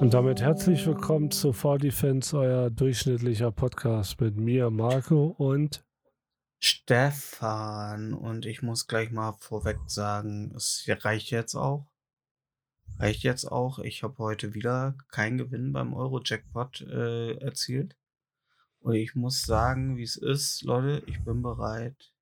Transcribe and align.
Und 0.00 0.14
damit 0.14 0.40
herzlich 0.40 0.86
willkommen 0.86 1.30
zu 1.30 1.50
4Defense, 1.50 2.34
euer 2.34 2.70
durchschnittlicher 2.70 3.52
Podcast 3.52 4.18
mit 4.22 4.38
mir, 4.38 4.70
Marco 4.70 5.34
und 5.36 5.84
Stefan, 6.60 8.14
und 8.14 8.44
ich 8.44 8.62
muss 8.62 8.86
gleich 8.88 9.10
mal 9.10 9.32
vorweg 9.32 9.78
sagen, 9.86 10.52
es 10.56 10.84
reicht 10.88 11.30
jetzt 11.30 11.54
auch. 11.54 11.86
Reicht 12.98 13.22
jetzt 13.22 13.44
auch. 13.44 13.78
Ich 13.78 14.02
habe 14.02 14.18
heute 14.18 14.54
wieder 14.54 14.96
keinen 15.08 15.38
Gewinn 15.38 15.72
beim 15.72 15.94
Euro-Jackpot 15.94 16.80
äh, 16.80 17.34
erzielt. 17.38 17.96
Und 18.80 18.94
ich 18.94 19.14
muss 19.14 19.42
sagen, 19.42 19.96
wie 19.96 20.02
es 20.02 20.16
ist, 20.16 20.62
Leute, 20.62 21.04
ich 21.06 21.22
bin 21.24 21.42
bereit. 21.42 22.12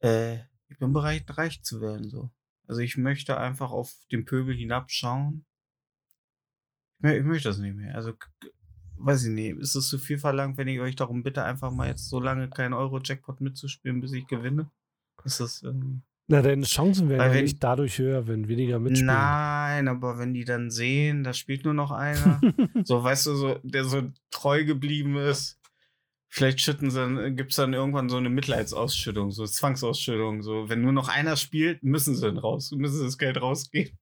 Äh, 0.00 0.40
ich 0.68 0.78
bin 0.78 0.92
bereit, 0.92 1.24
reich 1.36 1.62
zu 1.62 1.80
werden, 1.80 2.08
so. 2.08 2.30
Also 2.66 2.80
ich 2.80 2.96
möchte 2.96 3.38
einfach 3.38 3.70
auf 3.70 3.92
den 4.12 4.24
Pöbel 4.24 4.54
hinabschauen. 4.54 5.44
Ich, 7.00 7.10
ich 7.10 7.24
möchte 7.24 7.48
das 7.48 7.58
nicht 7.58 7.74
mehr. 7.74 7.94
Also 7.94 8.14
weiß 8.98 9.24
ich 9.24 9.30
nicht, 9.30 9.58
ist 9.58 9.74
es 9.74 9.88
zu 9.88 9.98
viel 9.98 10.18
verlangt, 10.18 10.56
wenn 10.58 10.68
ich 10.68 10.80
euch 10.80 10.96
darum 10.96 11.22
bitte, 11.22 11.44
einfach 11.44 11.70
mal 11.70 11.88
jetzt 11.88 12.08
so 12.08 12.20
lange 12.20 12.48
keinen 12.48 12.72
Euro-Jackpot 12.72 13.40
mitzuspielen, 13.40 14.00
bis 14.00 14.12
ich 14.12 14.26
gewinne? 14.26 14.70
Ist 15.24 15.40
das 15.40 15.62
irgendwie. 15.62 16.00
na, 16.26 16.42
deine 16.42 16.64
Chancen 16.64 17.08
werden 17.08 17.34
ja 17.34 17.42
nicht 17.42 17.62
dadurch 17.62 17.98
höher, 17.98 18.26
wenn 18.26 18.48
weniger 18.48 18.78
mitspielen. 18.78 19.06
Nein, 19.06 19.88
aber 19.88 20.18
wenn 20.18 20.34
die 20.34 20.44
dann 20.44 20.70
sehen, 20.70 21.24
da 21.24 21.32
spielt 21.32 21.64
nur 21.64 21.74
noch 21.74 21.90
einer, 21.90 22.40
so 22.84 23.02
weißt 23.02 23.26
du, 23.26 23.34
so, 23.34 23.58
der 23.62 23.84
so 23.84 24.02
treu 24.30 24.64
geblieben 24.64 25.16
ist, 25.16 25.58
vielleicht 26.28 26.60
schütten 26.60 26.90
sie 26.90 26.98
dann, 26.98 27.36
gibt 27.36 27.52
es 27.52 27.56
dann 27.56 27.72
irgendwann 27.72 28.08
so 28.08 28.16
eine 28.16 28.28
Mitleidsausschüttung, 28.28 29.30
so 29.30 29.46
Zwangsausschüttung. 29.46 30.42
So, 30.42 30.68
wenn 30.68 30.82
nur 30.82 30.92
noch 30.92 31.08
einer 31.08 31.36
spielt, 31.36 31.82
müssen 31.82 32.14
sie 32.14 32.22
dann 32.22 32.38
raus, 32.38 32.72
müssen 32.72 32.98
sie 32.98 33.04
das 33.04 33.18
Geld 33.18 33.40
rausgeben. 33.40 33.96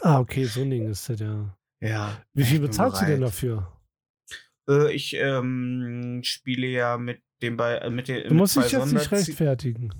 ah, 0.00 0.18
okay, 0.18 0.44
so 0.44 0.62
ein 0.62 0.70
Ding 0.70 0.88
ist 0.88 1.08
das 1.08 1.20
ja. 1.20 1.56
Ja. 1.80 2.22
Wie 2.32 2.44
viel 2.44 2.60
bezahlst 2.60 3.02
du 3.02 3.06
denn 3.06 3.20
bereit. 3.20 3.32
dafür? 3.32 3.75
Äh, 4.68 4.92
ich 4.92 5.14
ähm, 5.14 6.20
spiele 6.24 6.66
ja 6.66 6.98
mit 6.98 7.22
dem 7.42 7.56
bei 7.56 7.76
äh, 7.78 7.90
mit 7.90 8.08
den 8.08 8.22
Du 8.24 8.28
mit 8.30 8.38
musst 8.38 8.56
dich 8.56 8.72
jetzt 8.72 8.92
nicht 8.92 9.10
rechtfertigen. 9.12 9.92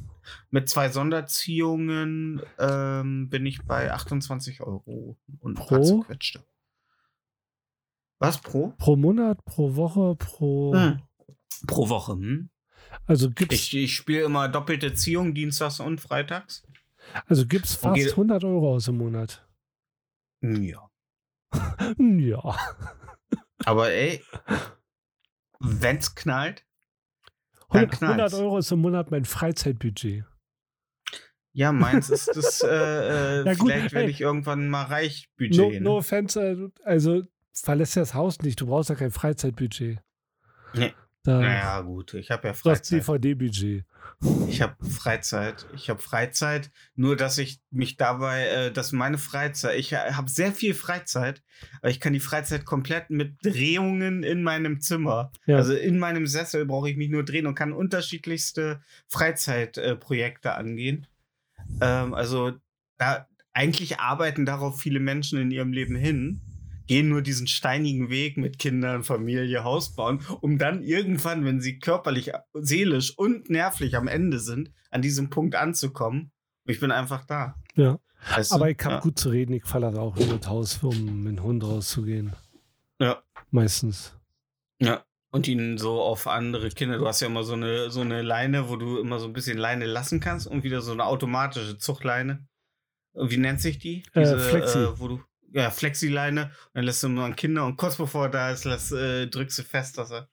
Mit 0.50 0.68
zwei 0.68 0.88
Sonderziehungen 0.88 2.42
ähm, 2.58 3.28
bin 3.28 3.46
ich 3.46 3.62
bei 3.62 3.92
28 3.92 4.60
Euro 4.60 5.16
und 5.40 5.54
Pro? 5.54 6.04
Was 8.18 8.38
pro? 8.40 8.72
Pro 8.78 8.96
Monat, 8.96 9.44
pro 9.44 9.76
Woche, 9.76 10.16
pro. 10.16 10.74
Hm. 10.74 11.02
Pro 11.66 11.88
Woche. 11.88 12.12
Hm? 12.14 12.50
Also 13.06 13.30
gibt's, 13.30 13.54
Ich, 13.54 13.76
ich 13.76 13.94
spiele 13.94 14.22
immer 14.24 14.48
doppelte 14.48 14.94
Ziehung, 14.94 15.34
dienstags 15.34 15.80
und 15.80 16.00
freitags. 16.00 16.64
also 17.26 17.46
gibt's 17.46 17.74
fast 17.74 18.00
Okay. 18.00 18.10
100 18.10 18.42
Euro 18.44 18.74
aus 18.74 18.88
im 18.88 18.98
Monat. 18.98 19.46
Ja. 20.42 20.90
Ja. 21.98 22.56
Aber 23.64 23.90
ey, 23.90 24.22
wenn's 25.60 26.14
knallt, 26.14 26.64
Dann 27.70 27.84
100, 27.84 28.02
100 28.02 28.16
knallt's. 28.16 28.34
Euro 28.34 28.58
ist 28.58 28.70
im 28.72 28.80
Monat 28.80 29.10
mein 29.10 29.24
Freizeitbudget. 29.24 30.24
ja, 31.52 31.72
meins 31.72 32.10
ist 32.10 32.28
das, 32.28 32.62
äh, 32.62 32.68
äh, 33.40 33.44
Ja, 33.46 33.54
gut, 33.54 33.72
vielleicht 33.72 33.94
werde 33.94 34.10
ich 34.10 34.20
irgendwann 34.20 34.68
mal 34.68 34.84
reich 34.84 35.28
No, 35.38 35.46
Budget. 35.46 35.82
no 35.82 35.90
ne? 35.90 35.96
offense, 35.96 36.40
äh, 36.40 36.68
also 36.84 37.22
verlässt 37.54 37.96
ja 37.96 38.02
das 38.02 38.14
Haus 38.14 38.40
nicht. 38.42 38.60
Du 38.60 38.66
brauchst 38.66 38.90
ja 38.90 38.96
kein 38.96 39.10
Freizeitbudget. 39.10 39.98
Nee. 40.74 40.92
Da, 41.26 41.40
Naja, 41.40 41.80
gut, 41.80 42.14
ich 42.14 42.30
habe 42.30 42.46
ja 42.46 42.54
Freizeit. 42.54 43.00
DVD-Budget. 43.00 43.84
Ich 44.48 44.62
habe 44.62 44.76
Freizeit. 44.88 45.66
Ich 45.74 45.90
habe 45.90 46.00
Freizeit. 46.00 46.70
Nur, 46.94 47.16
dass 47.16 47.38
ich 47.38 47.60
mich 47.70 47.96
dabei, 47.96 48.46
äh, 48.46 48.72
dass 48.72 48.92
meine 48.92 49.18
Freizeit, 49.18 49.76
ich 49.76 49.92
habe 49.94 50.30
sehr 50.30 50.52
viel 50.52 50.72
Freizeit, 50.72 51.42
aber 51.80 51.90
ich 51.90 51.98
kann 51.98 52.12
die 52.12 52.20
Freizeit 52.20 52.64
komplett 52.64 53.10
mit 53.10 53.44
Drehungen 53.44 54.22
in 54.22 54.44
meinem 54.44 54.80
Zimmer. 54.80 55.32
Ja. 55.46 55.56
Also 55.56 55.74
in 55.74 55.98
meinem 55.98 56.28
Sessel 56.28 56.64
brauche 56.64 56.88
ich 56.88 56.96
mich 56.96 57.10
nur 57.10 57.24
drehen 57.24 57.48
und 57.48 57.56
kann 57.56 57.72
unterschiedlichste 57.72 58.80
Freizeitprojekte 59.08 60.48
äh, 60.48 60.52
angehen. 60.52 61.08
Ähm, 61.80 62.14
also 62.14 62.52
da 62.98 63.26
eigentlich 63.52 63.98
arbeiten 63.98 64.46
darauf 64.46 64.80
viele 64.80 65.00
Menschen 65.00 65.40
in 65.40 65.50
ihrem 65.50 65.72
Leben 65.72 65.96
hin, 65.96 66.40
gehen 66.86 67.08
nur 67.08 67.22
diesen 67.22 67.46
steinigen 67.46 68.10
Weg 68.10 68.36
mit 68.36 68.58
Kindern, 68.58 69.02
Familie, 69.02 69.64
Haus 69.64 69.94
bauen, 69.94 70.20
um 70.40 70.58
dann 70.58 70.82
irgendwann, 70.82 71.44
wenn 71.44 71.60
sie 71.60 71.78
körperlich, 71.78 72.32
seelisch 72.54 73.16
und 73.16 73.50
nervlich 73.50 73.96
am 73.96 74.08
Ende 74.08 74.38
sind, 74.38 74.70
an 74.90 75.02
diesem 75.02 75.30
Punkt 75.30 75.54
anzukommen. 75.54 76.32
Ich 76.64 76.80
bin 76.80 76.90
einfach 76.90 77.24
da. 77.24 77.56
Ja. 77.74 77.98
Weißt 78.34 78.50
du? 78.50 78.56
Aber 78.56 78.70
ich 78.70 78.78
habe 78.82 78.94
ja. 78.96 79.00
gut 79.00 79.18
zu 79.18 79.30
reden. 79.30 79.52
Ich 79.52 79.64
falle 79.64 79.86
halt 79.86 79.98
auch 79.98 80.16
in 80.16 80.28
das 80.28 80.48
Haus, 80.48 80.82
um 80.82 81.22
mit 81.22 81.38
dem 81.38 81.44
Hund 81.44 81.62
rauszugehen. 81.62 82.34
Ja. 83.00 83.22
Meistens. 83.50 84.16
Ja. 84.80 85.04
Und 85.30 85.48
ihn 85.48 85.76
so 85.76 86.00
auf 86.00 86.26
andere 86.26 86.70
Kinder. 86.70 86.98
Du 86.98 87.06
hast 87.06 87.20
ja 87.20 87.26
immer 87.26 87.44
so 87.44 87.52
eine, 87.52 87.90
so 87.90 88.00
eine 88.00 88.22
Leine, 88.22 88.68
wo 88.68 88.76
du 88.76 88.98
immer 88.98 89.18
so 89.18 89.26
ein 89.26 89.32
bisschen 89.32 89.58
Leine 89.58 89.86
lassen 89.86 90.20
kannst 90.20 90.46
und 90.46 90.64
wieder 90.64 90.80
so 90.80 90.92
eine 90.92 91.04
automatische 91.04 91.78
Zuchtleine. 91.78 92.46
Wie 93.12 93.36
nennt 93.36 93.60
sich 93.60 93.78
die? 93.78 94.02
Äh, 94.12 94.38
Flexi. 94.38 94.78
Äh, 94.78 94.98
wo 94.98 95.08
du, 95.08 95.22
ja, 95.56 95.70
Flexi-Leine. 95.70 96.44
Und 96.44 96.74
dann 96.74 96.84
lässt 96.84 97.02
du 97.02 97.08
nur 97.08 97.24
an 97.24 97.34
Kinder 97.34 97.64
und 97.64 97.76
kurz 97.76 97.96
bevor 97.96 98.26
er 98.26 98.30
da 98.30 98.50
ist, 98.50 98.64
lässt, 98.64 98.92
äh, 98.92 99.26
drückst 99.26 99.58
du 99.58 99.62
fest, 99.62 99.98
dass 99.98 100.10
er. 100.10 100.28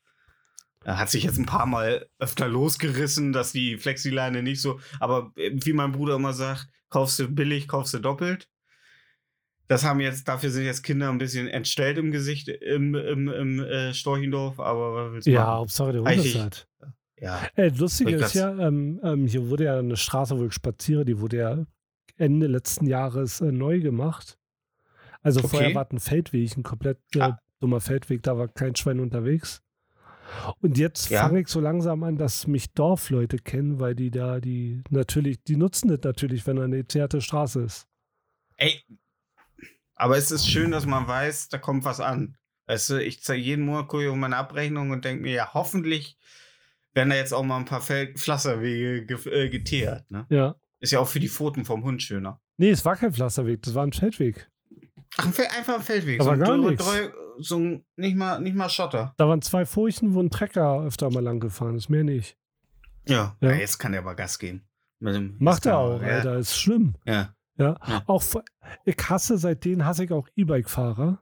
Er 0.85 0.99
hat 0.99 1.09
sich 1.09 1.23
jetzt 1.23 1.37
ein 1.37 1.45
paar 1.45 1.65
Mal 1.65 2.09
öfter 2.19 2.49
losgerissen, 2.49 3.31
dass 3.31 3.53
die 3.53 3.77
Flexi-Leine 3.77 4.43
nicht 4.43 4.59
so. 4.59 4.81
Aber 4.99 5.31
äh, 5.37 5.51
wie 5.53 5.71
mein 5.71 5.93
Bruder 5.93 6.15
immer 6.15 6.33
sagt, 6.33 6.67
kaufst 6.89 7.19
du 7.19 7.29
billig, 7.29 7.69
kaufst 7.69 7.93
du 7.93 7.99
doppelt. 7.99 8.49
Das 9.69 9.85
haben 9.85 10.01
jetzt, 10.01 10.27
dafür 10.27 10.51
sind 10.51 10.65
jetzt 10.65 10.83
Kinder 10.83 11.09
ein 11.09 11.19
bisschen 11.19 11.47
entstellt 11.47 11.97
im 11.97 12.11
Gesicht 12.11 12.49
im, 12.49 12.95
im, 12.95 13.29
im 13.29 13.59
äh, 13.61 13.93
Storchendorf, 13.93 14.59
aber 14.59 14.93
was 14.93 15.13
willst 15.13 15.27
du 15.27 15.31
Ja, 15.31 15.45
machen? 15.45 15.53
Hauptsache 15.53 15.91
der 15.93 16.01
Hund 16.01 16.25
ist 16.25 16.35
halt. 16.35 16.67
Ja. 17.17 17.47
Ey, 17.55 17.69
lustig 17.69 18.09
Ich 18.09 18.15
ist 18.15 18.33
ja, 18.33 18.49
ähm, 18.59 18.99
ähm, 19.01 19.25
hier 19.25 19.47
wurde 19.47 19.63
ja 19.63 19.79
eine 19.79 19.95
Straße, 19.95 20.37
wo 20.37 20.45
ich 20.45 20.53
spaziere, 20.53 21.05
die 21.05 21.21
wurde 21.21 21.37
ja 21.37 21.65
Ende 22.17 22.47
letzten 22.47 22.85
Jahres 22.85 23.39
äh, 23.39 23.53
neu 23.53 23.79
gemacht. 23.79 24.37
Also 25.23 25.39
Okay. 25.39 25.49
vorher 25.49 25.75
war 25.75 25.85
es 25.85 25.91
ein 25.91 25.99
Feldweg, 25.99 26.55
ein 26.57 26.63
komplett 26.63 26.99
äh, 27.15 27.21
Ah. 27.21 27.39
dummer 27.59 27.81
Feldweg, 27.81 28.21
da 28.23 28.37
war 28.37 28.47
kein 28.49 28.75
Schwein 28.75 28.99
unterwegs. 28.99 29.61
Und 30.61 30.77
jetzt 30.77 31.09
Ja. 31.09 31.21
fange 31.21 31.41
ich 31.41 31.47
so 31.47 31.59
langsam 31.59 32.03
an, 32.03 32.17
dass 32.17 32.47
mich 32.47 32.71
Dorfleute 32.73 33.37
kennen, 33.37 33.79
weil 33.79 33.95
die 33.95 34.11
da, 34.11 34.39
die 34.39 34.83
natürlich, 34.89 35.43
die 35.43 35.55
nutzen 35.57 35.89
das 35.89 35.99
natürlich, 36.03 36.45
wenn 36.47 36.57
da 36.57 36.63
eine 36.63 36.85
zerte 36.87 37.21
Straße 37.21 37.61
ist. 37.61 37.87
Ey, 38.57 38.81
aber 39.95 40.17
es 40.17 40.31
ist 40.31 40.47
schön, 40.47 40.71
dass 40.71 40.85
man 40.85 41.07
weiß, 41.07 41.49
da 41.49 41.57
kommt 41.57 41.85
was 41.85 41.99
an. 41.99 42.35
Weißt 42.65 42.89
du, 42.91 43.03
ich 43.03 43.21
zeige 43.23 43.41
jeden 43.41 43.65
Monat 43.65 43.93
auf 43.93 44.15
meine 44.15 44.37
Abrechnung 44.37 44.91
und 44.91 45.05
denke 45.05 45.23
mir, 45.23 45.33
ja, 45.33 45.53
hoffentlich 45.53 46.17
werden 46.93 47.09
da 47.09 47.15
jetzt 47.15 47.33
auch 47.33 47.43
mal 47.43 47.57
ein 47.57 47.65
paar 47.65 47.81
Fel 47.81 48.13
Pflasterwege 48.15 49.05
ge 49.05 49.17
äh, 49.31 49.49
geteert. 49.49 50.09
Ne? 50.09 50.25
Ja. 50.29 50.55
Ist 50.79 50.91
ja 50.91 50.99
auch 50.99 51.07
für 51.07 51.19
die 51.19 51.29
Pfoten 51.29 51.65
vom 51.65 51.83
Hund 51.83 52.01
schöner. 52.01 52.41
Nee, 52.57 52.69
es 52.69 52.85
war 52.85 52.95
kein 52.95 53.13
Pflasterweg, 53.13 53.61
das 53.63 53.73
war 53.75 53.85
ein 53.85 53.93
Feldweg. 53.93 54.49
Ach, 55.17 55.25
einfach 55.25 55.75
ein 55.75 55.81
Feldweg. 55.81 56.19
Aber 56.21 56.35
so, 56.37 56.41
gar 56.43 56.57
nix. 56.57 56.83
drei- 56.83 57.11
so 57.39 57.57
ein, 57.57 57.85
nicht 57.95 58.15
mal, 58.15 58.39
nicht 58.39 58.55
mal 58.55 58.69
Schotter. 58.69 59.13
Da 59.17 59.27
waren 59.27 59.41
zwei 59.41 59.65
Furchen, 59.65 60.13
wo 60.13 60.21
ein 60.21 60.29
Trecker 60.29 60.81
öfter 60.83 61.09
mal 61.09 61.23
lang 61.23 61.39
gefahren 61.39 61.75
ist, 61.75 61.89
mehr 61.89 62.03
nicht. 62.03 62.37
Ja. 63.07 63.35
Ja. 63.41 63.49
ja. 63.51 63.55
jetzt 63.55 63.77
kann 63.79 63.91
der 63.91 64.01
aber 64.01 64.15
Gas 64.15 64.39
geben. 64.39 64.67
Macht 65.39 65.65
er 65.65 65.77
auch, 65.77 66.01
ja. 66.01 66.07
Alter, 66.07 66.37
ist 66.37 66.57
schlimm. 66.57 66.95
Ja. 67.05 67.35
Ja, 67.57 67.77
Ja. 67.87 68.03
auch 68.07 68.23
ich 68.85 68.97
hasse 69.09 69.37
seitdem 69.37 69.83
hasse 69.85 70.05
ich 70.05 70.11
auch 70.11 70.27
E-Bike-Fahrer. 70.35 71.21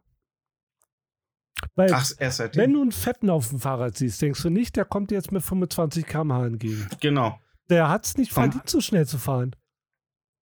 Weil, 1.75 1.91
Ach, 1.93 2.09
erst 2.17 2.55
wenn 2.55 2.73
du 2.73 2.81
einen 2.81 2.91
Fetten 2.91 3.29
auf 3.29 3.49
dem 3.49 3.59
Fahrrad 3.59 3.97
siehst, 3.97 4.21
denkst 4.21 4.41
du 4.41 4.49
nicht, 4.49 4.75
der 4.75 4.85
kommt 4.85 5.11
jetzt 5.11 5.31
mit 5.31 5.43
25 5.43 6.05
km/h 6.05 6.45
entgegen. 6.45 6.87
Genau. 6.99 7.39
Der 7.69 7.89
hat 7.89 8.05
es 8.05 8.17
nicht 8.17 8.31
verdient, 8.33 8.69
so 8.69 8.81
schnell 8.81 9.05
zu 9.05 9.17
fahren. 9.17 9.55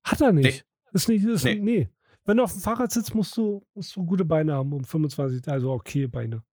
Hat 0.04 0.22
er 0.22 0.32
nicht. 0.32 0.66
Ist 0.94 1.10
nicht, 1.10 1.24
ist, 1.26 1.44
Nee. 1.44 1.56
nee. 1.60 1.90
Wenn 2.30 2.38
du 2.38 2.44
auf 2.44 2.52
dem 2.52 2.62
Fahrrad 2.62 2.92
sitzt, 2.92 3.16
musst 3.16 3.36
du, 3.38 3.66
musst 3.74 3.96
du 3.96 4.06
gute 4.06 4.24
Beine 4.24 4.54
haben 4.54 4.72
um 4.72 4.84
25, 4.84 5.48
also 5.48 5.72
okay 5.72 6.06
Beine. 6.06 6.44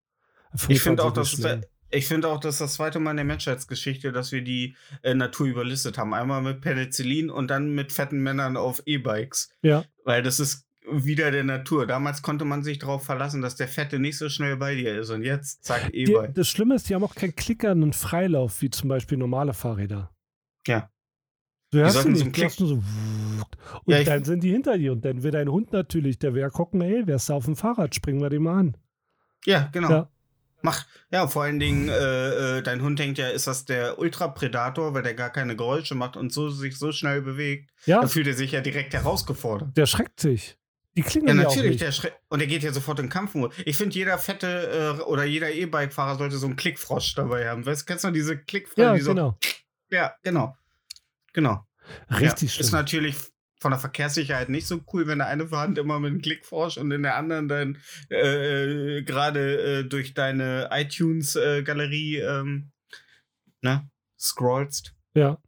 Ich 0.69 0.81
finde 0.81 1.03
25 1.03 1.05
auch, 1.05 1.13
dass. 1.13 1.61
Ich 1.91 2.07
finde 2.07 2.29
auch, 2.29 2.41
das 2.41 2.55
ist 2.55 2.61
das 2.63 2.75
zweite 2.75 2.99
Mal 2.99 3.11
in 3.11 3.19
der 3.19 3.27
Menschheitsgeschichte, 3.27 4.11
dass 4.11 4.33
wir 4.33 4.41
die 4.41 4.75
äh, 5.03 5.13
Natur 5.13 5.47
überlistet 5.47 5.99
haben. 5.99 6.15
Einmal 6.15 6.41
mit 6.41 6.63
Penicillin 6.63 7.29
und 7.29 7.49
dann 7.49 7.75
mit 7.75 7.93
fetten 7.93 8.23
Männern 8.23 8.57
auf 8.57 8.83
E-Bikes. 8.87 9.51
Ja. 9.61 9.85
Weil 10.03 10.23
das 10.23 10.41
ist 10.41 10.65
wieder 10.91 11.31
der 11.31 11.45
Natur. 11.45 11.87
Damals 11.87 12.23
konnte 12.23 12.47
man 12.47 12.63
sich 12.63 12.79
darauf 12.79 13.05
verlassen, 13.05 13.43
dass 13.43 13.57
der 13.57 13.69
Fette 13.69 13.99
nicht 13.99 14.17
so 14.17 14.31
schnell 14.31 14.57
bei 14.57 14.77
dir 14.77 14.99
ist. 14.99 15.11
Und 15.11 15.25
jetzt, 15.25 15.63
zack, 15.63 15.91
E-Bike. 15.93 16.35
das 16.35 16.49
Schlimme 16.49 16.77
ist, 16.77 16.89
die 16.89 16.95
haben 16.95 17.05
auch 17.05 17.15
keinen 17.15 17.37
klickernden 17.37 17.93
Freilauf, 17.93 18.63
wie 18.63 18.71
zum 18.71 18.89
Beispiel 18.89 19.19
normale 19.19 19.53
Fahrräder. 19.53 20.11
Ja. 20.67 20.89
Du 21.85 21.91
sollten 21.91 22.15
die 22.15 22.19
so 22.21 22.25
einen 22.25 22.57
du 22.57 22.67
so 22.67 22.75
Und 22.75 23.95
Ja, 23.95 24.03
dann 24.05 24.25
sind 24.25 24.43
die 24.43 24.51
hinter 24.51 24.79
dir. 24.79 24.93
Und 24.93 25.05
dann 25.05 25.23
will 25.23 25.31
dein 25.31 25.49
Hund 25.49 25.73
natürlich, 25.73 26.19
der 26.19 26.35
will 26.35 26.41
ja 26.41 26.49
gucken, 26.51 26.81
hey, 26.81 27.03
wer 27.07 27.17
ist 27.17 27.29
da 27.29 27.35
auf 27.35 27.45
dem 27.45 27.57
Fahrrad? 27.57 27.95
Springen 27.95 28.21
wir 28.21 28.31
den 28.31 28.43
mal 28.43 28.59
an. 28.59 28.77
Ja, 29.45 29.69
genau. 29.73 29.91
Ja. 29.91 30.11
Mach, 30.63 30.87
ja, 31.13 31.29
vor 31.29 31.43
allen 31.45 31.61
Dingen, 31.61 31.89
äh, 31.89 32.59
äh, 32.59 32.63
dein 32.63 32.83
Hund 32.83 32.99
denkt 32.99 33.19
ja, 33.19 33.29
ist 33.29 33.47
das 33.47 33.67
der 33.67 33.99
Ultrapredator, 33.99 34.95
weil 34.95 35.03
der 35.03 35.15
gar 35.15 35.31
keine 35.31 35.55
Geräusche 35.55 35.95
macht 35.95 36.17
und 36.17 36.33
so 36.33 36.49
sich 36.49 36.77
so 36.79 36.91
schnell 36.93 37.23
bewegt. 37.23 37.71
Ja, 37.85 38.01
Da 38.01 38.09
fühlt 38.09 38.27
er 38.27 38.35
sich 38.35 38.53
ja 38.53 38.61
direkt 38.61 38.95
herausgefordert. 38.95 39.77
der 39.77 39.87
schreckt 39.87 40.19
sich. 40.19 40.57
Die 40.97 41.03
Ja, 41.03 41.07
klingeln 41.09 41.39
ja, 41.41 41.47
auch 41.47 41.55
natürlich, 41.55 41.77
der 41.77 41.93
und 42.31 42.39
der 42.39 42.49
geht 42.49 42.63
ja 42.63 42.73
sofort 42.73 42.99
in 43.01 43.11
Kampfmodus. 43.11 43.55
Ich 43.67 43.77
finde, 43.77 43.95
jeder 43.95 44.17
fette 44.17 44.97
äh, 44.99 45.03
oder 45.03 45.25
jeder 45.25 45.53
E-Bike-Fahrer 45.53 46.17
sollte 46.17 46.39
so 46.39 46.47
einen 46.47 46.57
Klickfrosch 46.57 47.15
dabei 47.15 47.49
haben. 47.49 47.67
Weißt, 47.67 47.87
kennst 47.87 48.05
du 48.05 48.11
diese 48.11 48.39
Klickfrosch? 48.39 48.83
Ja, 48.83 48.95
die 48.95 49.03
so, 49.03 49.11
genau. 49.11 49.39
Ja, 49.91 50.15
genau. 50.23 50.57
Genau. 51.35 51.66
Richtig 52.11 52.55
ja, 52.57 52.61
Ist 52.61 52.69
schlimm. 52.69 52.81
natürlich 52.81 53.17
von 53.59 53.71
der 53.71 53.81
Verkehrssicherheit 53.81 54.49
nicht 54.51 54.67
so 54.67 54.81
cool, 54.93 55.07
wenn 55.07 55.19
der 55.19 55.29
eine 55.29 55.51
Hand 55.51 55.79
immer 55.79 55.99
mit 55.99 56.11
einem 56.11 56.21
Klickfrosch 56.23 56.77
und 56.77 56.91
in 56.91 57.03
der 57.03 57.17
anderen 57.17 57.49
dann 57.49 57.79
äh, 58.11 59.03
gerade 59.03 59.81
äh, 59.81 59.85
durch 59.85 60.13
deine 60.15 60.69
iTunes-Galerie 60.73 62.19
ähm, 62.19 62.71
ne, 63.63 63.89
scrollst. 64.19 64.95
Ja. 65.15 65.39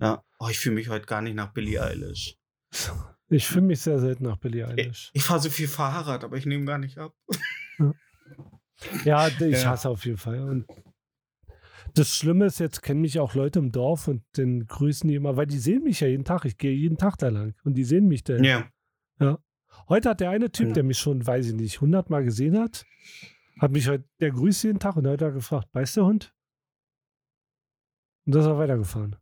Ja. 0.00 0.22
Oh, 0.38 0.48
ich 0.48 0.58
fühle 0.60 0.76
mich 0.76 0.88
heute 0.88 1.06
gar 1.06 1.20
nicht 1.22 1.34
nach 1.34 1.52
Billie 1.52 1.82
Eilish. 1.82 2.36
Ich 3.28 3.46
fühle 3.48 3.62
mich 3.66 3.80
sehr 3.80 3.98
selten 3.98 4.24
nach 4.24 4.36
Billie 4.36 4.64
Ich, 4.76 4.84
Eilish. 4.84 5.10
ich 5.12 5.22
fahre 5.24 5.40
so 5.40 5.50
viel 5.50 5.66
Fahrrad, 5.68 6.22
aber 6.22 6.36
ich 6.36 6.46
nehme 6.46 6.64
gar 6.66 6.78
nicht 6.78 6.98
ab. 6.98 7.14
Ja, 9.04 9.26
ich 9.40 9.40
Ja. 9.40 9.70
hasse 9.70 9.88
auf 9.88 10.04
jeden 10.04 10.18
Fall. 10.18 10.40
Und 10.40 10.66
das 11.94 12.14
Schlimme 12.14 12.46
ist, 12.46 12.60
jetzt 12.60 12.82
kennen 12.82 13.00
mich 13.00 13.18
auch 13.18 13.34
Leute 13.34 13.58
im 13.58 13.72
Dorf 13.72 14.08
und 14.08 14.22
dann 14.32 14.66
grüßen 14.66 15.08
die 15.08 15.14
immer, 15.16 15.36
weil 15.36 15.46
die 15.46 15.58
sehen 15.58 15.84
mich 15.84 16.00
ja 16.00 16.08
jeden 16.08 16.24
Tag. 16.24 16.44
Ich 16.44 16.58
gehe 16.58 16.72
jeden 16.72 16.96
Tag 16.98 17.16
da 17.18 17.28
lang 17.28 17.54
und 17.64 17.74
die 17.74 17.84
sehen 17.84 18.08
mich 18.08 18.24
dann. 18.24 18.44
Ja. 18.44 18.68
Heute 19.88 20.10
hat 20.10 20.20
der 20.20 20.30
eine 20.30 20.50
Typ, 20.50 20.68
Ja. 20.68 20.74
der 20.74 20.82
mich 20.82 20.98
schon, 20.98 21.26
weiß 21.26 21.46
ich 21.46 21.54
nicht, 21.54 21.76
100 21.76 22.10
Mal 22.10 22.22
gesehen 22.24 22.58
hat, 22.58 22.84
hat 23.60 23.70
mich 23.70 23.88
heute, 23.88 24.04
der 24.20 24.30
grüßt 24.32 24.64
jeden 24.64 24.78
Tag 24.80 24.96
und 24.96 25.06
heute 25.06 25.24
hat 25.24 25.30
er 25.32 25.34
gefragt, 25.34 25.70
beißt 25.72 25.96
der 25.96 26.04
Hund? 26.04 26.34
Und 28.26 28.34
das 28.34 28.44
ist 28.44 28.48
er 28.50 28.58
weitergefahren. 28.58 29.16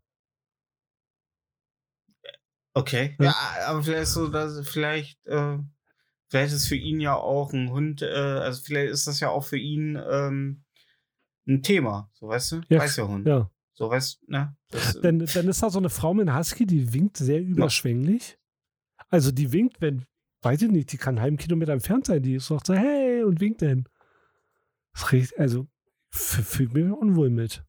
Okay. 2.75 3.17
Ja. 3.19 3.25
Ja, 3.27 3.35
aber 3.69 3.83
vielleicht 3.83 4.09
so, 4.11 4.29
dass 4.29 4.67
vielleicht, 4.69 5.25
äh, 5.27 5.59
vielleicht 6.29 6.53
ist 6.55 6.67
für 6.69 6.77
ihn 6.77 7.01
ja 7.01 7.15
auch 7.15 7.53
ein 7.53 7.71
Hund, 7.71 8.03
äh, 8.03 8.07
also 8.07 8.63
vielleicht 8.63 8.93
ist 8.93 9.07
das 9.07 9.21
ja 9.21 9.31
auch 9.31 9.45
für 9.45 9.59
ihn 9.59 9.99
ähm, 10.11 10.65
ein 11.47 11.63
Thema, 11.63 12.11
so 12.13 12.29
weißt 12.29 12.53
du? 12.53 12.61
Ja, 12.69 12.81
Weiß 12.81 12.97
der 12.97 13.09
Hund. 13.09 13.27
Ja. 13.27 13.51
So 13.75 13.91
weißt 13.91 14.29
ne? 14.29 14.57
Das, 14.71 14.97
äh, 14.97 15.01
Dann, 15.03 15.19
dann 15.19 15.49
ist 15.49 15.63
da 15.63 15.71
so 15.71 15.79
eine 15.79 15.91
Frau 15.91 16.15
mit 16.15 16.29
einem 16.29 16.39
Husky, 16.39 16.67
die 16.67 16.93
winkt 16.93 17.19
sehr 17.19 17.41
überschwänglich. 17.41 18.39
Also 19.09 19.31
die 19.31 19.53
winkt, 19.53 19.81
wenn, 19.81 20.07
weiß 20.43 20.63
ich 20.63 20.71
nicht, 20.71 20.93
die 20.93 20.97
kann 20.97 21.17
einen 21.17 21.23
halben 21.23 21.37
Kilometer 21.37 21.73
entfernt 21.73 22.07
sein, 22.07 22.23
die 22.23 22.39
sagt 22.39 22.67
so, 22.67 22.75
hey, 22.75 23.23
und 23.23 23.41
winkt 23.41 23.63
dann. 23.63 23.89
Also, 25.37 25.69
fühlt 26.11 26.73
mich 26.73 26.85
unwohl 26.91 27.29
mit. 27.29 27.65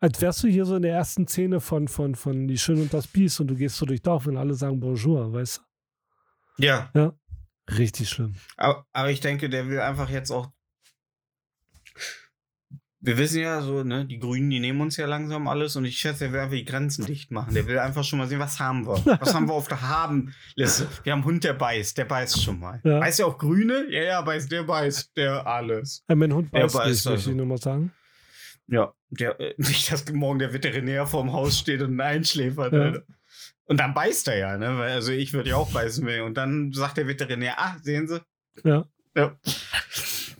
Als 0.00 0.20
wärst 0.20 0.42
du 0.42 0.48
hier 0.48 0.64
so 0.64 0.76
in 0.76 0.82
der 0.82 0.94
ersten 0.94 1.28
Szene 1.28 1.60
von, 1.60 1.86
von, 1.86 2.14
von 2.14 2.48
Die 2.48 2.58
Schön 2.58 2.80
und 2.80 2.92
das 2.92 3.06
Biest 3.06 3.40
und 3.40 3.48
du 3.48 3.54
gehst 3.54 3.76
so 3.76 3.86
durch 3.86 4.02
Dorf 4.02 4.26
und 4.26 4.36
alle 4.36 4.54
sagen 4.54 4.80
Bonjour, 4.80 5.32
weißt 5.32 5.62
ja, 6.58 6.90
du? 6.94 7.16
Richtig 7.70 8.08
schlimm. 8.08 8.34
aber, 8.56 8.86
aber 8.92 9.10
ich 9.10 9.20
denke, 9.20 9.48
der 9.48 9.68
will 9.68 9.78
einfach 9.78 10.10
jetzt 10.10 10.30
auch. 10.30 10.50
Wir 13.04 13.18
wissen 13.18 13.40
ja 13.40 13.60
so, 13.62 13.82
ne, 13.82 14.06
die 14.06 14.20
Grünen, 14.20 14.48
die 14.48 14.60
nehmen 14.60 14.80
uns 14.80 14.96
ja 14.96 15.06
langsam 15.06 15.48
alles 15.48 15.74
und 15.74 15.84
ich 15.84 15.98
schätze, 15.98 16.20
der 16.24 16.32
will 16.32 16.38
einfach 16.40 16.54
die 16.54 16.64
Grenzen 16.64 17.04
dicht 17.04 17.32
machen. 17.32 17.52
Der 17.52 17.66
will 17.66 17.80
einfach 17.80 18.04
schon 18.04 18.20
mal 18.20 18.28
sehen, 18.28 18.38
was 18.38 18.60
haben 18.60 18.86
wir? 18.86 18.92
Was 19.20 19.34
haben 19.34 19.48
wir 19.48 19.54
auf 19.54 19.66
der 19.66 19.82
Haben-Liste? 19.82 20.86
Wir 21.02 21.12
haben 21.12 21.18
einen 21.18 21.24
Hund, 21.24 21.42
der 21.42 21.54
beißt, 21.54 21.98
der 21.98 22.04
beißt 22.04 22.40
schon 22.40 22.60
mal. 22.60 22.80
Ja. 22.84 23.00
Beißt 23.00 23.18
ja 23.18 23.26
auch 23.26 23.38
Grüne? 23.38 23.86
Ja, 23.90 24.02
ja, 24.02 24.20
beißt, 24.22 24.52
der 24.52 24.62
beißt, 24.62 25.16
der 25.16 25.44
alles. 25.44 26.04
Äh, 26.06 26.14
mein 26.14 26.32
Hund 26.32 26.50
Ja, 26.52 26.60
beißt 26.60 26.76
aber 26.76 26.84
nicht, 26.84 26.92
ist 26.94 27.04
möchte 27.06 27.18
also- 27.18 27.30
ich 27.30 27.36
nur 27.36 27.46
mal 27.46 27.58
sagen. 27.58 27.92
Ja, 28.68 28.92
der, 29.10 29.40
äh, 29.40 29.54
nicht, 29.58 29.90
dass 29.90 30.10
morgen 30.12 30.38
der 30.38 30.52
Veterinär 30.52 31.04
vorm 31.06 31.32
Haus 31.32 31.58
steht 31.58 31.82
und 31.82 32.00
einschläfert. 32.00 32.72
Ja. 32.72 33.00
Und 33.64 33.80
dann 33.80 33.94
beißt 33.94 34.28
er 34.28 34.36
ja, 34.38 34.56
ne? 34.56 34.78
Weil, 34.78 34.92
also 34.92 35.10
ich 35.10 35.32
würde 35.32 35.50
ja 35.50 35.56
auch 35.56 35.72
beißen 35.72 36.06
will. 36.06 36.20
Und 36.20 36.34
dann 36.36 36.72
sagt 36.72 36.98
der 36.98 37.08
Veterinär, 37.08 37.58
ah, 37.58 37.76
sehen 37.82 38.06
Sie? 38.06 38.20
Ja. 38.62 38.86
Ja. 39.16 39.36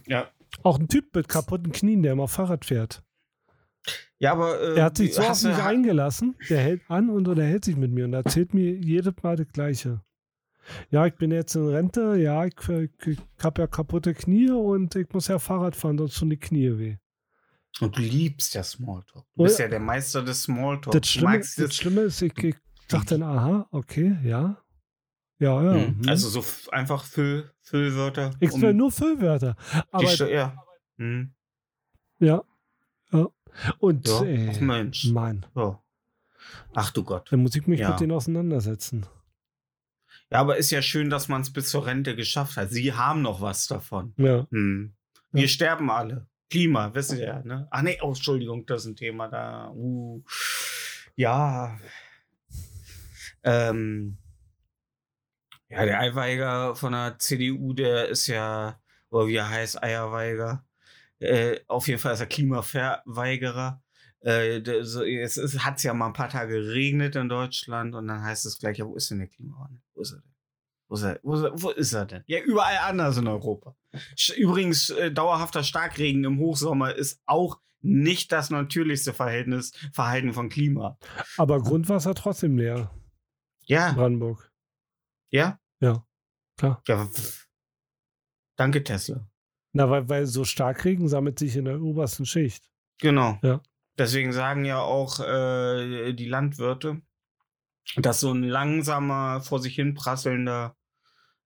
Ja. 0.06 0.31
Auch 0.62 0.79
ein 0.79 0.88
Typ 0.88 1.14
mit 1.14 1.29
kaputten 1.29 1.73
Knien, 1.73 2.03
der 2.03 2.12
immer 2.12 2.29
Fahrrad 2.29 2.64
fährt. 2.64 3.03
Ja, 4.19 4.32
aber. 4.32 4.61
Äh, 4.61 4.75
Der 4.76 4.85
hat 4.85 4.97
sich 4.97 5.14
so 5.14 5.23
auf 5.23 5.43
mich 5.43 5.56
eingelassen, 5.56 6.37
der 6.49 6.61
hält 6.61 6.82
an 6.88 7.11
und 7.11 7.26
unterhält 7.26 7.64
sich 7.64 7.76
mit 7.76 7.91
mir 7.91 8.05
und 8.05 8.12
erzählt 8.12 8.55
mir 8.55 8.73
jedes 8.73 9.14
Mal 9.23 9.37
das 9.37 9.49
Gleiche. 9.49 10.00
Ja, 10.91 11.06
ich 11.06 11.14
bin 11.14 11.32
jetzt 11.32 11.56
in 11.56 11.67
Rente, 11.69 12.17
ja, 12.17 12.44
ich, 12.44 12.55
ich 13.05 13.19
habe 13.43 13.62
ja 13.62 13.67
kaputte 13.67 14.14
Knie 14.14 14.50
und 14.50 14.94
ich 14.94 15.09
muss 15.12 15.26
ja 15.26 15.41
Fahrrad 15.41 15.75
fahren, 15.75 15.99
sonst 15.99 16.19
tun 16.19 16.31
die 16.31 16.37
Knie 16.37 16.79
weh. 16.79 16.97
Und 17.81 17.97
du 17.97 18.03
liebst 18.03 18.55
ja 18.55 18.62
Smalltalk. 18.62 19.25
Du 19.35 19.43
bist 19.43 19.59
ja 19.59 19.67
der 19.67 19.81
Meister 19.81 20.23
des 20.23 20.44
Smalltalk. 20.44 20.93
Das 20.93 21.09
Schlimme, 21.11 21.41
das 21.41 21.75
Schlimme 21.75 22.03
ist, 22.03 22.23
ich, 22.23 22.37
ich 22.38 22.55
dachte 22.87 23.19
dann, 23.19 23.23
aha, 23.25 23.67
okay, 23.73 24.17
ja. 24.23 24.62
Ja, 25.43 25.61
ja. 25.62 25.73
Mhm. 25.73 26.00
hm. 26.03 26.09
Also 26.09 26.29
so 26.29 26.44
einfach 26.71 27.05
Füll, 27.05 27.50
Füllwörter. 27.62 28.31
ich 28.39 28.53
will 28.61 28.73
nur 28.75 28.93
Füllwörter. 28.93 29.56
Aber 29.91 30.06
Sto- 30.09 30.27
ja. 30.29 30.56
Mhm. 30.99 31.35
ja, 32.21 32.43
ja. 33.12 33.27
Und 33.79 34.06
Ja, 34.09 34.23
äh, 34.25 34.50
ach 34.55 34.61
Mensch. 34.61 35.05
Mann, 35.06 35.44
Ja. 35.56 35.83
Ach 36.75 36.91
du 36.93 37.03
Gott. 37.05 37.31
dann 37.33 37.41
muss 37.43 37.55
ich 37.56 37.67
mich 37.67 37.81
Ja. 37.81 37.91
mit 37.91 38.00
denen 38.00 38.12
auseinandersetzen. 38.12 39.05
Ja, 40.31 40.39
aber 40.41 40.56
ist 40.56 40.71
ja 40.71 40.81
schön, 40.81 41.11
dass 41.11 41.29
man 41.29 41.43
es 41.43 41.53
bis 41.53 41.69
zur 41.71 41.87
Rente 41.87 42.15
geschafft 42.17 42.56
hat. 42.56 42.71
Sie 42.71 42.93
haben 42.95 43.21
noch 43.23 43.41
was 43.41 43.67
davon. 43.67 44.15
Ja. 44.17 44.47
Hm. 44.50 44.95
Wir 45.33 45.49
sterben 45.49 45.91
alle. 45.91 46.27
Klima, 46.50 46.95
wissen 46.95 47.17
Sie 47.17 47.23
ja, 47.25 47.43
ne? 47.43 47.67
Ach 47.71 47.83
nee, 47.83 47.99
oh, 48.03 48.09
Entschuldigung, 48.09 48.65
das 48.67 48.83
ist 48.83 48.88
ein 48.93 48.97
Thema 48.97 49.29
da. 49.29 49.71
Uh. 49.75 50.23
Ja. 51.17 51.79
Ähm. 53.43 54.19
Ja, 55.73 55.85
der 55.87 56.01
Eiweiger 56.01 56.75
von 56.75 56.93
der 56.93 57.19
CDU, 57.19 57.73
der 57.73 58.09
ist 58.09 58.27
ja, 58.27 58.79
oder 59.11 59.27
wie 59.27 59.37
er 59.37 59.49
heißt, 59.49 59.83
Eierweiger. 59.83 60.65
Äh, 61.19 61.61
auf 61.69 61.89
jeden 61.89 61.99
Fall 62.01 62.15
ist 62.15 62.21
er 62.21 62.27
Klimaverweigerer. 62.27 63.83
Äh, 64.21 64.61
so, 64.83 65.03
es 65.03 65.37
ist, 65.37 65.65
hat 65.65 65.83
ja 65.83 65.95
mal 65.95 66.07
ein 66.09 66.13
paar 66.13 66.29
Tage 66.29 66.55
geregnet 66.55 67.17
in 67.17 67.29
Deutschland 67.29 67.95
und 67.95 68.07
dann 68.09 68.23
heißt 68.23 68.47
es 68.47 68.59
gleich, 68.59 68.79
ja, 68.79 68.87
wo 68.87 68.95
ist 68.97 69.11
denn 69.11 69.19
der 69.19 69.29
Klimawandel? 69.29 69.81
Wo 69.95 70.02
ist 70.02 70.12
er 70.12 70.21
denn? 70.21 70.33
Wo 70.88 70.95
ist 70.95 71.02
er, 71.02 71.21
wo 71.23 71.35
ist 71.35 71.43
er, 71.43 71.62
wo 71.62 71.71
ist 71.71 71.93
er 71.93 72.07
denn? 72.07 72.23
Ja, 72.26 72.41
überall 72.41 72.76
anders 72.88 73.17
in 73.17 73.26
Europa. 73.26 73.75
Übrigens, 74.37 74.91
äh, 74.91 75.11
dauerhafter 75.11 75.64
Starkregen 75.64 76.25
im 76.25 76.38
Hochsommer 76.38 76.95
ist 76.95 77.21
auch 77.26 77.61
nicht 77.81 78.31
das 78.31 78.50
natürlichste 78.50 79.12
Verhältnis, 79.12 79.73
Verhalten 79.93 80.33
von 80.33 80.49
Klima. 80.49 80.99
Aber 81.37 81.61
Grundwasser 81.61 82.14
trotzdem 82.14 82.57
leer, 82.59 82.91
Ja, 83.64 83.93
Brandenburg. 83.93 84.52
ja, 85.31 85.59
Ja, 85.83 86.07
klar. 86.57 86.83
ja. 86.87 87.09
Danke, 88.57 88.85
Tesla. 88.85 89.29
Na, 89.73 89.91
weil, 89.91 90.09
weil 90.09 90.27
so 90.27 90.45
Starkregen 90.45 91.09
sammelt 91.09 91.39
sich 91.39 91.57
in 91.57 91.65
der 91.65 91.81
obersten 91.81 92.25
Schicht. 92.27 92.71
Genau. 93.01 93.39
Ja. 93.43 93.61
Deswegen 93.99 94.33
sagen 94.33 94.65
ja 94.65 94.81
auch 94.81 95.21
äh, 95.21 96.12
die 96.12 96.29
Landwirte, 96.29 97.03
dass 97.97 98.21
so 98.21 98.33
ein 98.33 98.45
langsamer, 98.45 99.41
vor 99.41 99.59
sich 99.61 99.75
hin 99.75 99.95
prasselnder 99.95 100.77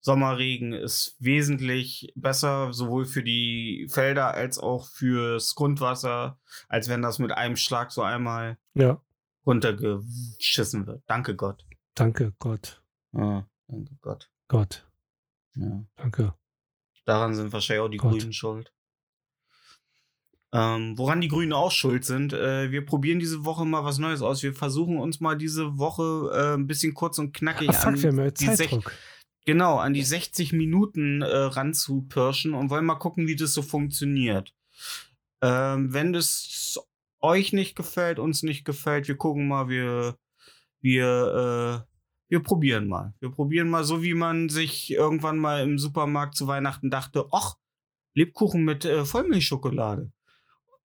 Sommerregen 0.00 0.72
ist 0.72 1.16
wesentlich 1.18 2.12
besser, 2.14 2.72
sowohl 2.72 3.06
für 3.06 3.22
die 3.22 3.86
Felder 3.90 4.34
als 4.34 4.58
auch 4.58 4.88
fürs 4.88 5.54
Grundwasser, 5.54 6.38
als 6.68 6.88
wenn 6.88 7.00
das 7.00 7.18
mit 7.18 7.32
einem 7.32 7.56
Schlag 7.56 7.92
so 7.92 8.02
einmal 8.02 8.58
Ja, 8.74 9.00
runtergeschissen 9.46 10.86
wird. 10.86 11.02
Danke 11.06 11.36
Gott. 11.36 11.64
danke 11.94 12.34
Gott. 12.38 12.82
Ja, 13.12 13.46
danke 13.68 13.94
Gott. 14.00 14.30
Gott, 14.48 14.86
Ja. 15.54 15.84
danke. 15.96 16.34
Daran 17.06 17.34
sind 17.34 17.52
wahrscheinlich 17.52 17.82
auch 17.84 17.88
die 17.88 17.96
Gott. 17.98 18.12
Grünen 18.12 18.32
schuld. 18.32 18.72
Ähm, 20.52 20.96
woran 20.96 21.20
die 21.20 21.28
Grünen 21.28 21.52
auch 21.52 21.72
schuld 21.72 22.04
sind, 22.04 22.32
äh, 22.32 22.70
wir 22.70 22.86
probieren 22.86 23.18
diese 23.18 23.44
Woche 23.44 23.64
mal 23.64 23.84
was 23.84 23.98
Neues 23.98 24.22
aus. 24.22 24.42
Wir 24.44 24.54
versuchen 24.54 24.98
uns 24.98 25.18
mal 25.20 25.36
diese 25.36 25.78
Woche 25.78 26.30
äh, 26.32 26.54
ein 26.54 26.68
bisschen 26.68 26.94
kurz 26.94 27.18
und 27.18 27.32
knackig 27.34 27.70
Ach 27.70 27.74
fuck, 27.82 28.00
wir 28.02 28.10
haben 28.10 28.18
ja 28.20 28.32
Zeitdruck. 28.34 28.92
genau, 29.44 29.78
an 29.78 29.94
die 29.94 30.04
60 30.04 30.52
Minuten 30.52 31.22
äh, 31.22 31.26
ranzupirschen 31.26 32.54
und 32.54 32.70
wollen 32.70 32.84
mal 32.86 32.94
gucken, 32.94 33.26
wie 33.26 33.34
das 33.34 33.52
so 33.52 33.62
funktioniert. 33.62 34.54
Ähm, 35.42 35.92
wenn 35.92 36.12
das 36.12 36.78
euch 37.20 37.52
nicht 37.52 37.74
gefällt, 37.74 38.20
uns 38.20 38.44
nicht 38.44 38.64
gefällt, 38.64 39.08
wir 39.08 39.16
gucken 39.16 39.48
mal, 39.48 39.68
wir, 39.68 40.16
wir, 40.80 41.84
äh, 41.84 41.93
wir 42.28 42.42
probieren 42.42 42.88
mal. 42.88 43.14
Wir 43.20 43.30
probieren 43.30 43.68
mal, 43.68 43.84
so 43.84 44.02
wie 44.02 44.14
man 44.14 44.48
sich 44.48 44.90
irgendwann 44.90 45.38
mal 45.38 45.62
im 45.62 45.78
Supermarkt 45.78 46.36
zu 46.36 46.46
Weihnachten 46.46 46.90
dachte, 46.90 47.26
ach, 47.32 47.56
Lebkuchen 48.14 48.64
mit 48.64 48.84
äh, 48.84 49.04
Vollmilchschokolade. 49.04 50.12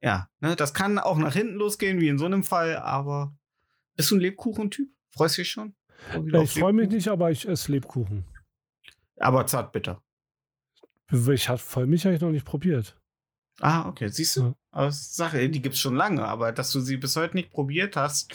Ja, 0.02 0.30
ne, 0.40 0.56
das 0.56 0.74
kann 0.74 0.98
auch 0.98 1.18
nach 1.18 1.34
hinten 1.34 1.56
losgehen, 1.56 2.00
wie 2.00 2.08
in 2.08 2.18
so 2.18 2.26
einem 2.26 2.44
Fall, 2.44 2.78
aber 2.78 3.36
bist 3.96 4.12
du 4.12 4.16
ein 4.16 4.22
Lebkuchentyp? 4.22 4.90
Freust 5.10 5.38
dich 5.38 5.50
schon? 5.50 5.76
Ich 6.42 6.52
freue 6.52 6.74
mich 6.74 6.90
nicht, 6.90 7.10
aber 7.10 7.30
ich 7.32 7.48
esse 7.48 7.72
Lebkuchen. 7.72 8.26
Aber 9.18 9.46
zartbitter. 9.46 10.02
Ich 11.12 11.50
habe 11.50 11.58
Vollmilch 11.58 12.06
habe 12.06 12.16
ich 12.16 12.22
noch 12.22 12.32
nicht 12.32 12.46
probiert. 12.46 12.96
Ah, 13.60 13.88
okay. 13.90 14.08
Siehst 14.08 14.38
du? 14.38 14.56
Ja. 14.74 14.92
Sache, 14.92 15.50
die 15.50 15.62
gibt 15.62 15.76
es 15.76 15.82
schon 15.82 15.96
lange, 15.96 16.24
aber 16.24 16.52
dass 16.52 16.72
du 16.72 16.80
sie 16.80 16.98
bis 16.98 17.16
heute 17.16 17.36
nicht 17.36 17.52
probiert 17.52 17.96
hast. 17.96 18.34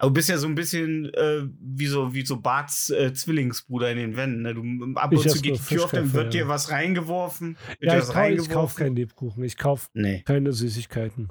Aber 0.00 0.08
du 0.08 0.14
bist 0.14 0.30
ja 0.30 0.38
so 0.38 0.46
ein 0.46 0.54
bisschen 0.54 1.12
äh, 1.12 1.42
wie 1.60 1.86
so, 1.86 2.14
wie 2.14 2.24
so 2.24 2.40
Barts 2.40 2.88
äh, 2.88 3.12
Zwillingsbruder 3.12 3.90
in 3.90 3.98
den 3.98 4.16
Wänden. 4.16 4.42
Ne? 4.42 4.54
Du, 4.54 4.94
ab 4.98 5.12
und 5.12 5.28
zu 5.28 5.40
geht 5.42 5.58
die 5.58 5.62
Tür 5.62 5.84
auf, 5.84 5.90
dann 5.90 6.14
wird 6.14 6.32
ja. 6.34 6.40
dir 6.42 6.48
was 6.48 6.70
reingeworfen. 6.70 7.58
Wird 7.66 7.82
Ja, 7.82 7.92
dir 7.92 7.98
ich, 7.98 8.08
was 8.08 8.14
kau, 8.14 8.28
ich 8.28 8.48
kaufe 8.48 8.82
keinen 8.82 8.96
Lebkuchen. 8.96 9.44
Ich 9.44 9.58
kaufe 9.58 9.88
Nee, 9.92 10.22
keine 10.22 10.52
Süßigkeiten. 10.52 11.28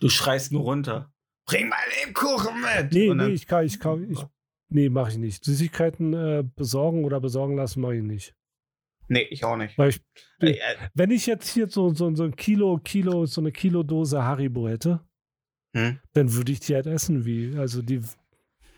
du 0.00 0.08
schreist 0.08 0.50
nur 0.50 0.62
runter. 0.62 1.12
Bring 1.46 1.68
mal 1.68 1.78
Lebkuchen 2.04 2.60
mit! 2.60 2.92
Nee, 2.92 3.14
nee, 3.14 3.28
ich 3.32 3.46
kaufe, 3.46 3.64
ich 3.64 3.78
kaufe, 3.78 4.04
ich, 4.04 4.18
nee, 4.68 4.88
mache 4.88 5.12
ich 5.12 5.18
nicht. 5.18 5.44
Süßigkeiten 5.44 6.12
äh, 6.12 6.44
besorgen 6.56 7.04
oder 7.04 7.20
besorgen 7.20 7.54
lassen 7.56 7.80
mache 7.82 7.94
ich 7.94 8.02
nicht. 8.02 8.34
nee, 9.06 9.28
ich 9.30 9.44
auch 9.44 9.56
nicht. 9.56 9.78
Weil 9.78 9.90
ich, 9.90 10.00
Äh, 10.40 10.50
äh, 10.50 10.58
wenn 10.94 11.12
ich 11.12 11.26
jetzt 11.26 11.48
hier 11.54 11.68
so, 11.68 11.94
so, 11.94 12.12
so 12.16 12.24
ein 12.24 12.34
Kilo, 12.34 12.78
Kilo, 12.82 13.26
so 13.26 13.40
eine 13.40 13.52
Kilodose 13.52 14.24
Haribo 14.24 14.66
hätte, 14.68 15.05
hm? 15.76 16.00
dann 16.14 16.32
würde 16.32 16.52
ich 16.52 16.60
die 16.60 16.74
halt 16.74 16.86
essen, 16.86 17.24
wie, 17.24 17.56
also 17.56 17.82
die 17.82 18.02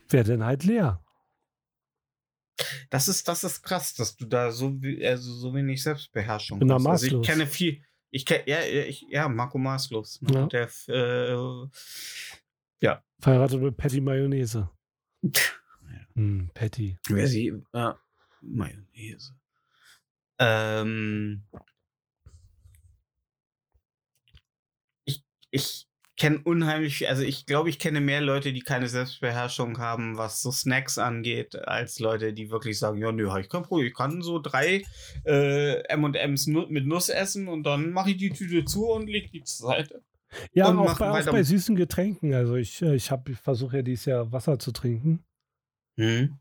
wäre 0.09 0.25
dann 0.25 0.45
halt 0.45 0.65
leer. 0.65 1.03
Das 2.91 3.07
ist, 3.07 3.29
das 3.29 3.45
ist 3.45 3.63
krass, 3.63 3.95
dass 3.95 4.17
du 4.17 4.27
da 4.27 4.51
so, 4.51 4.83
wie- 4.83 5.07
also 5.07 5.33
so 5.33 5.55
wenig 5.55 5.81
Selbstbeherrschung 5.83 6.59
Bin 6.59 6.69
da 6.69 6.75
hast. 6.75 6.87
Also 6.87 7.07
ich 7.07 7.13
maßlos. 7.13 7.27
kenne 7.27 7.47
viel, 7.47 7.85
ich 8.11 8.27
kenne, 8.27 8.43
ja, 8.49 8.61
ja, 8.65 8.83
ich, 8.85 9.07
ja, 9.11 9.29
Marco 9.29 9.59
Maßlos. 9.59 10.23
Ne? 10.23 10.33
Ja. 10.35 10.47
Der, 10.47 10.69
äh, 10.89 11.69
Verheiratet 13.21 13.61
mit 13.61 13.77
Patty 13.77 14.01
Mayonnaise. 14.01 14.69
Hm, 16.15 16.51
Patty. 16.53 16.99
wer 17.09 17.27
sie, 17.29 17.53
äh, 17.73 17.93
Mayonnaise. 18.41 19.33
Ähm, 20.41 21.45
ich, 25.05 25.25
ich 25.51 25.88
kenne 26.19 26.41
unheimlich, 26.45 27.09
also 27.09 27.23
ich 27.23 27.47
glaube, 27.47 27.71
ich 27.71 27.79
kenne 27.79 28.01
mehr 28.01 28.21
Leute, 28.21 28.53
die 28.53 28.61
keine 28.61 28.89
Selbstbeherrschung 28.89 29.79
haben, 29.79 30.19
was 30.19 30.43
so 30.43 30.51
Snacks 30.51 30.99
angeht, 30.99 31.57
als 31.57 31.99
Leute, 32.01 32.33
die 32.35 32.51
wirklich 32.51 32.79
sagen, 32.79 32.99
ja, 32.99 33.11
nö, 33.13 33.31
ich 33.41 33.49
Problem, 33.49 33.87
ich 33.87 33.95
kann 33.95 34.21
so 34.21 34.39
drei 34.41 34.83
äh, 35.25 35.81
M&M's 35.89 36.47
mit 36.49 36.87
Nuss 36.87 37.09
essen 37.09 37.49
und 37.49 37.63
dann 37.63 37.93
mache 37.93 38.11
ich 38.11 38.17
die 38.19 38.31
Tüte 38.31 38.65
zu 38.65 38.87
und 38.89 39.09
leg 39.09 39.31
die 39.33 39.43
zur 39.45 39.69
Seite. 39.69 40.03
Ja, 40.53 40.69
Und 40.69 40.79
auch 40.81 40.99
bei, 40.99 41.11
auch 41.11 41.25
bei 41.33 41.43
süßen 41.43 41.75
Getränken. 41.77 42.35
Also 42.35 42.57
ich, 42.57 42.83
äh, 42.83 42.95
ich, 42.95 43.11
hab- 43.11 43.29
ich 43.31 43.39
versuche 43.39 43.77
ja 43.77 43.83
dieses 43.83 44.05
Jahr 44.05 44.31
Wasser 44.31 44.59
zu 44.59 44.73
trinken. 44.73 45.25
Mhm. 45.97 46.39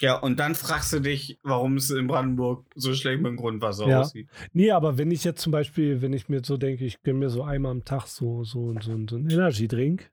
Ja, 0.00 0.16
und 0.18 0.38
dann 0.38 0.54
fragst 0.54 0.92
du 0.92 1.00
dich, 1.00 1.38
warum 1.42 1.76
es 1.76 1.90
in 1.90 2.06
Brandenburg 2.06 2.66
so 2.74 2.92
schlecht 2.94 3.22
mit 3.22 3.30
dem 3.30 3.36
Grundwasser 3.36 3.86
Ja. 3.88 4.00
aussieht. 4.00 4.28
Nee, 4.52 4.70
aber 4.72 4.98
wenn 4.98 5.10
ich 5.10 5.24
jetzt 5.24 5.40
zum 5.40 5.52
Beispiel, 5.52 6.02
wenn 6.02 6.12
ich 6.12 6.28
mir 6.28 6.42
so 6.44 6.56
denke, 6.56 6.84
ich 6.84 7.02
gönne 7.02 7.18
mir 7.20 7.30
so 7.30 7.42
einmal 7.44 7.72
am 7.72 7.84
Tag 7.84 8.06
so, 8.06 8.44
so, 8.44 8.74
so, 8.80 8.80
so 9.08 9.16
einen 9.16 9.30
Energy-Drink 9.30 10.10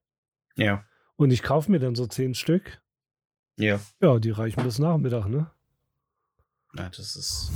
Ja. 0.56 0.86
und 1.16 1.32
ich 1.32 1.42
kaufe 1.44 1.72
mir 1.72 1.80
dann 1.80 1.96
so 1.96 2.06
zehn 2.06 2.34
Stück, 2.34 2.82
Ja. 3.58 3.80
ja, 4.02 4.20
die 4.20 4.30
reichen 4.32 4.64
bis 4.64 4.80
Nachmittag, 4.80 5.28
ne? 5.28 5.50
Ja, 6.78 6.90
das 6.90 7.16
ist. 7.16 7.52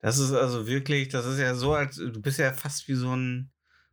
Das 0.00 0.18
ist 0.18 0.32
also 0.32 0.66
wirklich, 0.66 1.08
das 1.08 1.24
ist 1.24 1.38
ja 1.38 1.54
so, 1.54 1.72
als 1.74 1.96
du 1.96 2.20
bist 2.20 2.38
ja 2.38 2.52
fast 2.52 2.88
wie 2.88 2.94
so 2.94 3.14
ein, 3.16 3.50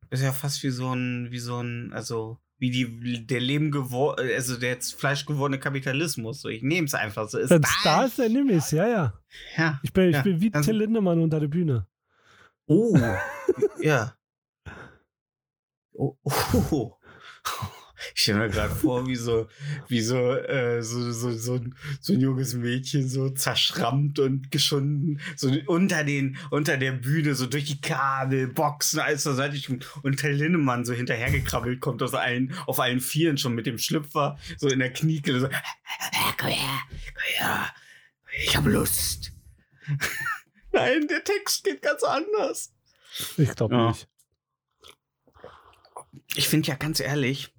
bist 0.09 0.23
ja 0.23 0.33
fast 0.33 0.61
wie 0.63 0.69
so 0.71 0.93
ein, 0.93 1.27
wie 1.31 1.39
so 1.39 1.61
ein, 1.61 1.93
also 1.93 2.37
wie 2.61 2.69
die 2.69 3.25
der 3.25 3.39
Leben 3.39 3.71
geworden, 3.71 4.29
also 4.35 4.55
der 4.55 4.69
jetzt 4.69 4.93
Fleisch 4.99 5.25
gewordene 5.25 5.59
Kapitalismus. 5.59 6.41
So, 6.41 6.47
ich 6.49 6.61
nehme 6.61 6.85
es 6.85 6.93
einfach 6.93 7.27
so. 7.27 7.39
Ist 7.39 7.49
da 7.83 8.05
ist, 8.05 8.19
ich 8.19 8.55
es, 8.55 8.69
ja, 8.71 8.87
ja. 8.87 9.13
Ja. 9.57 9.79
Ich 9.81 9.91
bin, 9.91 10.09
ich 10.09 10.15
Ja, 10.15 10.21
bin 10.21 10.39
wie 10.39 10.53
also- 10.53 10.69
Till 10.69 10.77
Lindemann 10.79 11.19
unter 11.19 11.39
der 11.39 11.47
Bühne. 11.47 11.87
Oh. 12.67 12.95
ja. 13.81 14.15
Oh, 15.93 16.17
oh. 16.71 16.93
Ich 18.15 18.21
stelle 18.21 18.39
mir 18.39 18.49
gerade 18.49 18.73
vor, 18.73 19.07
wie 19.07 19.15
so, 19.15 19.47
wie 19.87 20.01
so, 20.01 20.33
äh, 20.35 20.81
so, 20.81 21.11
so, 21.11 21.31
so, 21.31 21.55
ein, 21.55 21.75
so 21.99 22.13
ein 22.13 22.19
junges 22.21 22.53
Mädchen 22.53 23.07
so 23.07 23.29
zerschrammt 23.29 24.19
und 24.19 24.51
geschunden, 24.51 25.19
so 25.35 25.49
unter 25.67 26.03
den, 26.03 26.37
unter 26.49 26.77
der 26.77 26.93
Bühne, 26.93 27.35
so 27.35 27.45
durch 27.45 27.65
die 27.65 27.81
Kabel, 27.81 28.47
Boxen, 28.47 28.99
alles 28.99 29.23
zur 29.23 29.35
Seite. 29.35 29.51
Und 30.03 30.17
Till 30.17 30.31
Lindemann 30.31 30.85
so 30.85 30.93
hinterhergekrabbelt 30.93 31.79
kommt 31.81 32.01
aus 32.03 32.13
allen, 32.13 32.53
auf 32.67 32.79
allen 32.79 32.99
Vieren 32.99 33.37
schon 33.37 33.53
mit 33.55 33.65
dem 33.65 33.77
Schlüpfer, 33.77 34.37
so 34.57 34.67
in 34.67 34.79
der 34.79 34.91
Knieke, 34.93 35.39
so, 35.39 35.47
komm 36.37 36.49
her, 36.49 36.79
komm 37.13 37.23
her, 37.37 37.73
ich 38.43 38.55
habe 38.55 38.69
Lust. 38.69 39.31
Nein, 40.71 41.07
der 41.07 41.23
Text 41.23 41.63
geht 41.63 41.81
ganz 41.81 42.01
anders. 42.03 42.73
Ich 43.37 43.53
glaube 43.55 43.75
Ja. 43.75 43.87
nicht. 43.89 44.07
Ich 46.35 46.47
finde 46.47 46.69
ja 46.69 46.75
ganz 46.75 46.99
ehrlich, 46.99 47.53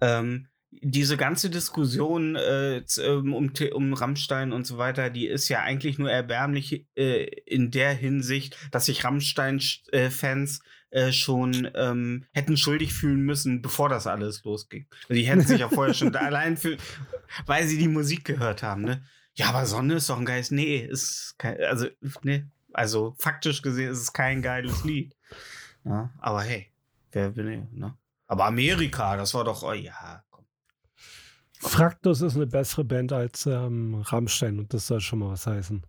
ähm, 0.00 0.48
diese 0.70 1.16
ganze 1.16 1.50
Diskussion 1.50 2.36
äh, 2.36 2.82
ähm, 2.98 3.32
um, 3.32 3.52
um 3.72 3.94
Rammstein 3.94 4.52
und 4.52 4.66
so 4.66 4.78
weiter, 4.78 5.10
die 5.10 5.26
ist 5.26 5.48
ja 5.48 5.62
eigentlich 5.62 5.98
nur 5.98 6.10
erbärmlich 6.10 6.86
äh, 6.94 7.24
in 7.46 7.70
der 7.70 7.94
Hinsicht, 7.94 8.56
sich 8.72 8.84
sich 8.84 9.04
Rammstein-Fans 9.04 10.60
äh, 10.90 11.12
schon 11.12 11.70
ähm, 11.74 12.24
hätten 12.32 12.56
schuldig 12.56 12.94
fühlen 12.94 13.20
müssen, 13.20 13.62
bevor 13.62 13.88
das 13.88 14.06
alles 14.06 14.44
losging. 14.44 14.86
Also 15.08 15.14
die 15.14 15.26
hätten 15.26 15.42
sich 15.42 15.60
ja 15.60 15.68
vorher 15.68 15.94
schon 15.94 16.14
allein 16.16 16.56
für, 16.56 16.76
weil 17.46 17.66
sie 17.66 17.78
die 17.78 17.88
Musik 17.88 18.24
gehört 18.24 18.62
haben, 18.62 18.82
ne? 18.82 19.02
Ja, 19.34 19.50
aber 19.50 19.66
Sonne 19.66 19.94
ist 19.94 20.10
doch 20.10 20.18
ein 20.18 20.24
geiles. 20.24 20.50
Nee, 20.50 20.78
ist 20.78 21.36
kein, 21.38 21.60
also, 21.62 21.86
nee, 22.22 22.44
also 22.72 23.14
faktisch 23.18 23.62
gesehen 23.62 23.92
ist 23.92 24.00
es 24.00 24.12
kein 24.12 24.42
geiles 24.42 24.84
Lied. 24.84 25.14
Ja, 25.84 26.12
aber 26.18 26.42
hey, 26.42 26.72
wer 27.12 27.36
will 27.36 27.48
ich, 27.48 27.78
ne? 27.78 27.96
Aber 28.28 28.44
Amerika, 28.44 29.16
das 29.16 29.34
war 29.34 29.42
doch, 29.44 29.62
oh 29.62 29.72
ja, 29.72 30.22
komm. 30.30 30.46
Fraktus 31.58 32.20
ist 32.20 32.36
eine 32.36 32.46
bessere 32.46 32.84
Band 32.84 33.12
als 33.12 33.46
ähm, 33.46 33.96
Rammstein 33.96 34.58
und 34.60 34.72
das 34.72 34.86
soll 34.86 35.00
schon 35.00 35.18
mal 35.18 35.30
was 35.30 35.46
heißen. 35.46 35.84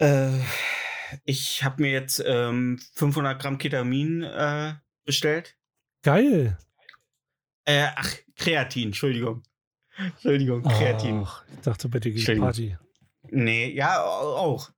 Äh, 0.00 0.38
ich 1.24 1.64
habe 1.64 1.82
mir 1.82 1.90
jetzt 1.92 2.22
ähm, 2.24 2.78
500 2.94 3.40
Gramm 3.40 3.58
Ketamin 3.58 4.22
äh, 4.22 4.74
bestellt. 5.04 5.56
Geil. 6.02 6.58
Äh, 7.64 7.88
ach, 7.96 8.12
Kreatin, 8.36 8.88
Entschuldigung. 8.88 9.42
Entschuldigung, 9.96 10.62
Kreatin. 10.62 11.22
Ach, 11.24 11.44
ich 11.52 11.60
dachte 11.60 11.88
geht 11.88 12.16
Entschuldigung. 12.18 12.46
Party. 12.46 12.76
Nee, 13.30 13.72
ja, 13.72 14.02
au- 14.04 14.36
auch. 14.36 14.70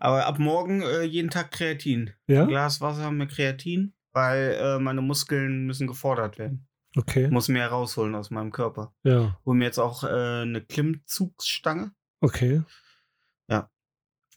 Aber 0.00 0.26
ab 0.26 0.38
morgen 0.38 0.82
äh, 0.82 1.02
jeden 1.02 1.30
Tag 1.30 1.50
Kreatin. 1.50 2.12
Ja? 2.26 2.42
Ein 2.42 2.48
Glas 2.48 2.80
Wasser 2.80 3.10
mit 3.10 3.30
Kreatin, 3.30 3.94
weil 4.12 4.56
äh, 4.60 4.78
meine 4.78 5.02
Muskeln 5.02 5.66
müssen 5.66 5.86
gefordert 5.86 6.38
werden. 6.38 6.66
Okay. 6.96 7.26
Ich 7.26 7.30
muss 7.30 7.48
mehr 7.48 7.68
rausholen 7.68 8.14
aus 8.14 8.30
meinem 8.30 8.50
Körper. 8.50 8.94
Ja. 9.04 9.38
Hol 9.44 9.54
mir 9.54 9.64
jetzt 9.64 9.78
auch 9.78 10.04
äh, 10.04 10.42
eine 10.42 10.62
Klimmzugsstange. 10.62 11.92
Okay. 12.20 12.62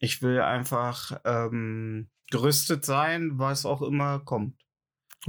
Ich 0.04 0.24
will 0.24 0.42
einfach 0.42 1.22
ähm, 1.26 2.10
gerüstet 2.32 2.84
sein, 2.84 3.38
was 3.38 3.68
auch 3.68 3.84
immer 3.84 4.20
kommt. 4.20 4.60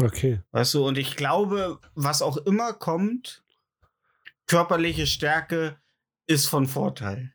Okay. 0.02 0.40
Weißt 0.50 0.72
du, 0.72 0.86
und 0.88 0.96
ich 0.96 1.14
glaube, 1.14 1.78
was 1.94 2.22
auch 2.22 2.38
immer 2.38 2.72
kommt, 2.72 3.44
körperliche 4.46 5.06
Stärke 5.06 5.76
ist 6.26 6.46
von 6.46 6.66
Vorteil. 6.66 7.34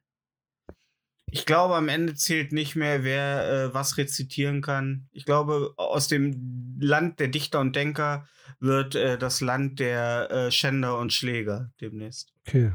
Ich 1.30 1.46
glaube, 1.46 1.76
am 1.76 1.90
Ende 1.90 2.16
zählt 2.16 2.52
nicht 2.54 2.76
mehr, 2.76 3.04
wer 3.04 3.50
äh, 3.70 3.74
was 3.74 3.98
rezitieren 3.98 4.62
kann. 4.62 5.08
Ich 5.12 5.26
glaube, 5.26 5.74
aus 5.78 6.08
dem 6.08 6.78
Land 6.80 7.20
der 7.20 7.28
Dichter 7.28 7.60
und 7.60 7.76
Denker 7.76 8.26
wird 8.60 8.96
äh, 8.96 9.18
das 9.18 9.42
Land 9.42 9.80
der 9.80 10.32
äh, 10.32 10.52
Schänder 10.52 10.98
und 10.98 11.12
Schläger 11.14 11.72
demnächst. 11.82 12.34
Okay. 12.48 12.72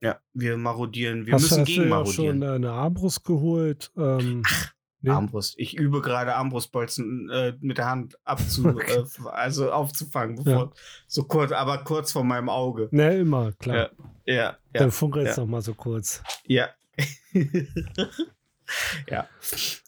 Ja, 0.00 0.18
wir 0.34 0.58
marodieren, 0.58 1.24
wir 1.24 1.32
hast 1.32 1.42
müssen 1.44 1.60
hast 1.60 1.66
gegen 1.66 1.88
ja 1.88 1.96
auch 1.96 2.06
schon 2.06 2.40
marodieren. 2.40 2.42
äh, 2.42 2.54
eine 2.56 2.72
Armbrust 2.72 3.24
geholt? 3.24 3.90
Ähm, 3.96 4.42
nee? 5.00 5.08
Armbrust. 5.10 5.54
Ich 5.56 5.78
übe 5.78 6.02
gerade 6.02 6.34
Armbrustbolzen 6.34 7.30
äh, 7.30 7.54
mit 7.60 7.78
der 7.78 7.86
Hand 7.86 8.18
abzu, 8.24 8.66
Okay. 8.68 9.00
äh, 9.00 9.28
also 9.30 9.72
aufzufangen, 9.72 10.36
bevor 10.36 10.74
so 11.06 11.24
kurz, 11.24 11.52
aber 11.52 11.78
kurz 11.84 12.12
vor 12.12 12.22
meinem 12.22 12.50
Auge. 12.50 12.88
Ne, 12.90 13.16
immer, 13.16 13.52
klar. 13.52 13.92
Ja, 14.26 14.34
ja, 14.34 14.56
Dann 14.74 14.88
ja, 14.88 14.90
funkelt 14.90 15.26
es 15.28 15.36
ja. 15.36 15.42
noch 15.42 15.48
mal 15.48 15.62
so 15.62 15.72
kurz. 15.72 16.22
ja. 16.46 16.68
ja. 19.10 19.28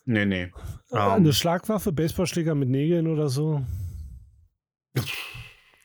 Nee, 0.05 0.25
nee. 0.25 0.43
Äh, 0.43 0.51
Ähm. 0.93 0.99
Eine 0.99 1.33
Schlagwaffe, 1.33 1.93
Baseballschläger 1.93 2.55
mit 2.55 2.69
Nägeln 2.69 3.07
oder 3.07 3.29
so? 3.29 3.65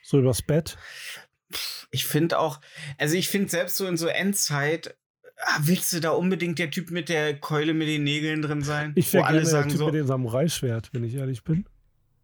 So 0.04 0.20
übers 0.20 0.42
Bett? 0.42 0.78
Ich 1.92 2.06
finde 2.06 2.40
auch, 2.40 2.62
also 2.98 3.16
ich 3.16 3.30
finde 3.30 3.50
selbst 3.50 3.78
so 3.78 3.88
in 3.88 3.98
so 3.98 4.08
Endzeit, 4.08 4.96
ah, 5.38 5.60
willst 5.62 5.92
du 5.92 6.00
da 6.00 6.12
unbedingt 6.12 6.60
der 6.60 6.72
Typ 6.72 6.92
mit 6.92 7.10
der 7.10 7.38
Keule 7.40 7.74
mit 7.74 7.88
den 7.88 8.04
Nägeln 8.04 8.42
drin 8.42 8.62
sein? 8.62 8.94
Ich 8.96 9.12
wäre 9.12 9.28
gerne 9.28 9.44
der 9.44 9.68
Typ 9.68 9.78
so, 9.78 9.86
mit 9.86 9.96
dem 9.96 10.08
Samurai-Schwert, 10.08 10.94
wenn 10.94 11.04
ich 11.04 11.16
ehrlich 11.16 11.44
bin. 11.44 11.66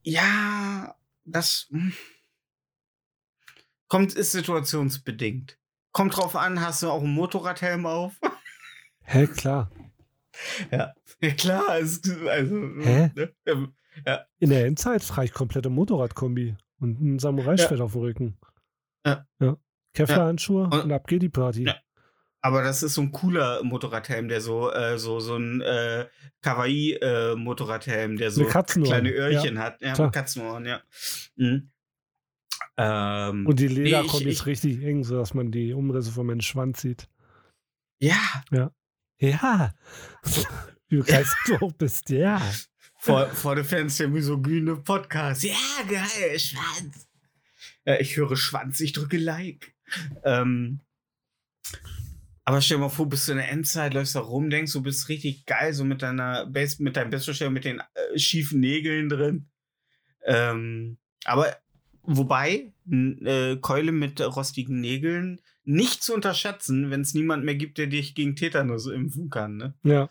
Ja, 0.03 0.95
das 1.25 1.67
hm. 1.71 1.91
kommt, 3.89 4.13
ist 4.13 4.31
situationsbedingt. 4.31 5.57
Kommt 5.91 6.15
drauf 6.15 6.35
an, 6.35 6.61
hast 6.61 6.83
du 6.83 6.89
auch 6.89 7.01
einen 7.01 7.13
Motorradhelm 7.13 7.85
auf? 7.85 8.13
Hä, 9.09 9.25
klar. 9.27 9.71
ja. 10.71 10.93
ja, 11.21 11.31
klar. 11.31 11.79
Es, 11.79 12.01
also, 12.27 12.55
Hä? 12.81 13.11
Ne? 13.15 13.33
Ähm, 13.45 13.73
In 14.39 14.49
der 14.49 14.65
Endzeit 14.65 15.03
fahre 15.03 15.25
ich 15.25 15.33
komplette 15.33 15.69
Motorradkombi 15.69 16.55
und 16.79 16.99
ein 17.01 17.17
Samurai-Schwert 17.19 17.81
auf 17.81 17.93
dem 17.93 18.01
Rücken. 18.01 18.37
Ja. 19.05 19.25
ja. 19.39 19.57
Kevlarhandschuhe 19.93 20.65
Und- 20.65 20.83
und 20.83 20.91
ab 20.91 21.07
geht 21.07 21.21
die 21.23 21.29
Party. 21.29 21.63
Ja. 21.63 21.75
Aber 22.41 22.61
das 22.61 22.83
ist 22.83 22.93
so 22.93 23.01
ein 23.01 23.11
cooler 23.11 23.63
Motorradhelm, 23.63 24.27
der 24.27 24.41
so, 24.41 24.71
äh, 24.71 24.99
so, 24.99 25.19
so 25.19 25.35
ein 25.37 25.61
äh, 25.61 26.05
Kawaii-Motorradhelm, 26.41 28.17
der 28.17 28.31
so 28.31 28.45
kleine 28.45 29.11
Öhrchen 29.11 29.59
hat. 29.59 29.81
Ja, 29.81 29.93
klar. 29.93 30.11
Katzenohren, 30.11 30.65
ja. 30.65 30.81
Mhm. 31.35 31.71
Ähm, 32.77 33.47
Und 33.47 33.59
die 33.59 33.67
Nee, 33.69 33.73
Lederkombi 33.85 34.25
ich- 34.25 34.33
ist 34.39 34.45
richtig 34.45 34.83
eng, 34.83 35.03
sodass 35.03 35.33
man 35.33 35.51
die 35.51 35.73
Umrisse 35.73 36.11
von 36.11 36.27
meinem 36.27 36.41
Schwanz 36.41 36.81
sieht. 36.81 37.09
ja, 37.99 38.15
Ja. 38.51 38.71
Wie 40.89 40.97
begeistert 40.97 41.37
du 41.47 41.65
auch 41.65 41.71
bist, 41.73 42.09
ja. 42.09 42.41
vor, 42.99 43.27
vor 43.27 43.55
den 43.55 43.65
Fans 43.65 43.97
der 43.97 44.07
misogyne 44.07 44.75
Podcast. 44.77 45.43
Ja, 45.43 45.55
geil, 45.87 46.39
Schwanz. 46.39 47.07
Ja, 47.85 47.99
ich 47.99 48.15
höre 48.17 48.35
Schwanz, 48.35 48.79
ich 48.79 48.93
drücke 48.93 49.17
Like. 49.17 49.73
Ähm, 50.23 50.81
aber 52.43 52.61
stell 52.61 52.77
dir 52.77 52.81
mal 52.81 52.89
vor, 52.89 53.09
bist 53.09 53.27
du 53.27 53.33
in 53.33 53.39
der 53.39 53.49
Endzeit, 53.49 53.93
läufst 53.93 54.15
da 54.15 54.19
rum, 54.19 54.49
denkst 54.49 54.71
du 54.71 54.81
bist 54.81 55.09
richtig 55.09 55.45
geil, 55.45 55.73
so 55.73 55.83
mit 55.83 56.01
deiner 56.01 56.45
Base, 56.45 56.81
mit 56.81 56.95
deinem 56.95 57.09
Bestbestellung, 57.09 57.53
mit 57.53 57.65
den 57.65 57.79
äh, 57.79 58.17
schiefen 58.19 58.59
Nägeln 58.59 59.09
drin. 59.09 59.49
Ähm, 60.25 60.97
aber 61.25 61.57
wobei, 62.07 62.73
äh, 62.89 63.57
Keule 63.57 63.91
mit 63.91 64.19
rostigen 64.21 64.81
Nägeln 64.81 65.39
nicht 65.63 66.01
zu 66.01 66.13
unterschätzen, 66.13 66.89
wenn 66.89 67.01
es 67.01 67.13
niemand 67.13 67.43
mehr 67.43 67.55
gibt, 67.55 67.77
der 67.77 67.87
dich 67.87 68.15
gegen 68.15 68.35
Tetanus 68.35 68.87
impfen 68.87 69.29
kann. 69.29 69.57
Ne? 69.57 69.73
Ja. 69.83 70.09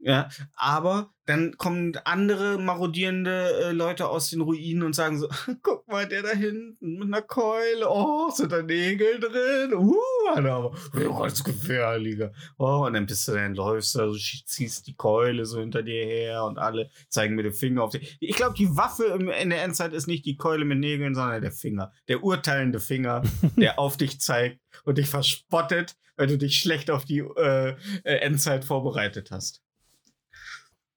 Ja, 0.00 0.28
aber 0.54 1.10
dann 1.28 1.58
kommen 1.58 1.92
andere 2.04 2.58
marodierende 2.58 3.66
äh, 3.66 3.72
Leute 3.72 4.08
aus 4.08 4.30
den 4.30 4.40
Ruinen 4.40 4.82
und 4.82 4.94
sagen 4.94 5.18
so, 5.18 5.28
guck 5.62 5.86
mal, 5.86 6.08
der 6.08 6.22
da 6.22 6.30
hinten 6.30 6.98
mit 6.98 7.08
einer 7.08 7.20
Keule, 7.20 7.86
oh, 7.86 8.30
sind 8.30 8.50
da 8.50 8.62
Nägel 8.62 9.20
drin, 9.20 9.74
uh, 9.74 9.94
aber 10.34 10.72
oh, 10.94 11.18
ganz 11.20 11.44
gefährlicher. 11.44 12.32
Oh, 12.56 12.86
und 12.86 12.94
dann 12.94 13.04
bist 13.04 13.28
du 13.28 13.32
dann 13.32 13.54
läufst 13.54 13.94
du, 13.94 14.00
also 14.00 14.16
ziehst 14.16 14.86
die 14.86 14.96
Keule 14.96 15.44
so 15.44 15.60
hinter 15.60 15.82
dir 15.82 16.02
her 16.06 16.44
und 16.44 16.58
alle 16.58 16.88
zeigen 17.10 17.34
mit 17.34 17.44
dem 17.44 17.52
Finger 17.52 17.82
auf 17.82 17.90
dich. 17.90 18.16
Ich 18.20 18.36
glaube, 18.36 18.54
die 18.56 18.74
Waffe 18.74 19.04
im, 19.04 19.28
in 19.28 19.50
der 19.50 19.62
Endzeit 19.62 19.92
ist 19.92 20.06
nicht 20.06 20.24
die 20.24 20.36
Keule 20.36 20.64
mit 20.64 20.78
Nägeln, 20.78 21.14
sondern 21.14 21.42
der 21.42 21.52
Finger. 21.52 21.92
Der 22.08 22.24
urteilende 22.24 22.80
Finger, 22.80 23.22
der 23.56 23.78
auf 23.78 23.98
dich 23.98 24.18
zeigt 24.18 24.60
und 24.84 24.96
dich 24.96 25.10
verspottet, 25.10 25.94
weil 26.16 26.26
du 26.26 26.38
dich 26.38 26.56
schlecht 26.56 26.90
auf 26.90 27.04
die 27.04 27.18
äh, 27.18 27.76
äh, 28.04 28.14
Endzeit 28.20 28.64
vorbereitet 28.64 29.30
hast. 29.30 29.62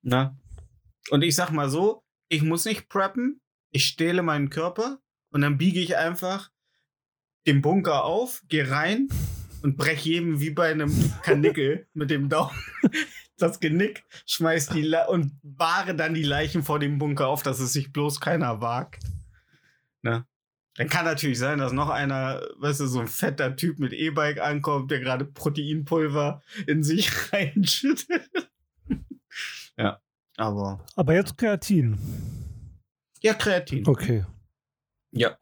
Na? 0.02 0.38
Und 1.10 1.24
ich 1.24 1.36
sag 1.36 1.52
mal 1.52 1.70
so, 1.70 2.04
ich 2.30 2.42
muss 2.42 2.66
nicht 2.66 2.90
preppen, 2.90 3.42
ich 3.72 3.86
stehle 3.86 4.24
meinen 4.24 4.50
Körper 4.50 5.00
und 5.32 5.42
dann 5.42 5.58
biege 5.58 5.80
ich 5.80 5.98
einfach 5.98 6.52
den 7.48 7.62
Bunker 7.62 8.04
auf, 8.04 8.44
gehe 8.48 8.70
rein 8.70 9.10
und 9.64 9.78
brech 9.78 10.06
jedem 10.06 10.40
wie 10.40 10.52
bei 10.52 10.72
einem 10.72 10.94
Kanickel 11.24 11.88
mit 11.94 12.10
dem 12.10 12.30
Daumen 12.30 12.58
das 13.42 13.60
Genick, 13.60 14.04
schmeiß 14.26 14.68
die 14.68 14.82
Le 14.82 15.08
und 15.08 15.34
bahre 15.44 15.96
dann 15.96 16.14
die 16.14 16.24
Leichen 16.24 16.64
vor 16.64 16.80
dem 16.80 16.98
Bunker 16.98 17.28
auf, 17.28 17.44
dass 17.44 17.60
es 17.60 17.74
sich 17.74 17.92
bloß 17.92 18.20
keiner 18.20 18.62
wagt. 18.62 19.04
Na? 20.02 20.28
Dann 20.76 20.88
kann 20.88 21.06
natürlich 21.06 21.40
sein, 21.40 21.60
dass 21.60 21.74
noch 21.74 21.90
einer, 21.90 22.42
weißt 22.60 22.80
du, 22.80 22.88
so 22.88 23.02
ein 23.02 23.08
fetter 23.08 23.56
Typ 23.56 23.80
mit 23.80 23.92
E-Bike 23.92 24.40
ankommt, 24.40 24.90
der 24.90 25.00
gerade 25.00 25.26
Proteinpulver 25.26 26.42
in 26.66 26.84
sich 26.84 27.12
reinschüttet. 27.34 28.51
Ja, 29.78 30.00
aber 30.38 30.84
Aber 30.96 31.14
jetzt 31.14 31.38
Kreatin. 31.38 31.98
ja, 33.22 33.34
Kreatin. 33.34 33.88
Okay. 33.88 34.26
Ja. 35.14 35.38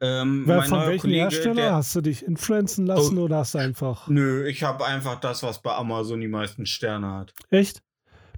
Ähm, 0.00 0.46
Weil 0.46 0.58
mein 0.58 0.68
von 0.68 0.80
welchem 0.80 1.00
Kollege, 1.02 1.20
Hersteller? 1.22 1.54
der- 1.54 1.74
Hast 1.74 1.96
du 1.96 2.02
dich 2.02 2.24
influenzen 2.26 2.84
lassen 2.86 3.16
oder 3.18 3.38
hast 3.38 3.54
du 3.54 3.58
einfach. 3.58 4.06
Nö, 4.08 4.46
ich 4.46 4.62
habe 4.62 4.84
einfach 4.84 5.18
das, 5.18 5.42
was 5.42 5.62
bei 5.62 5.72
Amazon 5.74 6.20
die 6.20 6.28
meisten 6.28 6.66
Sterne 6.66 7.10
hat. 7.10 7.34
Echt? 7.50 7.82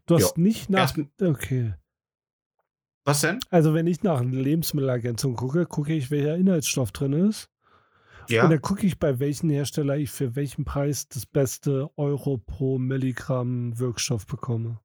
Du 0.06 0.14
hast 0.14 0.36
Ja. 0.36 0.42
nicht 0.42 0.70
nach. 0.70 0.96
Erst, 0.96 0.98
Okay. 1.20 1.74
was 3.04 3.20
denn? 3.22 3.40
Also, 3.50 3.74
wenn 3.74 3.88
ich 3.88 4.04
nach 4.04 4.22
Lebensmittelergänzung 4.22 5.34
gucke, 5.34 5.66
gucke 5.66 5.92
ich, 5.92 6.12
welcher 6.12 6.36
Inhaltsstoff 6.36 6.92
drin 6.92 7.12
ist. 7.14 7.48
Ja. 8.28 8.44
Und 8.44 8.50
dann 8.50 8.60
gucke 8.60 8.86
ich, 8.86 8.98
bei 9.00 9.18
welchem 9.18 9.50
Hersteller 9.50 9.96
ich 9.96 10.10
für 10.12 10.36
welchen 10.36 10.64
Preis 10.64 11.08
das 11.08 11.26
beste 11.26 11.90
Euro 11.96 12.38
pro 12.38 12.78
Milligramm 12.78 13.76
Wirkstoff 13.78 14.26
bekomme. 14.26 14.80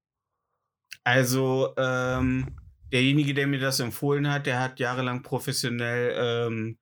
Also, 1.04 1.74
ähm, 1.78 2.56
derjenige, 2.92 3.34
der 3.34 3.48
mir 3.48 3.60
das 3.60 3.80
empfohlen 3.80 4.30
hat, 4.30 4.46
der 4.46 4.60
hat 4.60 4.80
jahrelang 4.80 5.24
professionell 5.24 6.14
ähm, 6.18 6.78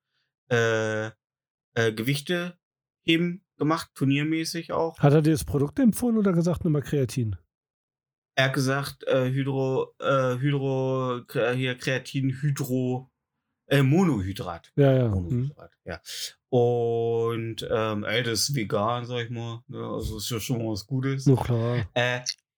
äh, 0.50 1.06
äh, 1.74 1.92
Gewichte 1.92 2.58
heben 3.02 3.44
gemacht, 3.56 3.90
turniermäßig 3.94 4.72
auch. 4.72 4.98
Hat 4.98 5.12
er 5.12 5.22
dir 5.22 5.32
das 5.32 5.44
Produkt 5.44 5.78
empfohlen 5.78 6.18
oder 6.18 6.32
gesagt, 6.32 6.64
nimm 6.64 6.72
mal 6.72 6.82
Kreatin? 6.82 7.36
Er 8.36 8.46
hat 8.46 8.54
gesagt, 8.54 9.04
äh, 9.06 9.30
Hydro, 9.30 9.94
äh, 9.98 10.38
Hydro, 10.38 11.22
hier 11.54 11.74
Kreatin, 11.76 12.30
Hydro, 12.40 13.10
äh, 13.66 13.82
Monohydrat. 13.82 14.72
Ja, 14.76 14.92
ja. 14.92 15.04
Hm. 15.04 15.12
Monohydrat, 15.12 15.72
ja. 15.84 16.00
Und 16.48 17.68
ähm, 17.70 18.04
ey, 18.04 18.22
das 18.22 18.48
ist 18.48 18.54
vegan, 18.56 19.04
sag 19.06 19.24
ich 19.24 19.30
mal. 19.30 19.62
Ne? 19.68 19.78
Also 19.78 20.16
ist 20.18 20.30
ja 20.30 20.40
schon 20.40 20.58
mal 20.58 20.72
was 20.72 20.86
Gutes. 20.86 21.24
So 21.24 21.36
klar. 21.36 21.86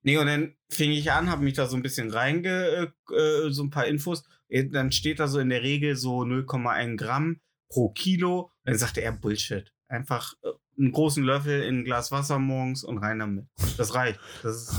Nee, 0.03 0.17
und 0.17 0.27
dann 0.27 0.55
fing 0.69 0.91
ich 0.91 1.13
an, 1.13 1.31
habe 1.31 1.45
mich 1.45 1.55
da 1.55 1.67
so 1.67 1.77
ein 1.77 1.83
bisschen 1.83 2.11
reinge, 2.11 2.93
äh, 3.11 3.15
äh, 3.15 3.51
so 3.51 3.63
ein 3.63 3.71
paar 3.71 3.87
Infos. 3.87 4.25
Äh, 4.49 4.65
Dann 4.65 4.93
steht 4.93 5.21
da 5.21 5.29
so 5.29 5.39
in 5.39 5.49
der 5.49 5.63
Regel 5.63 5.97
so 5.97 6.23
0,1 6.23 6.97
Gramm 6.97 7.41
pro 7.69 7.91
Kilo. 7.91 8.41
Und 8.43 8.51
dann 8.65 8.79
sagte 8.79 9.03
er 9.03 9.13
Bullshit. 9.13 9.73
Einfach 9.89 10.35
äh, 10.43 10.49
einen 10.79 10.93
großen 10.93 11.23
Löffel 11.23 11.63
in 11.63 11.81
ein 11.81 11.85
Glas 11.85 12.11
Wasser 12.11 12.39
morgens 12.39 12.83
und 12.83 12.99
rein 12.99 13.21
damit. 13.21 13.47
Das 13.77 13.95
reicht. 13.95 14.19
Das 14.43 14.75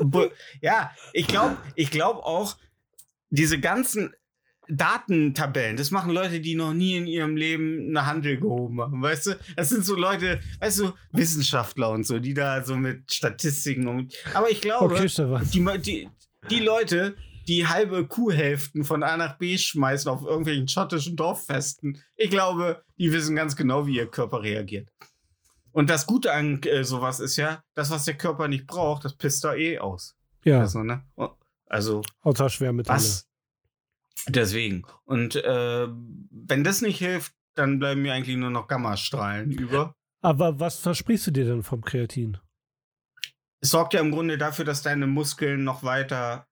ja, 0.60 0.92
ich 1.12 1.26
glaube, 1.26 1.56
ich 1.74 1.90
glaube 1.90 2.24
auch, 2.24 2.56
diese 3.30 3.58
ganzen 3.60 4.14
Datentabellen, 4.70 5.76
das 5.76 5.90
machen 5.90 6.12
Leute, 6.12 6.40
die 6.40 6.54
noch 6.54 6.72
nie 6.72 6.96
in 6.96 7.06
ihrem 7.06 7.36
Leben 7.36 7.88
eine 7.88 8.06
Handel 8.06 8.38
gehoben 8.38 8.80
haben, 8.80 9.02
weißt 9.02 9.26
du? 9.26 9.38
Das 9.56 9.68
sind 9.68 9.84
so 9.84 9.94
Leute, 9.96 10.40
weißt 10.60 10.80
du, 10.80 10.92
Wissenschaftler 11.12 11.90
und 11.90 12.06
so, 12.06 12.18
die 12.18 12.34
da 12.34 12.64
so 12.64 12.76
mit 12.76 13.12
Statistiken 13.12 13.86
und. 13.88 14.14
Aber 14.34 14.50
ich 14.50 14.60
glaube, 14.60 14.94
Okay, 14.94 15.08
die, 15.52 15.78
die, 15.82 16.08
die 16.50 16.60
Leute, 16.60 17.16
die 17.48 17.66
halbe 17.66 18.06
Kuhhälften 18.06 18.84
von 18.84 19.02
A 19.02 19.16
nach 19.16 19.38
B 19.38 19.58
schmeißen 19.58 20.10
auf 20.10 20.22
irgendwelchen 20.22 20.68
schottischen 20.68 21.16
Dorffesten, 21.16 22.02
ich 22.16 22.30
glaube, 22.30 22.82
die 22.98 23.12
wissen 23.12 23.34
ganz 23.36 23.56
genau, 23.56 23.86
wie 23.86 23.96
ihr 23.96 24.06
Körper 24.10 24.42
reagiert. 24.42 24.88
Und 25.72 25.88
das 25.88 26.06
Gute 26.06 26.32
an 26.32 26.60
äh, 26.62 26.82
sowas 26.84 27.20
ist 27.20 27.36
ja, 27.36 27.62
das, 27.74 27.90
was 27.90 28.04
der 28.04 28.14
Körper 28.14 28.48
nicht 28.48 28.66
braucht, 28.66 29.04
das 29.04 29.16
pisst 29.16 29.44
er 29.44 29.56
eh 29.56 29.78
aus. 29.78 30.16
Ja, 30.44 30.60
Also, 30.60 30.82
ne? 30.82 31.04
also 31.66 32.02
außer 32.22 32.48
Schwermetalle. 32.48 32.98
was? 32.98 33.26
Deswegen. 34.28 34.84
Und 35.04 35.36
äh, 35.36 35.88
wenn 35.88 36.64
das 36.64 36.82
nicht 36.82 36.98
hilft, 36.98 37.34
dann 37.54 37.78
bleiben 37.78 38.02
mir 38.02 38.12
eigentlich 38.12 38.36
nur 38.36 38.50
noch 38.50 38.68
Gammastrahlen 38.68 39.50
über. 39.50 39.94
Aber 40.22 40.60
was 40.60 40.78
versprichst 40.80 41.26
du 41.28 41.30
dir 41.30 41.44
denn 41.44 41.62
vom 41.62 41.82
Kreatin? 41.82 42.38
Es 43.60 43.70
sorgt 43.70 43.94
ja 43.94 44.00
im 44.00 44.10
Grunde 44.10 44.38
dafür, 44.38 44.64
dass 44.64 44.82
deine 44.82 45.06
Muskeln 45.06 45.64
noch 45.64 45.82
weiter 45.82 46.46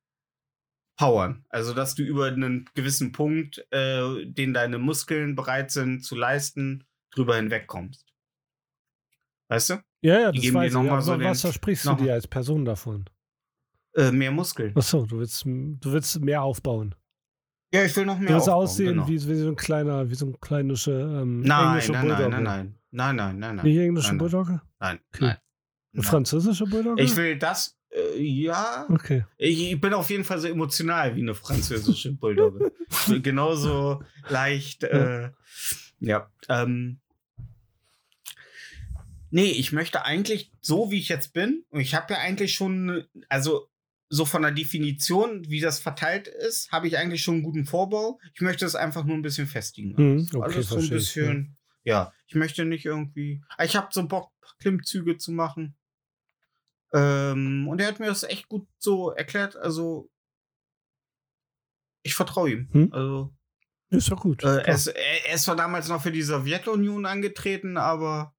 powern. 0.97 1.45
Also, 1.49 1.73
dass 1.73 1.95
du 1.95 2.03
über 2.03 2.27
einen 2.27 2.69
gewissen 2.75 3.13
Punkt, 3.13 3.65
äh, 3.71 4.27
den 4.27 4.53
deine 4.53 4.79
Muskeln 4.79 5.35
bereit 5.35 5.71
sind 5.71 6.05
zu 6.05 6.17
leisten, 6.17 6.85
drüber 7.11 7.37
hinwegkommst. 7.37 8.07
Weißt 9.49 9.71
du? 9.71 9.75
Ja, 10.03 10.21
ja, 10.21 10.33
Die 10.33 10.41
das 10.41 10.55
weiß 10.55 10.73
ich. 10.73 10.77
Aber 10.77 11.03
so 11.03 11.19
was 11.19 11.41
versprichst 11.41 11.87
du 11.87 11.95
dir 11.95 12.13
als 12.13 12.27
Person 12.27 12.65
davon? 12.65 13.09
Äh, 13.95 14.13
mehr 14.13 14.31
Muskeln. 14.31 14.77
Achso, 14.77 15.07
du 15.07 15.19
willst, 15.19 15.45
du 15.45 15.93
willst 15.93 16.21
mehr 16.21 16.43
aufbauen. 16.43 16.95
Ja, 17.73 17.85
ich 17.85 17.95
will 17.97 18.07
noch 18.07 18.19
mehr 18.19 18.37
aufbauen, 18.37 18.55
aussehen 18.55 18.89
genau. 18.95 19.09
wie, 19.09 19.29
wie 19.29 19.35
so 19.35 19.49
ein 19.49 19.57
kleiner, 19.57 20.09
wie 20.09 20.15
so 20.15 20.27
ein 20.27 20.41
kleinische 20.41 20.91
ähm, 20.93 21.41
Nein, 21.41 21.67
englische 21.69 21.93
nein, 21.93 22.07
nein, 22.07 22.17
Bulldogge. 22.17 22.31
nein, 22.31 22.43
nein. 22.43 22.75
Nein, 22.91 23.17
nein, 23.17 23.39
nein, 23.39 23.57
nein. 23.57 23.65
Nicht 23.67 23.79
englische 23.79 24.09
Nein, 24.09 24.17
nein. 24.17 24.19
Bulldogge? 24.19 24.61
Nein, 24.81 24.99
Okay. 25.13 25.25
nein. 25.25 25.31
Eine 25.31 25.39
nein. 25.93 26.03
französische 26.05 26.65
Bulldogge? 26.67 27.03
Ich 27.03 27.15
will 27.17 27.37
das, 27.39 27.77
äh, 27.91 28.19
ja. 28.23 28.87
Okay. 28.89 29.25
Ich, 29.37 29.73
ich 29.73 29.81
bin 29.81 29.93
auf 29.93 30.09
jeden 30.09 30.25
Fall 30.25 30.39
so 30.39 30.49
emotional 30.49 31.15
wie 31.15 31.21
eine 31.21 31.35
französische 31.35 32.13
Bulldogge. 32.19 32.73
Genauso 33.23 34.03
leicht, 34.31 34.85
äh, 34.85 35.31
ja. 36.01 36.31
Ähm, 36.49 37.01
nee, 39.31 39.51
ich 39.51 39.73
möchte 39.73 40.05
eigentlich 40.07 40.51
so, 40.63 40.91
wie 40.91 40.99
ich 40.99 41.09
jetzt 41.11 41.35
bin, 41.35 41.65
und 41.69 41.81
ich 41.81 41.95
habe 41.95 42.15
ja 42.15 42.21
eigentlich 42.21 42.55
schon, 42.55 43.05
also 43.29 43.68
so 44.11 44.25
von 44.25 44.43
der 44.43 44.53
Definition, 44.53 45.49
wie 45.51 45.61
das 45.61 45.81
verteilt 45.81 46.29
ist, 46.29 46.73
habe 46.73 46.89
ich 46.89 46.97
eigentlich 46.97 47.23
schon 47.23 47.35
einen 47.35 47.43
guten 47.43 47.67
Vorbau. 47.67 48.19
Ich 48.35 48.41
möchte 48.41 48.65
es 48.65 48.75
einfach 48.75 49.05
nur 49.05 49.17
ein 49.17 49.23
bisschen 49.23 49.47
festigen. 49.47 49.97
Hm, 49.97 50.19
Also 50.21 50.39
okay, 50.39 50.55
alles 50.55 50.69
so 50.69 50.77
ein 50.77 50.83
ich, 50.83 50.89
ja. 50.91 50.95
bisschen. 50.97 51.57
Ja. 51.85 52.13
ich 52.27 52.35
möchte 52.35 52.65
nicht 52.65 52.85
irgendwie. 52.87 53.43
Ah, 53.57 53.65
Ich 53.65 53.77
habe 53.77 53.89
so 53.91 54.07
Bock, 54.07 54.31
Klimmzüge 54.61 55.17
zu 55.19 55.33
machen. 55.33 55.77
Ähm, 56.93 57.69
und 57.69 57.81
er 57.81 57.89
hat 57.89 58.01
mir 58.01 58.07
das 58.07 58.23
echt 58.23 58.49
gut 58.49 58.67
so 58.79 59.11
erklärt. 59.11 59.57
Also, 59.57 60.11
ich 62.03 62.15
vertraue 62.15 62.51
ihm. 62.51 62.69
Hm. 62.73 62.93
Also, 62.93 63.35
Ist 63.91 64.09
ja 64.09 64.17
gut. 64.17 64.43
äh, 64.43 64.63
er, 64.63 64.75
ist, 64.75 64.87
er, 64.87 65.27
er 65.29 65.35
ist 65.35 65.43
zwar 65.45 65.57
damals 65.57 65.89
noch 65.89 66.03
für 66.03 66.13
die 66.13 66.23
Sowjetunion 66.23 67.05
angetreten, 67.07 67.77
aber 67.77 68.35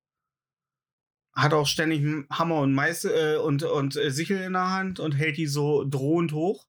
hat 1.42 1.54
auch 1.54 1.68
ständig 1.68 2.04
Hammer 2.30 2.60
und 2.60 2.74
Meißel 2.74 3.36
äh, 3.36 3.38
und, 3.38 3.64
und 3.64 3.96
äh, 3.96 4.12
Sichel 4.12 4.42
in 4.42 4.54
der 4.54 4.70
Hand 4.72 5.00
und 5.00 5.14
hält 5.14 5.38
die 5.38 5.48
so 5.48 5.84
drohend 5.84 6.34
hoch, 6.34 6.66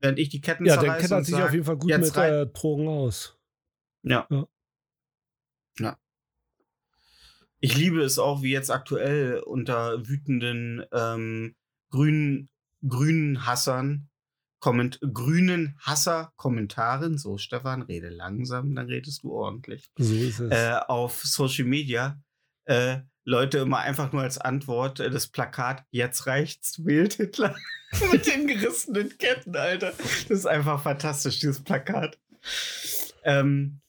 während 0.00 0.18
ich 0.18 0.28
die 0.28 0.40
Ketten 0.40 0.64
ja, 0.64 0.76
der 0.76 0.84
zerreiße 0.84 1.08
kennt 1.08 1.26
sich 1.26 1.34
auf 1.36 1.52
jeden 1.52 1.64
Fall 1.64 1.76
gut 1.76 1.96
mit 1.96 2.16
äh, 2.16 2.46
Drogen 2.46 2.88
aus. 2.88 3.38
Ja. 4.02 4.26
Ja. 4.30 4.46
Ja. 5.78 5.98
Ich 7.60 7.76
liebe 7.76 8.00
es 8.02 8.18
auch, 8.18 8.42
wie 8.42 8.52
jetzt 8.52 8.70
aktuell 8.70 9.40
unter 9.40 10.06
wütenden 10.08 10.84
ähm, 10.92 11.56
grünen, 11.90 12.48
grünen 12.86 13.46
Hassern, 13.46 14.08
Komment 14.60 15.00
grünen 15.12 15.76
Hasser-Kommentaren, 15.80 17.18
so 17.18 17.38
Stefan, 17.38 17.82
rede 17.82 18.08
langsam, 18.08 18.74
dann 18.74 18.86
redest 18.86 19.22
du 19.22 19.32
ordentlich, 19.32 19.90
So 19.98 20.14
ist 20.14 20.40
es. 20.40 20.50
äh, 20.50 20.78
auf 20.88 21.22
Social 21.22 21.64
Media, 21.64 22.20
äh, 22.64 23.00
Leute 23.28 23.58
immer 23.58 23.80
einfach 23.80 24.10
nur 24.12 24.22
als 24.22 24.38
Antwort 24.38 25.00
äh, 25.00 25.10
das 25.10 25.26
Plakat, 25.26 25.84
jetzt 25.90 26.26
reicht's, 26.26 26.82
wählt 26.86 27.14
Hitler 27.14 27.54
mit 28.10 28.26
den 28.26 28.46
gerissenen 28.46 29.18
Ketten, 29.18 29.54
Alter. 29.54 29.92
Das 29.92 30.30
ist 30.30 30.46
einfach 30.46 30.82
fantastisch, 30.82 31.38
dieses 31.38 31.62
Plakat. 31.62 32.18
Ähm, 33.24 33.80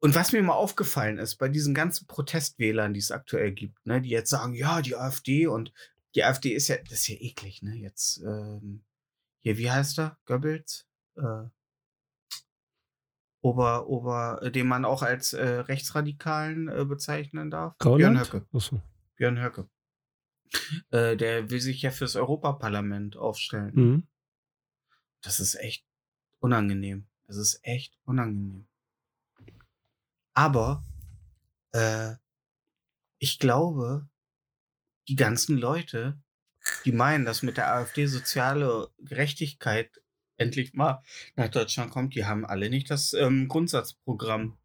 und 0.00 0.14
was 0.14 0.32
mir 0.32 0.42
mal 0.42 0.52
aufgefallen 0.52 1.16
ist, 1.16 1.36
bei 1.36 1.48
diesen 1.48 1.72
ganzen 1.72 2.06
Protestwählern, 2.06 2.92
die 2.92 3.00
es 3.00 3.10
aktuell 3.10 3.52
gibt, 3.52 3.86
ne, 3.86 4.02
die 4.02 4.10
jetzt 4.10 4.28
sagen, 4.28 4.52
ja, 4.52 4.82
die 4.82 4.96
AfD 4.96 5.46
und 5.46 5.72
die 6.14 6.24
AfD 6.24 6.50
ist 6.50 6.68
ja, 6.68 6.76
das 6.76 6.92
ist 6.92 7.08
ja 7.08 7.16
eklig, 7.18 7.62
ne? 7.62 7.76
Jetzt, 7.76 8.18
ähm, 8.18 8.84
hier, 9.38 9.56
wie 9.56 9.70
heißt 9.70 9.98
er? 10.00 10.18
Goebbels? 10.26 10.86
Äh, 11.16 11.48
Ober, 13.42 13.88
Ober, 13.88 14.40
äh, 14.42 14.50
den 14.50 14.66
man 14.66 14.84
auch 14.84 15.02
als 15.02 15.32
äh, 15.32 15.46
Rechtsradikalen 15.46 16.68
äh, 16.68 16.84
bezeichnen 16.84 17.50
darf. 17.50 17.76
Björn 17.78 17.98
Gauland? 17.98 18.20
Höcke. 18.20 18.46
Achso. 18.52 18.82
Björn 19.16 19.40
Höcke. 19.40 19.68
Äh, 20.90 21.16
der 21.16 21.50
will 21.50 21.60
sich 21.60 21.82
ja 21.82 21.90
fürs 21.90 22.16
Europaparlament 22.16 23.16
aufstellen. 23.16 23.72
Mhm. 23.74 24.06
Das 25.22 25.40
ist 25.40 25.54
echt 25.54 25.86
unangenehm. 26.40 27.06
Es 27.28 27.36
ist 27.36 27.60
echt 27.62 27.98
unangenehm. 28.04 28.66
Aber 30.34 30.84
äh, 31.72 32.14
ich 33.18 33.38
glaube, 33.38 34.08
die 35.08 35.16
ganzen 35.16 35.56
Leute, 35.56 36.20
die 36.84 36.92
meinen, 36.92 37.24
dass 37.24 37.42
mit 37.42 37.56
der 37.56 37.72
AfD 37.72 38.06
soziale 38.06 38.90
Gerechtigkeit 38.98 39.99
endlich 40.40 40.72
mal 40.74 41.02
nach 41.36 41.48
Deutschland 41.48 41.90
kommt, 41.90 42.14
die 42.14 42.24
haben 42.24 42.44
alle 42.44 42.70
nicht 42.70 42.90
das 42.90 43.12
ähm, 43.12 43.48
Grundsatzprogramm 43.48 44.56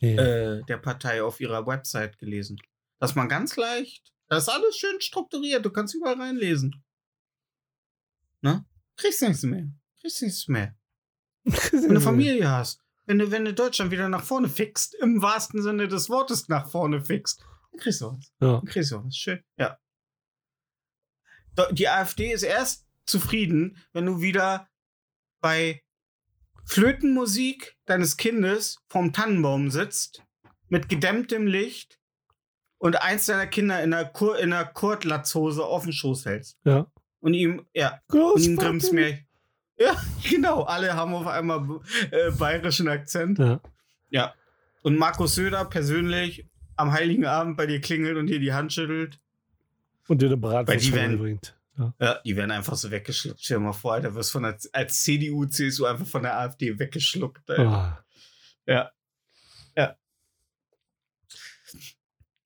Nee. 0.00 0.14
äh, 0.14 0.62
der 0.64 0.78
Partei 0.78 1.22
auf 1.22 1.40
ihrer 1.40 1.66
Website 1.66 2.18
gelesen. 2.18 2.56
Dass 2.98 3.14
man 3.16 3.28
ganz 3.28 3.56
leicht, 3.56 4.12
das 4.28 4.44
ist 4.44 4.48
alles 4.48 4.76
schön 4.76 5.00
strukturiert, 5.00 5.64
du 5.64 5.70
kannst 5.70 5.94
überall 5.94 6.20
reinlesen. 6.20 6.84
Ne? 8.42 8.64
Kriegst 8.96 9.22
nichts 9.22 9.42
mehr. 9.42 9.68
Kriegst 10.00 10.22
nichts 10.22 10.48
mehr. 10.48 10.76
Wenn 11.44 11.82
du 11.82 11.88
eine 11.90 12.00
Familie 12.00 12.48
hast, 12.48 12.80
wenn 13.06 13.18
du, 13.18 13.30
wenn 13.32 13.44
du 13.44 13.52
Deutschland 13.52 13.90
wieder 13.90 14.08
nach 14.08 14.22
vorne 14.22 14.48
fixt, 14.48 14.94
im 14.94 15.20
wahrsten 15.20 15.62
Sinne 15.62 15.88
des 15.88 16.08
Wortes 16.08 16.48
nach 16.48 16.70
vorne 16.70 17.02
fixt, 17.04 17.44
dann 17.72 17.80
kriegst 17.80 18.00
du 18.00 18.12
was. 18.12 18.32
Ja. 18.40 18.52
Dann 18.58 18.64
kriegst 18.64 18.92
du 18.92 19.04
was. 19.04 19.16
Schön. 19.16 19.42
Ja. 19.58 19.78
Die 21.72 21.88
AfD 21.88 22.32
ist 22.32 22.44
erst 22.44 22.86
zufrieden, 23.04 23.76
wenn 23.92 24.06
du 24.06 24.20
wieder 24.20 24.68
bei 25.42 25.82
Flötenmusik 26.64 27.76
deines 27.84 28.16
Kindes 28.16 28.78
vorm 28.88 29.12
Tannenbaum 29.12 29.70
sitzt, 29.70 30.22
mit 30.68 30.88
gedämmtem 30.88 31.46
Licht 31.46 31.98
und 32.78 33.02
eins 33.02 33.26
deiner 33.26 33.46
Kinder 33.46 33.82
in 33.82 33.90
der, 33.90 34.06
Kur 34.06 34.38
in 34.38 34.50
der 34.50 34.64
Kurtlatzhose 34.64 35.64
auf 35.64 35.84
den 35.84 35.92
Schoß 35.92 36.24
hältst. 36.24 36.56
Ja. 36.64 36.86
Und 37.20 37.34
ihm, 37.34 37.66
ja, 37.74 38.00
und 38.08 38.42
ihm 38.42 38.56
grimmt's 38.56 38.90
mehr. 38.90 39.18
Ja, 39.78 39.96
genau. 40.30 40.62
Alle 40.62 40.94
haben 40.94 41.14
auf 41.14 41.26
einmal 41.26 41.80
äh, 42.10 42.30
bayerischen 42.30 42.88
Akzent. 42.88 43.38
Ja. 43.38 43.60
Ja. 44.10 44.34
Und 44.82 44.96
Markus 44.96 45.34
Söder 45.34 45.64
persönlich 45.64 46.48
am 46.76 46.92
Heiligen 46.92 47.26
Abend 47.26 47.56
bei 47.56 47.66
dir 47.66 47.80
klingelt 47.80 48.16
und 48.16 48.26
dir 48.26 48.40
die 48.40 48.52
Hand 48.52 48.72
schüttelt. 48.72 49.20
Und 50.08 50.22
dir 50.22 50.26
eine 50.26 50.36
Bratwurst 50.36 50.90
bringt. 50.90 51.56
Ja. 51.78 51.94
Ja, 51.98 52.20
die 52.24 52.36
werden 52.36 52.50
einfach 52.50 52.76
so 52.76 52.90
weggeschluckt. 52.90 53.40
Stell 53.42 53.58
dir 53.58 53.64
mal 53.64 53.72
vor, 53.72 54.00
da 54.00 54.14
wirst 54.14 54.32
von 54.32 54.42
der, 54.42 54.58
als 54.72 55.02
CDU, 55.02 55.46
CSU 55.46 55.86
einfach 55.86 56.06
von 56.06 56.22
der 56.22 56.38
AfD 56.38 56.78
weggeschluckt. 56.78 57.48
Ah. 57.50 58.04
Ja. 58.66 58.92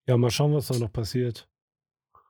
ja, 0.07 0.17
mal 0.17 0.31
schauen, 0.31 0.55
was 0.55 0.69
da 0.69 0.79
noch 0.79 0.93
passiert. 0.93 1.49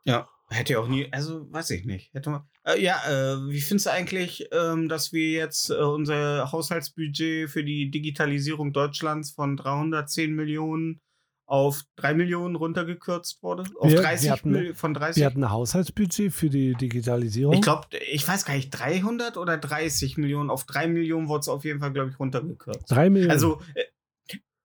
Ja. 0.04 0.28
Hätte 0.48 0.74
ja 0.74 0.78
auch 0.78 0.86
nie, 0.86 1.12
also 1.12 1.52
weiß 1.52 1.70
ich 1.70 1.86
nicht. 1.86 2.14
Hätte 2.14 2.30
man, 2.30 2.48
äh, 2.64 2.80
ja, 2.80 3.02
äh, 3.06 3.50
wie 3.50 3.60
findest 3.60 3.86
du 3.86 3.90
eigentlich, 3.90 4.46
ähm, 4.52 4.88
dass 4.88 5.12
wir 5.12 5.30
jetzt 5.30 5.70
äh, 5.70 5.74
unser 5.74 6.52
Haushaltsbudget 6.52 7.50
für 7.50 7.64
die 7.64 7.90
Digitalisierung 7.90 8.72
Deutschlands 8.72 9.32
von 9.32 9.56
310 9.56 10.34
Millionen 10.34 11.00
auf 11.46 11.82
3 11.96 12.14
Millionen 12.14 12.56
runtergekürzt 12.56 13.42
wurde? 13.42 13.62
Auf 13.78 13.88
Wir- 13.90 13.98
wir 13.98 14.02
30 14.02 14.30
hatten- 14.30 14.50
Mil- 14.50 14.74
von 14.74 14.94
30? 14.94 15.20
Wir 15.20 15.26
hatten 15.26 15.44
ein 15.44 15.50
Haushaltsbudget 15.50 16.32
für 16.32 16.50
die 16.50 16.74
Digitalisierung. 16.74 17.54
Ich 17.54 17.62
glaube, 17.62 17.86
ich 18.12 18.26
weiß 18.26 18.44
gar 18.44 18.54
nicht, 18.54 18.70
300 18.70 19.36
oder 19.36 19.56
30 19.56 20.16
Millionen. 20.18 20.50
Auf 20.50 20.64
3 20.64 20.88
Millionen 20.88 21.28
wurde 21.28 21.40
es 21.40 21.48
auf 21.48 21.64
jeden 21.64 21.80
Fall, 21.80 21.92
glaube 21.92 22.10
ich, 22.10 22.18
runtergekürzt. 22.18 22.90
Drei 22.90 23.08
Millionen. 23.10 23.30
Also, 23.30 23.60
äh, 23.74 23.84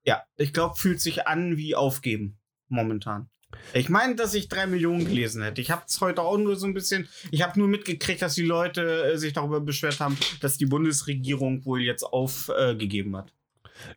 ja, 0.03 0.23
ich 0.37 0.53
glaube, 0.53 0.75
fühlt 0.75 0.99
sich 0.99 1.27
an 1.27 1.57
wie 1.57 1.75
aufgeben 1.75 2.39
momentan. 2.67 3.29
Ich 3.73 3.89
meine, 3.89 4.15
dass 4.15 4.33
ich 4.33 4.47
3 4.47 4.65
Millionen 4.65 5.05
gelesen 5.05 5.43
hätte. 5.43 5.59
Ich 5.61 5.71
habe 5.71 5.83
es 5.85 5.99
heute 5.99 6.21
auch 6.21 6.37
nur 6.37 6.55
so 6.55 6.65
ein 6.65 6.73
bisschen, 6.73 7.09
ich 7.31 7.41
habe 7.43 7.59
nur 7.59 7.67
mitgekriegt, 7.67 8.21
dass 8.21 8.33
die 8.33 8.43
Leute 8.45 9.11
äh, 9.11 9.17
sich 9.17 9.33
darüber 9.33 9.59
beschwert 9.59 9.99
haben, 9.99 10.17
dass 10.39 10.57
die 10.57 10.65
Bundesregierung 10.65 11.65
wohl 11.65 11.81
jetzt 11.81 12.03
aufgegeben 12.03 13.17
hat. 13.17 13.33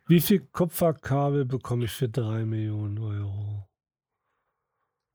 Wie 0.07 0.21
viel 0.21 0.39
Kupferkabel 0.39 1.45
bekomme 1.45 1.85
ich 1.85 1.91
für 1.91 2.09
drei 2.09 2.45
Millionen 2.45 2.97
Euro? 2.99 3.67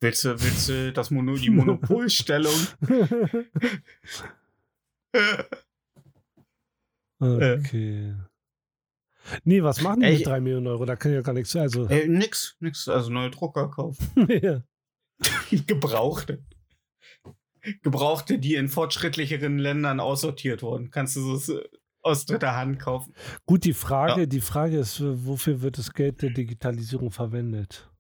Willst 0.03 0.25
du, 0.25 0.31
willst 0.41 0.69
du 0.69 0.93
das 0.93 1.11
Mono, 1.11 1.37
die 1.37 1.51
Monopolstellung? 1.51 2.55
Okay. 7.21 8.15
Nee, 9.45 9.63
was 9.63 9.83
machen 9.83 10.01
die 10.01 10.07
Ey, 10.07 10.17
mit 10.19 10.27
drei 10.27 10.41
Millionen 10.41 10.67
Euro? 10.69 10.85
Da 10.87 10.97
kann 10.97 11.13
ja 11.13 11.21
gar 11.21 11.35
nichts. 11.35 11.55
Also, 11.55 11.87
äh, 11.89 12.09
nix, 12.09 12.57
nix. 12.61 12.89
Also 12.89 13.11
neue 13.11 13.31
Drucker 13.31 13.69
kaufen. 13.69 14.07
ja. 14.43 14.63
Gebrauchte. 15.67 16.43
Gebrauchte, 17.83 18.39
die 18.39 18.55
in 18.55 18.69
fortschrittlicheren 18.69 19.59
Ländern 19.59 20.01
aussortiert 20.01 20.63
wurden. 20.63 20.91
Kannst 20.91 21.17
du 21.17 21.37
so 21.37 21.59
äh, 21.59 21.69
aus 22.03 22.25
dritter 22.27 22.57
Hand 22.57 22.79
kaufen. 22.79 23.15
Gut, 23.47 23.65
die 23.65 23.75
Frage, 23.75 24.21
Ja. 24.23 24.27
die 24.27 24.41
Frage 24.41 24.79
ist, 24.79 25.01
wofür 25.03 25.63
wird 25.63 25.79
das 25.79 25.93
Geld 25.93 26.23
der 26.23 26.31
Digitalisierung 26.31 27.11
verwendet? 27.11 27.91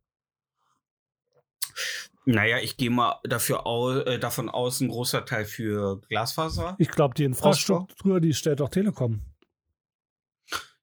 Naja, 2.26 2.58
ich 2.58 2.76
gehe 2.76 2.90
mal 2.90 3.18
dafür 3.24 3.66
au 3.66 3.92
äh, 3.92 4.18
davon 4.18 4.48
aus, 4.48 4.80
ein 4.80 4.88
großer 4.88 5.24
Teil 5.24 5.44
für 5.46 6.00
Glasfaser. 6.08 6.76
Ich 6.78 6.90
glaube, 6.90 7.14
die 7.14 7.24
Infrastruktur, 7.24 8.20
die 8.20 8.34
stellt 8.34 8.60
auch 8.60 8.68
Telekom. 8.68 9.22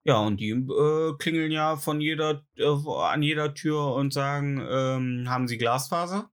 Ja, 0.03 0.19
und 0.19 0.39
die 0.39 0.49
äh, 0.49 1.13
klingeln 1.19 1.51
ja 1.51 1.75
von 1.75 2.01
jeder, 2.01 2.43
äh, 2.55 2.65
an 2.65 3.21
jeder 3.21 3.53
Tür 3.53 3.93
und 3.93 4.13
sagen, 4.13 4.65
ähm, 4.69 5.25
haben 5.29 5.47
Sie 5.47 5.57
Glasfaser? 5.57 6.31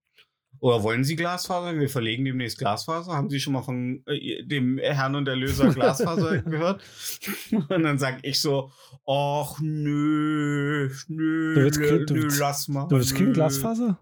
Oder 0.64 0.82
wollen 0.82 1.04
Sie 1.04 1.14
Glasfaser? 1.14 1.78
Wir 1.78 1.90
verlegen 1.90 2.24
demnächst 2.24 2.56
Glasfaser. 2.56 3.12
Haben 3.12 3.28
Sie 3.28 3.38
schon 3.38 3.52
mal 3.52 3.60
von 3.60 4.02
äh, 4.06 4.42
dem 4.46 4.78
Herrn 4.78 5.14
und 5.14 5.28
Erlöser 5.28 5.68
Glasfaser 5.74 6.38
gehört? 6.40 6.82
Und 7.68 7.82
dann 7.82 7.98
sage 7.98 8.20
ich 8.22 8.40
so, 8.40 8.72
ach 9.06 9.58
nö, 9.60 10.88
nö, 11.08 11.54
Du 11.54 11.60
willst 11.60 11.78
nö, 11.80 12.06
du 12.06 12.14
nö 12.14 12.22
willst- 12.22 12.40
lass 12.40 12.68
mal. 12.68 12.88
Du 12.88 12.96
willst 12.96 13.14
kein. 13.14 13.34
Glasfaser? 13.34 13.98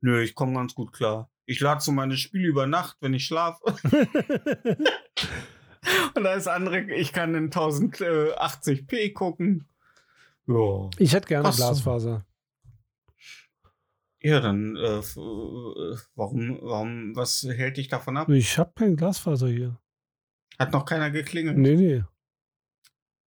Nö, 0.00 0.20
ich 0.20 0.34
komme 0.34 0.54
ganz 0.54 0.74
gut 0.74 0.92
klar. 0.92 1.30
Ich 1.46 1.60
lade 1.60 1.80
so 1.80 1.92
meine 1.92 2.16
Spiele 2.16 2.48
über 2.48 2.66
Nacht, 2.66 2.96
wenn 3.00 3.14
ich 3.14 3.24
schlafe. 3.26 3.60
Und 6.16 6.24
da 6.24 6.34
ist 6.34 6.48
andere, 6.48 6.92
ich 6.92 7.12
kann 7.12 7.36
in 7.36 7.50
1080p 7.50 9.12
gucken. 9.12 9.68
Ja. 10.48 10.90
ich 10.98 11.12
hätte 11.14 11.28
gerne 11.28 11.44
Passt. 11.44 11.58
Glasfaser. 11.58 12.26
Ja, 14.22 14.40
dann, 14.40 14.76
äh, 14.76 14.98
äh, 14.98 15.96
warum, 16.14 16.58
warum, 16.60 17.16
was 17.16 17.42
hält 17.42 17.78
dich 17.78 17.88
davon 17.88 18.18
ab? 18.18 18.28
Ich 18.28 18.58
habe 18.58 18.72
kein 18.74 18.96
Glasfaser 18.96 19.48
hier. 19.48 19.78
Hat 20.58 20.72
noch 20.72 20.84
keiner 20.84 21.10
geklingelt. 21.10 21.56
Nee, 21.56 21.76
nee. 21.76 22.04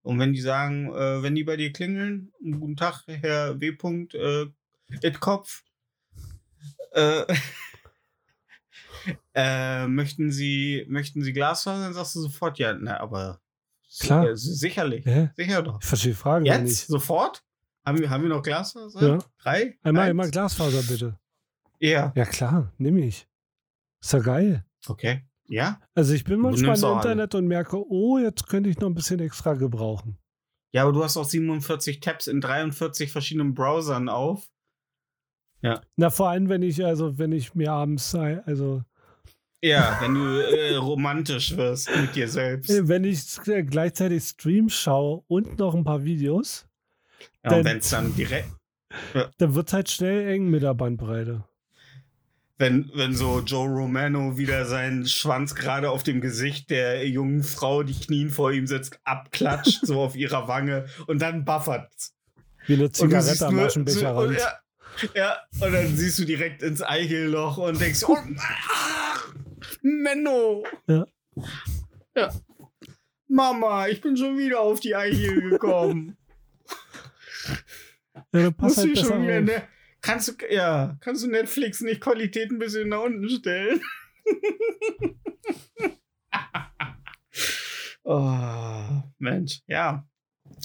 Und 0.03 0.19
wenn 0.19 0.33
die 0.33 0.41
sagen, 0.41 0.93
äh, 0.93 1.23
wenn 1.23 1.33
die 1.33 1.43
bei 1.43 1.57
dir 1.57 1.71
klingeln, 1.71 2.31
guten 2.43 2.75
Tag, 2.75 3.03
Herr 3.07 3.59
W. 3.59 3.69
-Punkt, 3.71 4.15
äh, 4.15 4.51
Itkopf, 5.01 5.63
äh, 6.91 7.25
äh, 9.33 9.87
möchten 9.87 10.31
Sie, 10.31 10.85
möchten 10.87 11.23
Sie 11.23 11.33
Glasfaser? 11.33 11.85
Dann 11.85 11.93
sagst 11.93 12.15
du 12.15 12.21
sofort, 12.21 12.59
ja, 12.59 12.73
na, 12.73 12.99
aber 12.99 13.41
Klar. 13.99 14.29
äh, 14.29 14.37
sicherlich, 14.37 15.05
Hä? 15.05 15.31
sicher 15.35 15.63
doch. 15.63 15.79
Ich 15.81 15.87
verstehe 15.87 16.11
die 16.11 16.17
Frage 16.17 16.45
Jetzt? 16.45 16.63
nicht. 16.63 16.87
Sofort? 16.87 17.43
Haben 17.85 17.99
wir, 17.99 18.09
haben 18.09 18.23
wir 18.23 18.29
noch 18.29 18.41
Glasfaser? 18.43 19.07
Ja. 19.07 19.19
Drei? 19.41 19.77
Einmal, 19.83 20.03
Eins? 20.03 20.09
einmal 20.11 20.31
Glasfaser 20.31 20.81
bitte. 20.83 21.19
Ja. 21.79 22.13
Ja, 22.15 22.25
klar, 22.25 22.71
nehme 22.77 23.01
ich. 23.01 23.27
Ist 24.01 24.13
ja 24.13 24.19
geil. 24.19 24.65
Okay. 24.87 25.23
Ja? 25.47 25.81
Also 25.93 26.13
ich 26.13 26.23
bin 26.23 26.39
manchmal 26.39 26.77
im 26.77 26.83
auch 26.85 26.97
alle. 26.97 27.11
Internet 27.11 27.35
und 27.35 27.47
merke, 27.47 27.77
oh, 27.89 28.17
jetzt 28.17 28.47
könnte 28.47 28.69
ich 28.69 28.79
noch 28.79 28.87
ein 28.87 28.95
bisschen 28.95 29.19
extra 29.19 29.53
gebrauchen. 29.53 30.17
Ja, 30.73 30.83
aber 30.83 30.93
du 30.93 31.03
hast 31.03 31.17
auch 31.17 31.25
47 31.25 31.99
Tabs 31.99 32.27
in 32.27 32.41
43 32.41 33.11
verschiedenen 33.11 33.53
Browsern 33.53 34.09
auf. 34.09 34.49
Na, 35.95 36.09
vor 36.09 36.29
allem, 36.29 36.49
wenn 36.49 36.61
ich, 36.61 36.83
also 36.83 37.17
wenn 37.17 37.31
ich 37.31 37.55
mir 37.55 37.71
abends, 37.71 38.13
äh, 38.15 38.41
also 38.45 38.83
Ja, 39.63 39.97
wenn 40.01 40.13
du 40.13 40.21
äh, 40.39 40.75
romantisch 40.75 41.55
wirst 41.55 41.89
mit 41.95 42.15
dir 42.15 42.27
selbst. 42.27 42.69
äh, 42.69 42.87
wenn 42.89 43.05
ich 43.05 43.37
äh, 43.47 43.63
gleichzeitig 43.63 44.23
Streams 44.23 44.73
schaue 44.73 45.23
und 45.27 45.59
noch 45.59 45.73
ein 45.73 45.85
paar 45.85 46.03
Videos, 46.03 46.67
Ja, 47.43 47.51
und 47.51 47.57
dann- 47.57 47.65
wenn 47.65 47.77
es 47.77 47.89
dann 47.89 48.15
direkt, 48.15 48.49
dann 49.37 49.55
wird 49.55 49.67
es 49.67 49.73
halt 49.73 49.89
schnell 49.89 50.27
eng 50.29 50.49
mit 50.49 50.63
der 50.63 50.73
Bandbreite. 50.73 51.43
wenn, 52.59 52.89
wenn 52.93 53.13
so 53.15 53.39
Joe 53.41 53.67
Romano 53.67 54.37
wieder 54.37 54.65
seinen 54.65 55.05
Schwanz 55.07 55.55
gerade 55.55 55.89
auf 55.89 56.03
dem 56.03 56.21
Gesicht 56.21 56.69
der 56.69 57.07
jungen 57.07 57.43
Frau, 57.43 57.83
die 57.83 57.99
knien 57.99 58.29
vor 58.29 58.51
ihm 58.51 58.67
sitzt, 58.67 58.99
abklatscht, 59.03 59.79
so 59.85 59.99
auf 60.01 60.15
ihrer 60.15 60.47
Wange 60.47 60.85
und 61.07 61.21
dann 61.21 61.43
buffert. 61.43 61.91
Wie 62.67 62.75
eine 62.75 62.89
Zigarette 62.91 63.47
am 63.47 63.59
Aschenbecher 63.59 64.15
so- 64.15 64.31
ja, 64.31 64.59
ja, 65.15 65.37
und 65.59 65.73
dann 65.73 65.97
siehst 65.97 66.19
du 66.19 66.23
direkt 66.25 66.61
ins 66.61 66.81
Eichelloch 66.83 67.57
und 67.57 67.81
denkst, 67.81 68.03
oh, 68.07 68.15
ach, 68.37 69.33
Menno. 69.81 70.63
Ja. 70.87 71.05
ja. 72.15 72.29
Mama, 73.27 73.87
ich 73.87 73.99
bin 74.01 74.15
schon 74.15 74.37
wieder 74.37 74.59
auf 74.61 74.79
die 74.79 74.95
Eichel 74.95 75.49
gekommen. 75.49 76.15
Ja, 78.33 78.41
dann 78.43 78.53
passt 78.53 78.77
Musst 78.77 78.87
halt 78.87 78.97
du 78.97 79.05
schon 79.05 79.23
wieder, 79.23 79.41
ne? 79.41 79.63
Kannst 80.01 80.27
du, 80.27 80.33
ja, 80.49 80.97
kannst 80.99 81.23
du 81.23 81.29
Netflix 81.29 81.81
nicht 81.81 82.01
Qualität 82.01 82.51
ein 82.51 82.59
bisschen 82.59 82.89
nach 82.89 83.03
unten 83.03 83.29
stellen? 83.29 83.79
oh, 88.03 89.01
Mensch, 89.19 89.61
ja. 89.67 90.05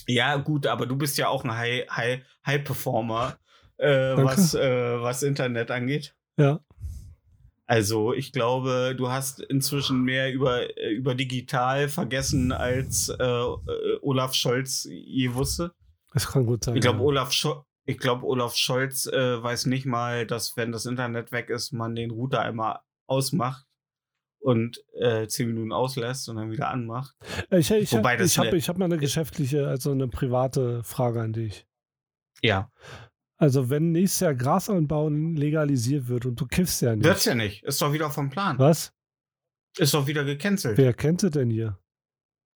Ja, 0.06 0.36
gut, 0.36 0.66
aber 0.66 0.86
du 0.86 0.96
bist 0.96 1.18
ja 1.18 1.28
auch 1.28 1.44
ein 1.44 1.56
High, 1.56 1.88
High, 1.90 2.24
High 2.46 2.64
Performer, 2.64 3.38
äh, 3.76 4.16
was, 4.16 4.54
äh, 4.54 5.00
was 5.00 5.22
Internet 5.22 5.70
angeht. 5.70 6.16
Ja, 6.38 6.60
Also, 7.66 8.14
ich 8.14 8.32
glaube, 8.32 8.94
du 8.96 9.10
hast 9.10 9.40
inzwischen 9.40 10.02
mehr 10.02 10.32
über, 10.32 10.76
äh, 10.78 10.90
über 10.90 11.14
digital 11.14 11.88
vergessen, 11.88 12.50
als 12.50 13.08
äh, 13.08 13.22
äh, 13.22 13.98
Olaf 14.00 14.34
Scholz 14.34 14.84
je 14.90 15.34
wusste. 15.34 15.74
Das 16.22 16.32
kann 16.32 16.46
gut 16.46 16.64
sein. 16.64 16.76
Ich 16.76 16.80
glaube, 16.80 16.98
ja. 16.98 17.04
Olaf, 17.04 17.32
Scho 17.32 17.64
ich 17.84 17.96
glaub, 17.96 18.22
Olaf 18.22 18.54
Scholz 18.54 19.06
äh, 19.06 19.42
weiß 19.42 19.64
nicht 19.64 19.86
mal, 19.86 20.26
dass, 20.26 20.58
wenn 20.58 20.72
das 20.72 20.84
Internet 20.84 21.32
weg 21.32 21.48
ist, 21.48 21.72
man 21.72 21.94
den 21.94 22.10
Router 22.10 22.42
einmal 22.42 22.80
ausmacht 23.06 23.66
und 24.40 24.84
äh, 24.92 25.26
zehn 25.26 25.48
Minuten 25.48 25.72
auslässt 25.72 26.28
und 26.28 26.36
dann 26.36 26.50
wieder 26.50 26.68
anmacht. 26.68 27.16
Ich, 27.50 27.70
ich, 27.70 27.94
ich 27.94 27.94
habe 27.94 28.50
ne- 28.50 28.56
ich 28.56 28.68
hab 28.68 28.76
mal 28.76 28.84
eine 28.84 28.98
geschäftliche, 28.98 29.66
also 29.66 29.90
eine 29.90 30.06
private 30.06 30.82
Frage 30.84 31.22
an 31.22 31.32
dich. 31.32 31.66
Ja. 32.42 32.70
Also 33.38 33.70
wenn 33.70 33.92
nächstes 33.92 34.20
Jahr 34.20 34.34
Grasanbauen 34.34 35.34
legalisiert 35.34 36.08
wird 36.08 36.26
und 36.26 36.38
du 36.38 36.46
kiffst 36.46 36.82
ja 36.82 36.94
nicht. 36.94 37.06
Wird's 37.06 37.24
ja 37.24 37.34
nicht. 37.34 37.64
Ist 37.64 37.80
doch 37.80 37.94
wieder 37.94 38.10
vom 38.10 38.28
Plan. 38.28 38.58
Was? 38.58 38.92
Ist 39.78 39.94
doch 39.94 40.06
wieder 40.06 40.24
gecancelt. 40.24 40.76
Wer 40.76 40.92
kennt 40.92 41.22
es 41.22 41.30
denn 41.30 41.48
hier? 41.48 41.78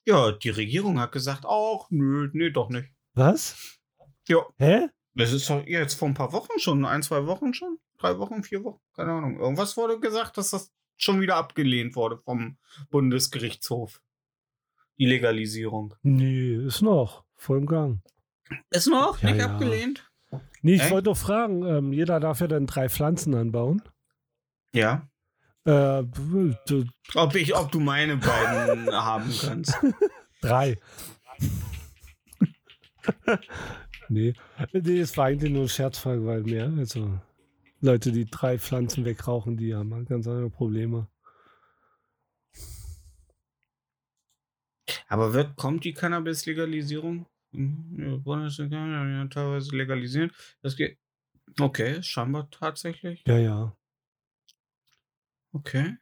Ja, 0.07 0.33
die 0.33 0.51
Regierung 0.51 0.99
hat 1.01 1.13
gesagt, 1.13 1.47
ach, 1.47 1.87
nö, 1.91 2.29
nee, 2.33 2.51
doch 2.51 2.69
nicht. 2.69 2.91
Was? 3.15 3.79
Ja. 4.29 4.39
Hä? 4.59 4.89
Das 5.15 5.33
ist 5.33 5.49
doch 5.51 5.65
jetzt 5.67 5.95
vor 5.95 6.09
ein 6.09 6.15
paar 6.15 6.33
Wochen 6.33 6.59
schon, 6.59 6.85
ein, 6.87 7.03
zwei 7.03 7.27
Wochen 7.27 7.53
schon, 7.53 7.79
drei 7.99 8.19
Wochen, 8.19 8.43
vier 8.43 8.65
Wochen, 8.65 8.81
keine 8.95 9.13
Ahnung. 9.13 9.39
Irgendwas 9.39 9.77
wurde 9.77 10.01
gesagt, 10.01 10.39
dass 10.39 10.51
das 10.51 10.73
schon 10.97 11.21
wieder 11.21 11.37
abgelehnt 11.37 11.97
wurde 11.97 12.17
vom 12.19 12.57
Bundesgerichtshof. 12.91 14.01
Die 14.99 15.07
Legalisierung. 15.07 15.95
Nee, 16.03 16.55
ist 16.55 16.81
noch. 16.81 17.25
Voll 17.35 17.59
im 17.59 17.67
Gang. 17.67 18.01
Ist 18.71 18.87
noch 18.89 19.21
Ja, 19.21 19.31
nicht 19.31 19.41
ja. 19.41 19.47
abgelehnt? 19.47 20.09
Nee, 20.63 20.75
ich 20.77 20.91
wollte 20.91 21.05
doch 21.05 21.17
fragen, 21.17 21.65
ähm, 21.67 21.93
jeder 21.93 22.21
darf 22.21 22.41
ja 22.41 22.47
dann 22.47 22.67
drei 22.67 22.89
Pflanzen 22.89 23.35
anbauen. 23.35 23.83
Ja. 24.73 25.09
Äh, 25.65 26.05
Ob, 27.15 27.35
ich, 27.35 27.55
ob 27.55 27.71
du 27.73 27.81
meine 27.81 28.17
beiden 28.17 28.91
haben 28.93 29.33
kannst. 29.41 29.77
drei. 30.41 30.79
nee. 34.09 34.35
nee, 34.73 35.01
es 35.01 35.17
war 35.17 35.27
eigentlich 35.27 35.51
nur 35.51 35.63
eine 35.63 35.69
Scherzfrage, 35.69 36.25
weil 36.25 36.43
mehr, 36.43 36.73
also 36.77 37.21
Leute, 37.81 38.13
die 38.13 38.27
drei 38.27 38.59
Pflanzen 38.59 39.05
wegrauchen, 39.05 39.57
die 39.57 39.75
haben 39.75 39.93
halt 39.93 40.09
ganz 40.09 40.27
andere 40.27 40.51
Probleme. 40.51 41.09
Aber 45.09 45.33
wird, 45.35 45.57
kommt 45.57 45.85
die 45.85 45.93
Cannabis-Legalisierung? 45.93 47.27
Mhm, 47.53 48.23
ja, 48.25 49.27
teilweise 49.27 49.77
legalisieren. 49.77 50.31
Das 50.63 50.77
geht. 50.77 50.99
Okay, 51.61 52.03
scheinbar 52.03 52.51
tatsächlich. 52.51 53.23
Ja, 53.27 53.39
ja. 53.39 53.77
Okay. 55.53 55.97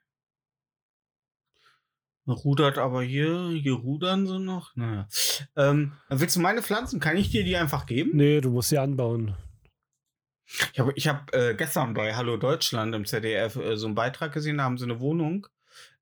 Rudert 2.31 2.79
aber 2.79 3.03
hier, 3.03 3.49
hier 3.51 3.75
rudern 3.75 4.27
sie 4.27 4.39
noch. 4.39 4.75
Naja. 4.77 5.09
Ähm, 5.57 5.93
willst 6.09 6.37
du 6.37 6.41
meine 6.41 6.63
Pflanzen? 6.63 7.01
Kann 7.01 7.17
ich 7.17 7.31
dir 7.31 7.45
die 7.45 7.57
einfach 7.57 7.87
geben? 7.87 8.11
Nee, 8.15 8.41
du 8.41 8.51
musst 8.51 8.69
sie 8.71 8.79
anbauen. 8.79 9.37
Ich 10.73 10.81
habe 10.81 10.93
ich 10.97 11.07
hab, 11.07 11.33
äh, 11.35 11.55
gestern 11.55 11.95
bei 11.95 12.15
Hallo 12.15 12.37
Deutschland 12.37 12.95
im 12.95 13.05
ZDF 13.05 13.57
äh, 13.57 13.77
so 13.77 13.87
einen 13.87 13.95
Beitrag 13.95 14.33
gesehen, 14.33 14.59
da 14.59 14.65
haben 14.65 14.79
sie 14.79 14.85
eine 14.85 14.99
Wohnung 15.01 15.47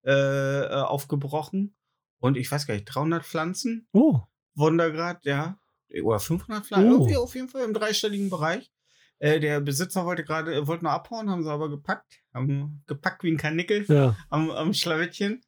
äh, 0.05 0.11
äh, 0.13 0.71
aufgebrochen 0.83 1.75
und 2.19 2.37
ich 2.39 2.51
weiß 2.51 2.67
gar 2.67 2.75
nicht, 2.75 2.87
300 2.87 3.25
Pflanzen 3.27 3.87
Oh, 3.93 4.21
wurden 4.55 4.79
da 4.79 4.89
gerade, 4.89 5.21
ja, 5.25 5.59
oder 6.03 6.19
500 6.19 6.65
Pflanzen, 6.65 6.89
Oh. 6.89 6.95
irgendwie 6.95 7.17
auf 7.19 7.35
jeden 7.35 7.49
Fall 7.49 7.65
im 7.65 7.75
dreistelligen 7.75 8.31
Bereich. 8.31 8.71
Äh, 9.19 9.41
der 9.41 9.61
Besitzer 9.61 10.07
wollte 10.07 10.25
gerade, 10.25 10.55
äh, 10.55 10.67
wollte 10.67 10.85
nur 10.85 10.93
abhauen, 10.93 11.29
haben 11.29 11.43
sie 11.43 11.51
aber 11.51 11.69
gepackt, 11.69 12.21
haben 12.33 12.83
gepackt 12.87 13.25
wie 13.25 13.33
ein 13.33 13.37
Kanickel 13.37 13.85
ja. 13.89 14.17
am, 14.31 14.51
am 14.51 14.73
Schlawittchen. 14.73 15.43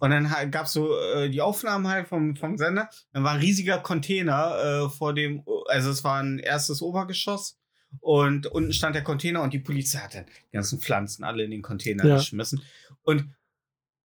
Und 0.00 0.10
dann 0.10 0.50
gab 0.50 0.66
es 0.66 0.72
so 0.72 0.98
äh, 0.98 1.28
die 1.30 1.40
Aufnahmen 1.40 1.86
halt 1.86 2.08
vom, 2.08 2.34
vom 2.34 2.56
Sender. 2.58 2.88
Dann 3.12 3.22
war 3.22 3.32
ein 3.34 3.40
riesiger 3.40 3.78
Container 3.78 4.86
äh, 4.86 4.90
vor 4.90 5.14
dem, 5.14 5.44
also 5.68 5.90
es 5.90 6.02
war 6.02 6.20
ein 6.22 6.38
erstes 6.38 6.82
Obergeschoss 6.82 7.58
und 8.00 8.46
unten 8.46 8.72
stand 8.72 8.94
der 8.96 9.04
Container 9.04 9.42
und 9.42 9.52
die 9.52 9.58
Polizei 9.58 9.98
hat 9.98 10.14
dann 10.14 10.26
die 10.26 10.52
ganzen 10.56 10.80
Pflanzen 10.80 11.22
alle 11.24 11.44
in 11.44 11.50
den 11.50 11.62
Container 11.62 12.04
Ja. 12.06 12.16
geschmissen. 12.16 12.62
Und 13.02 13.34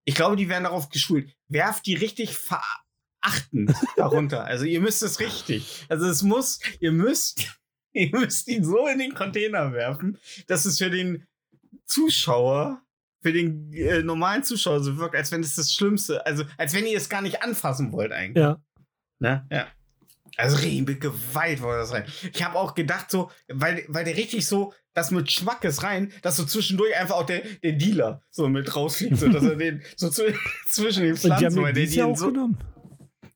ich 0.03 0.15
glaube, 0.15 0.35
die 0.35 0.49
werden 0.49 0.65
darauf 0.65 0.89
geschult. 0.89 1.35
Werft 1.47 1.85
die 1.87 1.95
richtig 1.95 2.35
verachtend 2.37 3.73
darunter. 3.97 4.43
Also 4.45 4.65
ihr 4.65 4.81
müsst 4.81 5.01
es 5.01 5.19
richtig. 5.19 5.85
Also 5.89 6.05
es 6.07 6.21
muss, 6.23 6.59
ihr 6.79 6.91
müsst, 6.91 7.57
ihr 7.93 8.09
müsst 8.11 8.47
ihn 8.47 8.63
so 8.63 8.87
in 8.87 8.99
den 8.99 9.13
Container 9.13 9.71
werfen, 9.71 10.17
dass 10.47 10.65
es 10.65 10.77
für 10.77 10.89
den 10.89 11.25
Zuschauer, 11.85 12.81
für 13.25 13.33
den 13.33 13.73
äh, 13.73 14.03
normalen 14.03 14.43
Zuschauer 14.43 14.83
so 14.83 14.99
wirkt, 14.99 15.15
als 15.15 15.31
wenn 15.31 15.41
es 15.41 15.55
das 15.55 15.73
Schlimmste, 15.73 16.23
also 16.27 16.43
als 16.59 16.75
wenn 16.75 16.85
ihr 16.85 16.95
es 16.95 17.09
gar 17.09 17.23
nicht 17.23 17.41
anfassen 17.41 17.91
wollt 17.91 18.11
eigentlich. 18.11 18.43
Ja. 18.43 18.61
Ne? 19.17 19.47
Ja. 19.51 19.65
Also 20.37 20.57
richtig 20.57 20.85
mit 20.85 21.01
Gewalt 21.01 21.59
war 21.63 21.75
das 21.75 21.91
rein. 21.91 22.05
Ich 22.31 22.43
habe 22.43 22.55
auch 22.59 22.75
gedacht, 22.75 23.09
so, 23.09 23.31
weil, 23.47 23.83
weil 23.87 24.05
der 24.05 24.15
richtig 24.15 24.45
so, 24.45 24.75
das 24.93 25.09
mit 25.09 25.31
Schmackes 25.31 25.81
rein, 25.81 26.11
dass 26.21 26.37
so 26.37 26.45
zwischendurch 26.45 26.95
einfach 26.95 27.15
auch 27.15 27.25
der, 27.25 27.41
der 27.63 27.71
Dealer 27.71 28.21
so 28.29 28.47
mit 28.47 28.75
rausfliegt, 28.75 29.17
so 29.17 29.27
dass 29.27 29.41
er 29.41 29.55
den 29.55 29.81
so 29.95 30.09
zu, 30.09 30.31
zwischen 30.67 31.01
den 31.01 31.17
Pflanzen, 31.17 31.63
weil 31.63 31.73
den 31.73 31.91
der 31.91 32.05
auch 32.05 32.15
so, 32.15 32.27
genommen. 32.27 32.59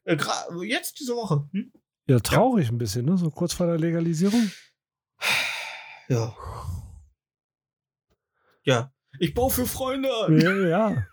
äh, 0.04 0.18
jetzt 0.66 1.00
diese 1.00 1.16
Woche. 1.16 1.50
Hm? 1.52 1.72
Ja, 2.06 2.20
traurig 2.20 2.70
ein 2.70 2.78
bisschen, 2.78 3.06
ne? 3.06 3.18
So 3.18 3.32
kurz 3.32 3.54
vor 3.54 3.66
der 3.66 3.80
Legalisierung. 3.80 4.52
Ja. 6.10 6.36
Ja. 8.64 8.92
Ich 9.20 9.34
baue 9.34 9.52
für 9.52 9.66
Freunde 9.66 10.10
an. 10.24 10.40
Ja, 10.40 10.56
ja. 10.68 11.08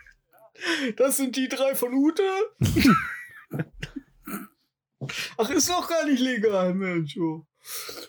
Das 0.97 1.16
sind 1.16 1.37
die 1.37 1.49
drei 1.49 1.75
von 1.75 1.92
Ute. 1.92 2.23
Ach, 5.37 5.51
ist 5.51 5.69
noch 5.69 5.88
gar 5.88 6.07
nicht 6.07 6.21
legal, 6.21 6.75
Mensch. 6.75 7.16
Oh. 7.19 7.45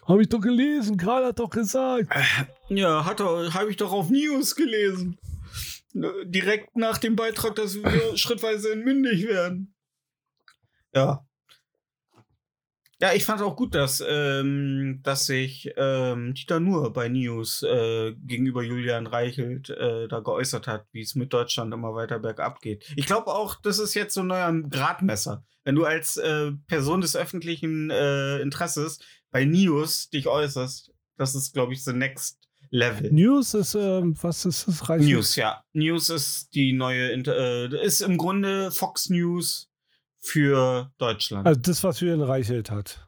Habe 0.08 0.22
ich 0.22 0.30
doch 0.30 0.40
gelesen, 0.40 0.98
Karl 0.98 1.26
hat 1.26 1.40
doch 1.40 1.50
gesagt. 1.50 2.10
Ja, 2.70 3.06
hat 3.06 3.20
habe 3.20 3.70
ich 3.70 3.78
doch 3.78 3.92
auf 3.92 4.10
News 4.10 4.56
gelesen. 4.56 5.18
Ne, 5.94 6.12
Direkt 6.26 6.76
nach 6.76 6.98
dem 6.98 7.16
Beitrag, 7.16 7.56
dass 7.56 7.76
wir 7.76 8.18
schrittweise 8.18 8.72
entmündig 8.72 9.28
werden. 9.28 9.74
Ja. 10.94 11.27
Ja, 13.00 13.14
ich 13.14 13.26
fand 13.26 13.42
auch 13.42 13.56
gut, 13.56 13.76
dass, 13.76 14.04
ähm, 14.06 15.02
dass 15.04 15.28
sich 15.28 15.72
ähm, 15.78 16.34
Dieter 16.34 16.60
Nuhr 16.60 16.92
bei 16.94 17.10
News 17.10 17.62
äh, 17.62 18.14
gegenüber 18.26 18.64
Julian 18.64 19.06
Reichelt 19.06 19.70
äh, 19.70 20.08
da 20.08 20.20
geäußert 20.20 20.66
hat, 20.66 20.88
wie 20.94 21.02
es 21.02 21.14
mit 21.14 21.32
Deutschland 21.32 21.72
immer 21.74 21.94
weiter 21.94 22.18
bergab 22.18 22.60
geht. 22.60 22.92
Ich 22.96 23.06
glaube 23.06 23.28
auch, 23.28 23.62
das 23.62 23.78
ist 23.78 23.94
jetzt 23.94 24.16
so 24.16 24.22
ein 24.22 24.28
neuer 24.28 24.52
Gradmesser. 24.68 25.46
Wenn 25.64 25.76
du 25.76 25.86
als 25.86 26.18
äh, 26.18 26.54
Person 26.66 27.02
des 27.02 27.16
öffentlichen 27.16 27.92
äh, 27.92 28.40
Interesses 28.40 28.98
bei 29.30 29.46
News 29.46 30.10
dich 30.10 30.28
äußerst, 30.28 30.92
das 31.18 31.36
ist, 31.36 31.54
glaube 31.54 31.74
ich, 31.74 31.84
the 31.84 31.94
next 31.94 32.40
level. 32.72 33.12
News 33.12 33.54
ist, 33.54 33.76
ähm, 33.76 34.16
was 34.22 34.46
ist 34.46 34.68
das? 34.68 34.90
Reichelt? 34.90 35.10
News, 35.10 35.36
ja. 35.36 35.64
News 35.74 36.10
ist 36.10 36.54
die 36.56 36.74
neue, 36.74 37.10
Inter 37.10 37.38
äh, 37.38 37.86
ist 37.86 38.02
im 38.02 38.18
Grunde 38.18 38.72
Fox 38.72 39.10
News 39.10 39.67
für 40.28 40.92
Deutschland. 40.98 41.48
Also 41.48 41.60
das, 41.60 41.84
was 41.84 42.00
Julian 42.00 42.22
Reichelt 42.22 42.72
hat. 42.72 43.08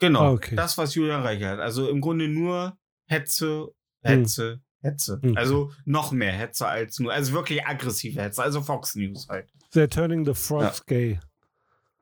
genau, 0.00 0.20
ah, 0.20 0.30
okay. 0.32 0.56
das, 0.56 0.78
was 0.78 0.94
Julian 0.94 1.22
Reichert 1.22 1.52
hat. 1.52 1.60
Also 1.60 1.88
im 1.88 2.00
Grunde 2.00 2.28
nur 2.28 2.76
Hetze, 3.06 3.68
Hetze, 4.02 4.60
Hetze. 4.82 5.20
Hm. 5.22 5.36
Also 5.36 5.72
noch 5.84 6.12
mehr 6.12 6.32
Hetze 6.32 6.66
als 6.66 6.98
nur, 6.98 7.12
also 7.12 7.32
wirklich 7.32 7.64
aggressive 7.66 8.20
Hetze, 8.20 8.42
also 8.42 8.60
Fox 8.62 8.94
News 8.94 9.28
halt. 9.28 9.50
They're 9.72 9.88
turning 9.88 10.24
the 10.24 10.34
frogs 10.34 10.84
gay. 10.86 11.20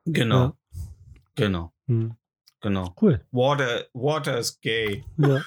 Genau. 0.05 0.45
Ja. 0.45 0.57
Genau, 1.35 1.73
Hm. 1.87 2.15
genau. 2.61 2.95
Cool. 3.01 3.25
Water, 3.31 3.87
water 3.93 4.39
is 4.39 4.59
gay. 4.61 5.05
Ja. 5.17 5.43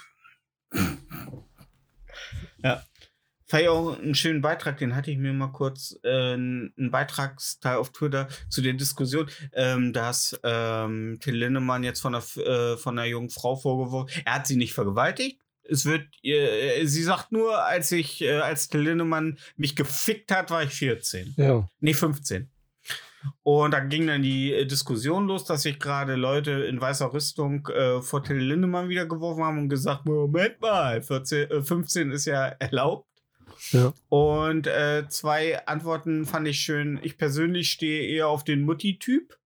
Fand 3.50 3.64
ich 3.64 3.70
auch 3.70 3.98
einen 3.98 4.14
schönen 4.14 4.42
Beitrag, 4.42 4.78
den 4.78 4.96
hatte 4.96 5.10
ich 5.10 5.18
mir 5.18 5.34
mal 5.34 5.48
kurz, 5.48 5.98
äh, 6.04 6.34
einen 6.34 6.92
Beitragsteil 6.92 7.78
auf 7.78 7.92
Twitter 7.92 8.28
zu 8.48 8.62
der 8.62 8.74
Diskussion, 8.74 9.28
ähm, 9.54 9.92
dass 9.92 10.40
ähm, 10.44 11.18
Till 11.20 11.36
Lindemann 11.36 11.84
jetzt 11.84 12.00
von 12.00 12.14
einer, 12.14 12.24
äh, 12.38 12.78
von 12.78 13.00
einer 13.00 13.08
jungen 13.08 13.32
Frau 13.32 13.56
vorgeworfen, 13.56 14.22
er 14.24 14.36
hat 14.36 14.46
sie 14.46 14.56
nicht 14.56 14.74
vergewaltigt. 14.74 15.42
Es 15.64 15.86
wird, 15.86 16.06
äh, 16.24 16.86
sie 16.86 17.02
sagt 17.02 17.32
nur, 17.32 17.64
als 17.66 17.92
ich, 17.92 18.22
äh, 18.22 18.38
als 18.38 18.70
Till 18.70 18.82
Lindemann 18.82 19.40
mich 19.58 19.76
gefickt 19.76 20.32
hat, 20.32 20.52
war 20.52 20.62
ich 20.62 20.70
14. 20.70 21.34
ja. 21.36 21.68
Nee, 21.80 21.96
15. 21.96 22.52
Und 23.42 23.72
da 23.72 23.80
ging 23.80 24.06
dann 24.08 24.22
die 24.22 24.54
äh, 24.54 24.66
Diskussion 24.66 25.28
los, 25.28 25.44
dass 25.46 25.64
sich 25.64 25.80
gerade 25.80 26.16
Leute 26.16 26.52
in 26.52 26.80
weißer 26.80 27.12
Rüstung 27.12 27.68
äh, 27.68 28.02
vor 28.02 28.24
Till 28.24 28.38
Lindemann 28.38 28.90
wieder 28.90 29.08
geworfen 29.08 29.44
haben 29.44 29.58
und 29.58 29.70
gesagt, 29.70 30.06
Moment 30.06 30.62
mal, 30.62 31.02
14, 31.02 31.50
äh, 31.50 31.62
15 31.64 32.12
ist 32.12 32.26
ja 32.26 32.46
erlaubt. 32.46 33.09
Ja. 33.72 33.94
Und 34.10 34.68
äh, 34.68 35.08
zwei 35.10 35.66
Antworten 35.68 36.26
fand 36.26 36.48
ich 36.48 36.60
schön. 36.60 37.00
Ich 37.04 37.18
persönlich 37.18 37.72
stehe 37.72 38.08
eher 38.08 38.28
auf 38.28 38.44
den 38.44 38.62
Mutti-Typ. 38.62 39.38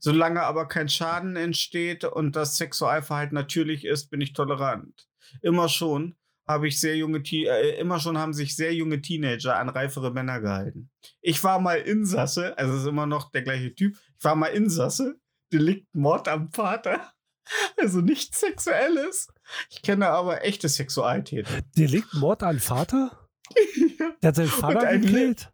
Solange 0.00 0.42
aber 0.42 0.68
kein 0.68 0.88
Schaden 0.88 1.36
entsteht 1.36 2.04
und 2.04 2.34
das 2.34 2.56
Sexualverhalten 2.56 3.34
natürlich 3.34 3.84
ist, 3.84 4.10
bin 4.10 4.20
ich 4.20 4.32
tolerant. 4.32 5.06
Immer 5.42 5.68
schon 5.68 6.16
habe 6.46 6.68
ich 6.68 6.80
sehr 6.80 6.96
junge 6.96 7.22
Te 7.22 7.46
äh, 7.46 7.78
immer 7.78 8.00
schon 8.00 8.18
haben 8.18 8.32
sich 8.32 8.56
sehr 8.56 8.74
junge 8.74 9.00
Teenager 9.00 9.58
an 9.58 9.68
reifere 9.68 10.12
Männer 10.12 10.40
gehalten. 10.40 10.90
Ich 11.20 11.42
war 11.44 11.60
mal 11.60 11.76
Insasse, 11.76 12.56
also 12.58 12.74
es 12.74 12.82
ist 12.82 12.88
immer 12.88 13.06
noch 13.06 13.30
der 13.30 13.42
gleiche 13.42 13.74
Typ. 13.74 13.96
Ich 14.18 14.24
war 14.24 14.34
mal 14.34 14.48
Insasse, 14.48 15.20
Delikt 15.52 15.94
Mord 15.94 16.28
am 16.28 16.50
Vater. 16.50 17.12
Also 17.76 18.00
nichts 18.00 18.38
Sexuelles. 18.38 19.26
Ich 19.68 19.82
kenne 19.82 20.08
aber 20.10 20.44
echte 20.44 20.68
Sexualtäter. 20.68 21.50
Delikt 21.76 22.14
Mord 22.14 22.44
an 22.44 22.60
Vater? 22.60 23.21
Der 24.22 24.28
hat 24.28 24.36
seinen 24.36 24.48
Vater 24.48 24.98
gekillt? 24.98 25.50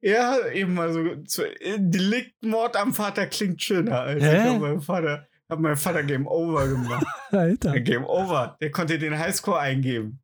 Ja, 0.00 0.46
eben 0.52 0.74
mal 0.74 0.92
so. 0.92 1.16
Zu, 1.24 1.44
äh, 1.44 1.76
Delikt 1.78 2.42
Mord 2.44 2.76
am 2.76 2.94
Vater 2.94 3.26
klingt 3.26 3.60
schöner 3.62 4.00
als 4.00 4.22
Hä? 4.22 4.36
ich 4.36 4.42
habe 4.44 4.58
meinem 4.60 4.80
Vater. 4.80 5.26
Hab 5.48 5.60
meinem 5.60 5.76
Vater 5.78 6.02
Game 6.02 6.26
Over 6.26 6.68
gemacht. 6.68 7.06
Alter. 7.30 7.80
Game 7.80 8.04
Over. 8.04 8.56
Der 8.60 8.70
konnte 8.70 8.98
den 8.98 9.18
Highscore 9.18 9.58
eingeben. 9.58 10.20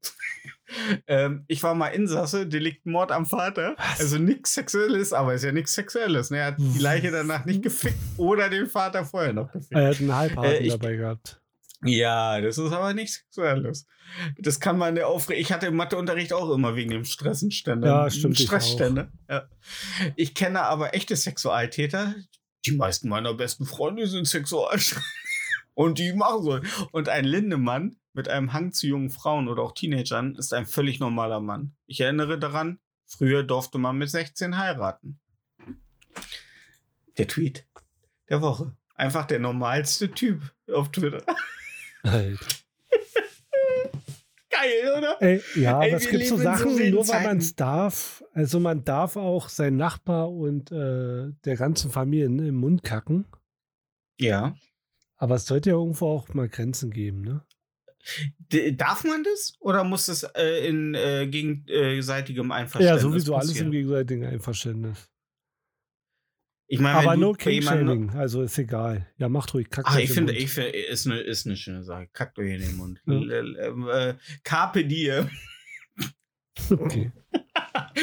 ähm, 1.06 1.44
ich 1.48 1.62
war 1.62 1.74
mal 1.74 1.88
Insasse, 1.88 2.46
Delikt 2.46 2.84
Mord 2.86 3.10
am 3.10 3.24
Vater. 3.26 3.74
Was? 3.78 4.00
Also 4.00 4.18
nichts 4.18 4.54
Sexuelles, 4.54 5.12
aber 5.14 5.34
ist 5.34 5.44
ja 5.44 5.52
nichts 5.52 5.72
Sexuelles. 5.72 6.30
Ne? 6.30 6.38
Er 6.38 6.46
hat 6.48 6.56
die 6.58 6.78
Leiche 6.78 7.10
danach 7.10 7.44
nicht 7.46 7.62
gefickt 7.62 7.96
oder 8.18 8.50
den 8.50 8.66
Vater 8.66 9.04
vorher 9.04 9.32
noch 9.32 9.50
gefickt. 9.50 9.72
Er 9.72 9.88
hat 9.88 10.00
einen 10.00 10.14
Halbharten 10.14 10.64
Äh, 10.64 10.68
dabei 10.68 10.96
gehabt. 10.96 11.40
Ja, 11.84 12.40
das 12.40 12.58
ist 12.58 12.72
aber 12.72 12.94
nichts 12.94 13.16
Sexuelles. 13.16 13.86
Das 14.38 14.60
kann 14.60 14.78
man 14.78 14.94
der 14.94 15.08
Aufre 15.08 15.34
Ich 15.34 15.52
hatte 15.52 15.66
im 15.66 15.76
Matheunterricht 15.76 16.32
auch 16.32 16.50
immer 16.50 16.76
wegen 16.76 16.90
dem 16.90 17.04
Stressenständer. 17.04 17.86
Ja, 17.86 18.10
stimmt, 18.10 18.38
ich 18.38 18.46
Stressstände. 18.46 19.10
Ja. 19.28 19.48
Ich 20.16 20.34
kenne 20.34 20.62
aber 20.62 20.94
echte 20.94 21.16
Sexualtäter. 21.16 22.14
Die 22.66 22.72
meisten 22.72 23.08
meiner 23.08 23.34
besten 23.34 23.66
Freunde 23.66 24.06
sind 24.06 24.26
Sexualtäter. 24.26 25.02
Und 25.74 25.98
die 25.98 26.12
machen 26.12 26.42
so. 26.42 26.60
Und 26.92 27.08
ein 27.08 27.24
Lindemann 27.24 27.96
mit 28.12 28.28
einem 28.28 28.52
Hang 28.52 28.72
zu 28.72 28.86
jungen 28.86 29.10
Frauen 29.10 29.48
oder 29.48 29.62
auch 29.62 29.72
Teenagern 29.72 30.36
ist 30.36 30.54
ein 30.54 30.66
völlig 30.66 31.00
normaler 31.00 31.40
Mann. 31.40 31.74
Ich 31.86 32.00
erinnere 32.00 32.38
daran, 32.38 32.78
früher 33.06 33.42
durfte 33.42 33.78
man 33.78 33.98
mit 33.98 34.08
16 34.08 34.56
heiraten. 34.56 35.18
Der 37.18 37.26
Tweet 37.26 37.66
der 38.28 38.40
Woche. 38.40 38.76
Einfach 38.94 39.26
der 39.26 39.40
normalste 39.40 40.10
Typ 40.10 40.54
auf 40.72 40.90
Twitter. 40.90 41.22
Alter. 42.04 42.46
Geil, 44.50 44.94
oder? 44.96 45.16
Ey, 45.20 45.42
ja, 45.56 45.82
Ey, 45.82 45.88
aber 45.88 45.96
es 45.96 46.08
gibt 46.08 46.26
so 46.26 46.36
so 46.36 46.42
Sachen, 46.42 46.76
wilden 46.78 46.94
nur 46.94 47.08
weil 47.08 47.24
man 47.24 47.38
es 47.38 47.56
darf. 47.56 48.22
Also 48.32 48.60
man 48.60 48.84
darf 48.84 49.16
auch 49.16 49.48
seinen 49.48 49.76
Nachbar 49.76 50.30
und 50.30 50.70
äh, 50.70 51.32
der 51.44 51.56
ganzen 51.56 51.90
Familie 51.90 52.26
im 52.26 52.54
Mund 52.54 52.84
kacken. 52.84 53.26
Ja. 54.18 54.54
Aber 55.16 55.36
es 55.36 55.46
sollte 55.46 55.70
ja 55.70 55.76
irgendwo 55.76 56.06
auch 56.08 56.32
mal 56.34 56.48
Grenzen 56.48 56.90
geben, 56.90 57.22
ne? 57.22 57.44
D 58.52 58.72
darf 58.72 59.04
man 59.04 59.24
das? 59.24 59.54
Oder 59.60 59.82
muss 59.82 60.06
das 60.06 60.24
äh, 60.34 60.68
in 60.68 60.94
äh, 60.94 61.26
gegenseitigem 61.26 62.52
Einverständnis 62.52 63.02
Ja, 63.02 63.08
sowieso 63.08 63.34
alles 63.34 63.58
im 63.58 63.70
gegenseitigen 63.70 64.26
Einverständnis. 64.26 65.10
Ich 66.66 66.80
meine, 66.80 66.98
Aber 66.98 67.14
jemandem- 67.14 67.36
King-Shaming, 67.36 68.10
also 68.10 68.42
ist 68.42 68.58
egal. 68.58 69.06
Ja, 69.18 69.28
macht 69.28 69.52
ruhig, 69.54 69.68
kackt 69.70 69.88
Ah, 69.88 69.96
euch 69.96 70.04
ich 70.04 70.12
finde, 70.12 70.32
ich 70.32 70.50
finde, 70.50 70.70
ist 70.70 71.06
eine, 71.06 71.20
ist 71.20 71.46
eine 71.46 71.56
schöne 71.56 71.84
Sache. 71.84 72.08
Kackt 72.12 72.38
euch 72.38 72.52
in 72.52 72.60
den 72.60 72.76
Mund. 72.76 73.00
Ja. 73.06 73.14
L- 73.14 73.86
äh, 73.90 74.14
Carpe 74.42 74.84
diem. 74.84 75.28
Okay. 76.70 77.10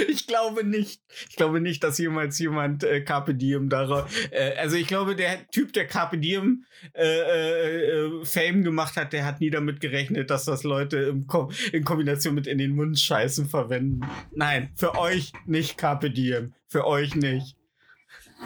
Ich 0.09 0.27
glaube 0.27 0.63
nicht. 0.65 1.01
Ich 1.29 1.35
glaube 1.35 1.59
nicht, 1.61 1.83
dass 1.83 1.97
jemals 1.97 2.37
jemand 2.39 2.83
äh, 2.83 3.01
Carpe 3.01 3.35
Diem 3.35 3.69
darauf. 3.69 4.09
Äh, 4.31 4.53
also 4.57 4.75
ich 4.77 4.87
glaube, 4.87 5.15
der 5.15 5.47
Typ, 5.47 5.73
der 5.73 5.85
Carpe 5.87 6.17
Diem 6.17 6.65
äh, 6.93 7.03
äh, 7.03 8.05
äh, 8.21 8.25
Fame 8.25 8.63
gemacht 8.63 8.95
hat, 8.95 9.11
der 9.13 9.25
hat 9.25 9.41
nie 9.41 9.49
damit 9.49 9.79
gerechnet, 9.81 10.29
dass 10.29 10.45
das 10.45 10.63
Leute 10.63 10.97
im 10.97 11.27
Ko 11.27 11.51
in 11.73 11.83
Kombination 11.83 12.35
mit 12.35 12.47
in 12.47 12.57
den 12.57 12.75
Mund 12.75 12.99
scheißen 12.99 13.47
verwenden. 13.49 14.01
Nein, 14.33 14.71
für 14.75 14.97
euch 14.97 15.33
nicht 15.45 15.77
Carpe 15.77 16.09
Diem. 16.11 16.53
Für 16.67 16.85
euch 16.87 17.15
nicht. 17.15 17.55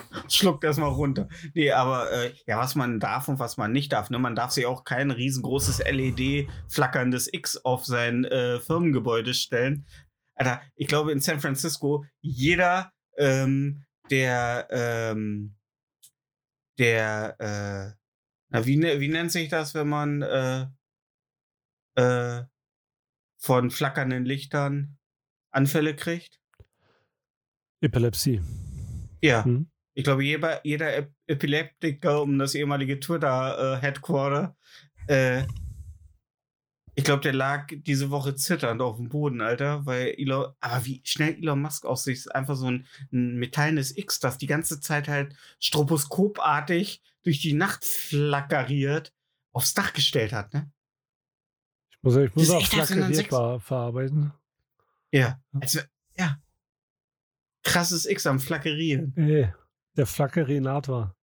Schluckt 0.29 0.63
das 0.63 0.77
mal 0.77 0.87
runter. 0.87 1.29
Nee, 1.53 1.71
aber 1.71 2.11
äh, 2.11 2.33
ja, 2.47 2.57
was 2.57 2.75
man 2.75 2.99
darf 2.99 3.27
und 3.27 3.39
was 3.39 3.57
man 3.57 3.71
nicht 3.71 3.91
darf. 3.93 4.09
Ne? 4.09 4.19
Man 4.19 4.35
darf 4.35 4.51
sich 4.51 4.65
auch 4.65 4.83
kein 4.83 5.11
riesengroßes 5.11 5.79
LED-flackerndes 5.79 7.31
X 7.31 7.57
auf 7.57 7.85
sein 7.85 8.25
äh, 8.25 8.59
Firmengebäude 8.59 9.33
stellen. 9.33 9.85
Alter, 10.35 10.61
ich 10.75 10.87
glaube 10.87 11.11
in 11.11 11.21
San 11.21 11.39
Francisco, 11.39 12.05
jeder, 12.21 12.91
ähm, 13.17 13.85
der, 14.09 14.67
ähm, 14.69 15.55
der, 16.77 17.35
äh, 17.39 17.95
na, 18.49 18.65
wie, 18.65 18.77
ne- 18.77 18.99
wie 18.99 19.07
nennt 19.07 19.31
sich 19.31 19.49
das, 19.49 19.73
wenn 19.73 19.87
man 19.87 20.21
äh, 20.21 20.67
äh, 21.95 22.43
von 23.37 23.71
flackernden 23.71 24.25
Lichtern 24.25 24.97
Anfälle 25.51 25.95
kriegt? 25.95 26.39
Epilepsie. 27.81 28.41
Ja. 29.21 29.45
Hm? 29.45 29.71
Ich 29.95 30.03
glaube, 30.03 30.23
jeder, 30.23 30.63
jeder 30.65 30.95
Ep 30.95 31.11
Epileptiker 31.25 32.21
um 32.21 32.37
das 32.37 32.53
ehemalige 32.53 32.99
Twitter-Headquarter, 32.99 34.55
äh, 35.07 35.43
ich 36.97 37.03
glaube, 37.03 37.21
der 37.21 37.33
lag 37.33 37.67
diese 37.71 38.09
Woche 38.11 38.35
zitternd 38.35 38.81
auf 38.81 38.97
dem 38.97 39.09
Boden, 39.09 39.41
Alter, 39.41 39.85
weil 39.85 40.15
Elon, 40.17 40.53
aber 40.59 40.85
wie 40.85 41.01
schnell 41.03 41.35
Elon 41.35 41.61
Musk 41.61 41.85
aussieht, 41.85 42.15
ist 42.15 42.33
einfach 42.33 42.55
so 42.55 42.67
ein, 42.67 42.87
ein 43.11 43.37
metallenes 43.37 43.97
X, 43.97 44.19
das 44.19 44.37
die 44.37 44.47
ganze 44.47 44.79
Zeit 44.79 45.07
halt 45.07 45.35
stroboskopartig 45.59 47.01
durch 47.23 47.39
die 47.39 47.53
Nacht 47.53 47.83
flackeriert, 47.83 49.13
aufs 49.51 49.73
Dach 49.73 49.93
gestellt 49.93 50.31
hat, 50.31 50.53
ne? 50.53 50.71
Ich 51.89 51.97
muss, 52.01 52.15
ich 52.17 52.35
muss 52.35 52.49
auch 52.51 52.65
flackeriert 52.65 53.27
ver 53.27 53.59
verarbeiten. 53.59 54.31
Ja. 55.11 55.41
Also, 55.59 55.79
ja. 56.17 56.37
Krasses 57.63 58.05
X 58.05 58.27
am 58.27 58.39
Flackerieren. 58.39 59.13
Ey, 59.17 59.51
der 59.97 60.05
Flackerinator. 60.05 61.15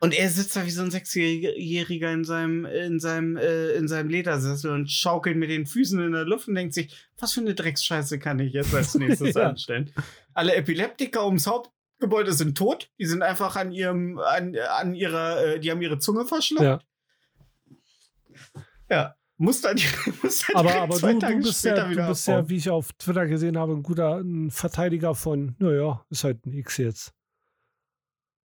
Und 0.00 0.14
er 0.16 0.28
sitzt 0.30 0.54
da 0.54 0.64
wie 0.64 0.70
so 0.70 0.82
ein 0.82 0.92
Sechsjähriger 0.92 2.12
in 2.12 2.22
seinem, 2.24 2.64
in 2.64 3.00
seinem, 3.00 3.36
äh, 3.36 3.70
in 3.72 3.88
seinem 3.88 4.08
Ledersessel 4.08 4.70
und 4.70 4.88
schaukelt 4.90 5.36
mit 5.36 5.50
den 5.50 5.66
Füßen 5.66 6.00
in 6.00 6.12
der 6.12 6.24
Luft 6.24 6.46
und 6.46 6.54
denkt 6.54 6.72
sich, 6.74 6.94
was 7.18 7.32
für 7.32 7.40
eine 7.40 7.54
Drecksscheiße 7.56 8.20
kann 8.20 8.38
ich 8.38 8.52
jetzt 8.52 8.72
als 8.72 8.94
nächstes 8.98 9.34
Ja. 9.34 9.48
anstellen? 9.48 9.92
Alle 10.34 10.54
Epileptiker 10.54 11.26
ums 11.26 11.48
Hauptgebäude 11.48 12.32
sind 12.32 12.56
tot. 12.56 12.90
Die 13.00 13.06
sind 13.06 13.22
einfach 13.22 13.56
an 13.56 13.72
ihrem, 13.72 14.18
an, 14.20 14.54
an 14.56 14.94
ihrer, 14.94 15.44
äh, 15.44 15.58
die 15.60 15.70
haben 15.72 15.82
ihre 15.82 15.98
Zunge 15.98 16.26
verschluckt. 16.26 16.62
Ja. 16.62 16.80
Ja. 18.88 19.14
Muss 19.36 19.60
dann, 19.60 19.76
muss 20.22 20.44
dann 20.46 20.56
Aber, 20.56 20.74
aber 20.82 20.96
zwei 20.96 21.12
du, 21.14 21.18
Tage 21.18 21.38
du 21.38 21.42
bist, 21.42 21.64
ja, 21.64 21.84
du 21.84 21.90
wieder 21.90 22.08
bist 22.08 22.26
ja, 22.28 22.48
wie 22.48 22.56
ich 22.56 22.70
auf 22.70 22.92
Twitter 22.94 23.26
gesehen 23.26 23.56
habe, 23.58 23.72
ein 23.72 23.82
guter 23.82 24.18
ein 24.18 24.50
Verteidiger 24.50 25.14
von, 25.14 25.54
naja, 25.58 26.04
ist 26.10 26.24
halt 26.24 26.44
ein 26.46 26.52
X 26.52 26.76
jetzt. 26.76 27.12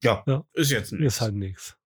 Ja, 0.03 0.23
Ja. 0.27 0.45
ist 0.53 0.71
jetzt 0.71 0.91
ein 0.91 1.01
Ist 1.01 1.21
halt 1.21 1.35
nix. 1.35 1.77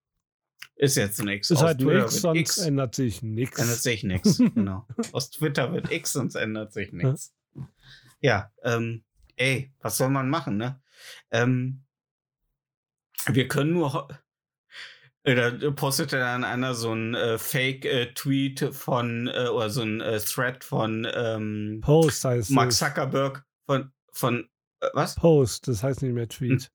Ist 0.75 0.95
jetzt 0.97 1.19
X. 1.19 1.49
Ist 1.49 1.57
Aus 1.57 1.63
halt 1.63 1.83
wird 1.83 2.11
sonst 2.11 2.39
X. 2.39 2.57
ändert 2.59 2.93
sich 2.93 3.21
nix. 3.23 3.59
ändert 3.59 3.79
sich 3.79 4.03
nichts. 4.03 4.37
Genau. 4.37 4.85
Aus 5.11 5.31
Twitter 5.31 5.71
wird 5.73 5.91
X, 5.91 6.13
sonst 6.13 6.35
ändert 6.35 6.71
sich 6.73 6.91
nichts. 6.93 7.33
Ja, 8.21 8.51
ähm, 8.63 9.03
ey, 9.37 9.73
was 9.79 9.97
soll 9.97 10.09
man 10.09 10.29
machen, 10.29 10.57
ne? 10.57 10.81
Ähm, 11.31 11.83
wir 13.27 13.47
können 13.47 13.73
nur. 13.73 14.07
Äh, 15.23 15.35
Da 15.35 15.71
postete 15.71 16.17
dann 16.19 16.43
einer 16.43 16.73
so 16.75 16.93
ein 16.93 17.13
äh, 17.15 17.37
Fake-Tweet 17.37 18.69
von, 18.73 19.27
äh, 19.27 19.47
oder 19.49 19.69
so 19.69 19.81
ein 19.81 19.99
äh, 20.01 20.19
Thread 20.19 20.63
von 20.63 21.07
ähm, 21.13 21.79
Post 21.81 22.23
heißt 22.23 22.51
Mark. 22.51 22.71
Zuckerberg 22.71 23.45
von, 23.65 23.91
von 24.11 24.47
äh, 24.79 24.87
was? 24.93 25.15
Post, 25.15 25.67
das 25.67 25.83
heißt 25.83 26.01
nicht 26.03 26.13
mehr 26.13 26.29
Tweet. 26.29 26.71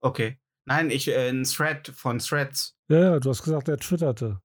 Okay. 0.00 0.38
Nein, 0.66 0.90
ich, 0.90 1.08
äh, 1.08 1.28
ein 1.28 1.44
Thread 1.44 1.88
von 1.88 2.18
Threads. 2.18 2.76
Ja, 2.88 3.00
ja, 3.00 3.20
du 3.20 3.30
hast 3.30 3.42
gesagt, 3.42 3.68
er 3.68 3.78
twitterte. 3.78 4.40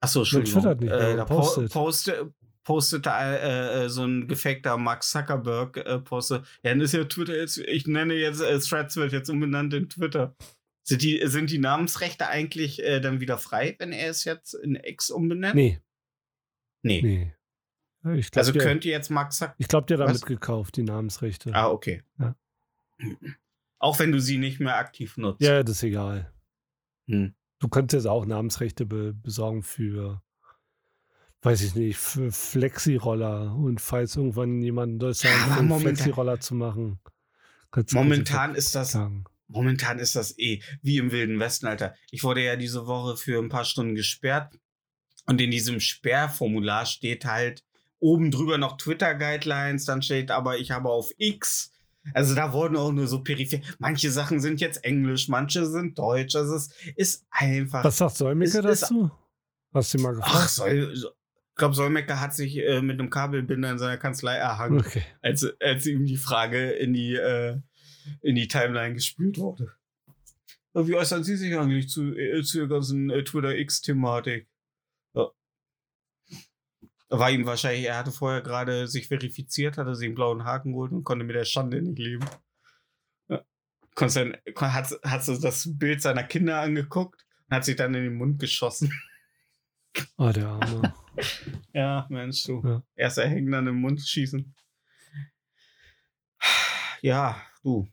Achso, 0.00 0.20
Entschuldigung. 0.20 0.62
twittert 0.62 0.80
nicht 0.80 0.92
äh, 0.92 1.24
postet. 1.24 1.72
po 1.72 1.82
poste, 1.84 2.32
postete 2.64 3.10
äh, 3.10 3.84
äh, 3.84 3.88
so 3.88 4.04
ein 4.04 4.28
gefakter 4.28 4.76
Mark 4.76 5.02
Zuckerberg 5.02 5.76
äh, 5.78 5.98
poste. 5.98 6.44
Ja, 6.62 6.70
dann 6.70 6.80
ist 6.80 6.92
ja 6.92 7.04
Twitter 7.04 7.36
jetzt, 7.36 7.58
ich 7.58 7.86
nenne 7.86 8.14
jetzt, 8.14 8.40
äh, 8.40 8.58
Threads 8.60 8.96
wird 8.96 9.12
jetzt 9.12 9.28
umbenannt 9.30 9.74
in 9.74 9.88
Twitter. 9.88 10.36
Sind 10.84 11.02
die, 11.02 11.20
sind 11.26 11.50
die 11.50 11.58
Namensrechte 11.58 12.28
eigentlich 12.28 12.82
äh, 12.82 13.00
dann 13.00 13.20
wieder 13.20 13.36
frei, 13.38 13.74
wenn 13.78 13.92
er 13.92 14.10
es 14.10 14.24
jetzt 14.24 14.54
in 14.54 14.76
X 14.76 15.10
umbenennt? 15.10 15.54
Nee, 15.54 15.80
Nee. 16.82 17.02
nee. 17.02 17.34
Glaube, 18.02 18.22
Also 18.36 18.52
der, 18.52 18.62
könnt 18.62 18.84
ihr 18.84 18.92
jetzt 18.92 19.10
Mark 19.10 19.32
Zuckerberg. 19.32 19.56
ich 19.58 19.66
glaub, 19.68 19.86
der 19.88 19.98
hat 19.98 20.06
damit 20.06 20.24
gekauft, 20.24 20.76
die 20.76 20.84
Namensrechte. 20.84 21.52
Ah, 21.52 21.68
okay. 21.68 22.04
Ja. 22.18 22.36
Auch 23.78 23.98
wenn 23.98 24.12
du 24.12 24.20
sie 24.20 24.38
nicht 24.38 24.60
mehr 24.60 24.76
aktiv 24.76 25.16
nutzt. 25.16 25.40
Ja, 25.40 25.62
das 25.62 25.76
ist 25.76 25.82
egal. 25.84 26.32
Hm. 27.06 27.34
Du 27.60 27.68
könntest 27.68 28.06
auch 28.06 28.26
Namensrechte 28.26 28.86
be 28.86 29.14
besorgen 29.14 29.62
für, 29.62 30.22
weiß 31.42 31.62
ich 31.62 31.74
nicht, 31.74 31.96
für 31.96 32.30
Flexi-Roller. 32.32 33.54
Und 33.54 33.80
falls 33.80 34.16
irgendwann 34.16 34.62
jemand 34.62 34.92
in 34.94 34.98
Deutschland 34.98 35.34
Ja, 35.48 35.62
momentan- 35.62 35.80
Flexi-Roller 35.96 36.40
zu 36.40 36.54
machen, 36.54 37.00
Momentan 37.92 38.54
ist 38.54 38.74
das 38.74 38.92
sagen. 38.92 39.24
Momentan 39.46 39.98
ist 39.98 40.16
das 40.16 40.38
eh 40.38 40.62
wie 40.82 40.96
im 40.98 41.10
Wilden 41.12 41.38
Westen, 41.38 41.66
Alter. 41.66 41.94
Ich 42.10 42.22
wurde 42.24 42.42
ja 42.42 42.56
diese 42.56 42.86
Woche 42.86 43.16
für 43.16 43.38
ein 43.42 43.48
paar 43.50 43.64
Stunden 43.64 43.94
gesperrt. 43.94 44.58
Und 45.26 45.40
in 45.40 45.50
diesem 45.50 45.78
Sperrformular 45.80 46.86
steht 46.86 47.26
halt 47.26 47.62
oben 47.98 48.30
drüber 48.30 48.56
noch 48.56 48.78
Twitter-Guidelines. 48.78 49.84
Dann 49.84 50.00
steht 50.02 50.30
aber, 50.30 50.58
ich 50.58 50.70
habe 50.70 50.88
auf 50.88 51.10
X. 51.18 51.72
Also 52.14 52.34
da 52.34 52.52
wurden 52.52 52.76
auch 52.76 52.92
nur 52.92 53.06
so 53.06 53.22
peripher. 53.22 53.58
Manche 53.78 54.10
Sachen 54.10 54.40
sind 54.40 54.60
jetzt 54.60 54.84
Englisch, 54.84 55.28
manche 55.28 55.66
sind 55.66 55.98
Deutsch. 55.98 56.34
Also 56.36 56.54
es 56.56 56.70
ist 56.96 57.26
einfach. 57.30 57.84
Was 57.84 57.98
sagt 57.98 58.16
Solmecke 58.16 58.58
ist- 58.58 58.82
dazu? 58.82 59.10
Hast 59.74 59.92
du 59.94 59.98
mal 59.98 60.14
gefragt? 60.14 60.34
Ach, 60.34 60.48
Sol, 60.48 60.94
so- 60.96 61.08
ich 61.08 61.54
glaube, 61.60 61.74
Solmecke 61.74 62.20
hat 62.20 62.34
sich 62.34 62.56
äh, 62.58 62.80
mit 62.80 63.00
einem 63.00 63.10
Kabelbinder 63.10 63.70
in 63.72 63.78
seiner 63.78 63.96
Kanzlei 63.98 64.34
erhangen, 64.36 64.78
Okay. 64.80 65.02
als, 65.22 65.44
als 65.60 65.86
ihm 65.86 66.04
die 66.04 66.16
Frage 66.16 66.70
in 66.70 66.92
die, 66.92 67.14
äh, 67.16 67.56
in 68.22 68.36
die 68.36 68.46
Timeline 68.48 68.94
gespült 68.94 69.38
wurde. 69.38 69.72
Wie 70.74 70.94
äußern 70.94 71.24
Sie 71.24 71.36
sich 71.36 71.56
eigentlich 71.58 71.88
zu, 71.88 72.14
äh, 72.16 72.42
zu 72.44 72.58
der 72.58 72.68
ganzen 72.68 73.10
äh, 73.10 73.24
Twitter 73.24 73.56
X-Thematik? 73.56 74.42
Ja. 74.44 74.48
War 77.10 77.30
ihm 77.30 77.46
wahrscheinlich, 77.46 77.86
er 77.86 77.96
hatte 77.96 78.12
vorher 78.12 78.42
gerade 78.42 78.86
sich 78.86 79.08
verifiziert, 79.08 79.78
hatte 79.78 79.94
sich 79.94 80.06
einen 80.06 80.14
blauen 80.14 80.44
Haken 80.44 80.72
geholt 80.72 80.92
und 80.92 81.04
konnte 81.04 81.24
mit 81.24 81.34
der 81.36 81.44
Schande 81.46 81.80
nicht 81.80 81.98
leben. 81.98 82.24
Ja. 83.28 83.42
Konntest 83.94 84.16
dann, 84.18 84.36
kon- 84.54 84.72
hat, 84.74 84.90
hat 85.02 85.24
so 85.24 85.40
das 85.40 85.78
Bild 85.78 86.02
seiner 86.02 86.24
Kinder 86.24 86.60
angeguckt 86.60 87.24
und 87.48 87.56
hat 87.56 87.64
sich 87.64 87.76
dann 87.76 87.94
in 87.94 88.04
den 88.04 88.14
Mund 88.14 88.38
geschossen. 88.38 88.92
Ah, 90.16 90.32
der 90.32 90.48
Arme. 90.48 90.94
Ja, 91.72 92.06
Mensch, 92.10 92.44
du. 92.44 92.62
Ja. 92.64 92.82
Erst 92.94 93.18
erhängen, 93.18 93.50
dann 93.50 93.66
im 93.66 93.80
Mund 93.80 94.00
schießen. 94.00 94.54
Ja, 97.02 97.40
du. 97.64 97.88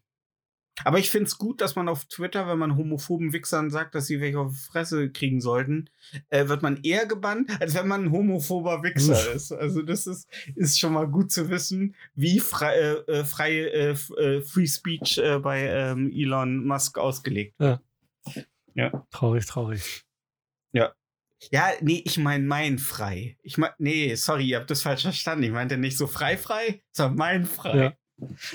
Aber 0.83 0.99
ich 0.99 1.09
finde 1.09 1.27
es 1.27 1.37
gut, 1.37 1.61
dass 1.61 1.75
man 1.75 1.87
auf 1.87 2.05
Twitter, 2.05 2.47
wenn 2.47 2.59
man 2.59 2.75
homophoben 2.75 3.33
Wichsern 3.33 3.69
sagt, 3.69 3.95
dass 3.95 4.07
sie 4.07 4.19
welche 4.19 4.39
auf 4.39 4.51
die 4.51 4.71
Fresse 4.71 5.09
kriegen 5.09 5.39
sollten, 5.39 5.89
äh, 6.29 6.47
wird 6.47 6.61
man 6.61 6.83
eher 6.83 7.05
gebannt, 7.05 7.49
als 7.61 7.75
wenn 7.75 7.87
man 7.87 8.05
ein 8.05 8.11
homophober 8.11 8.83
Wichser 8.83 9.31
ist. 9.33 9.51
Also 9.51 9.81
das 9.81 10.05
ist, 10.05 10.27
ist 10.55 10.79
schon 10.79 10.93
mal 10.93 11.07
gut 11.07 11.31
zu 11.31 11.49
wissen, 11.49 11.95
wie 12.13 12.39
frei, 12.39 12.75
äh, 12.75 13.11
äh, 13.11 13.25
freie 13.25 13.69
äh, 13.69 13.91
äh, 13.91 14.41
Free 14.41 14.67
Speech 14.67 15.17
äh, 15.17 15.39
bei 15.39 15.61
ähm, 15.61 16.11
Elon 16.13 16.65
Musk 16.65 16.97
ausgelegt. 16.97 17.55
Traurig, 19.11 19.45
traurig. 19.45 20.03
Ja, 21.51 21.71
nee, 21.81 22.01
ich 22.05 22.17
meine 22.17 22.43
mein 22.43 22.79
frei. 22.79 23.37
Ich 23.43 23.57
mein, 23.57 23.71
nee, 23.77 24.15
sorry, 24.15 24.47
ihr 24.47 24.59
habt 24.59 24.69
das 24.69 24.81
falsch 24.81 25.03
verstanden. 25.03 25.43
Ich 25.43 25.51
meinte 25.51 25.77
nicht 25.77 25.97
so 25.97 26.07
frei 26.07 26.37
frei, 26.37 26.81
sondern 26.91 27.17
mein 27.17 27.45
frei. 27.45 27.77
Ja. 27.77 27.93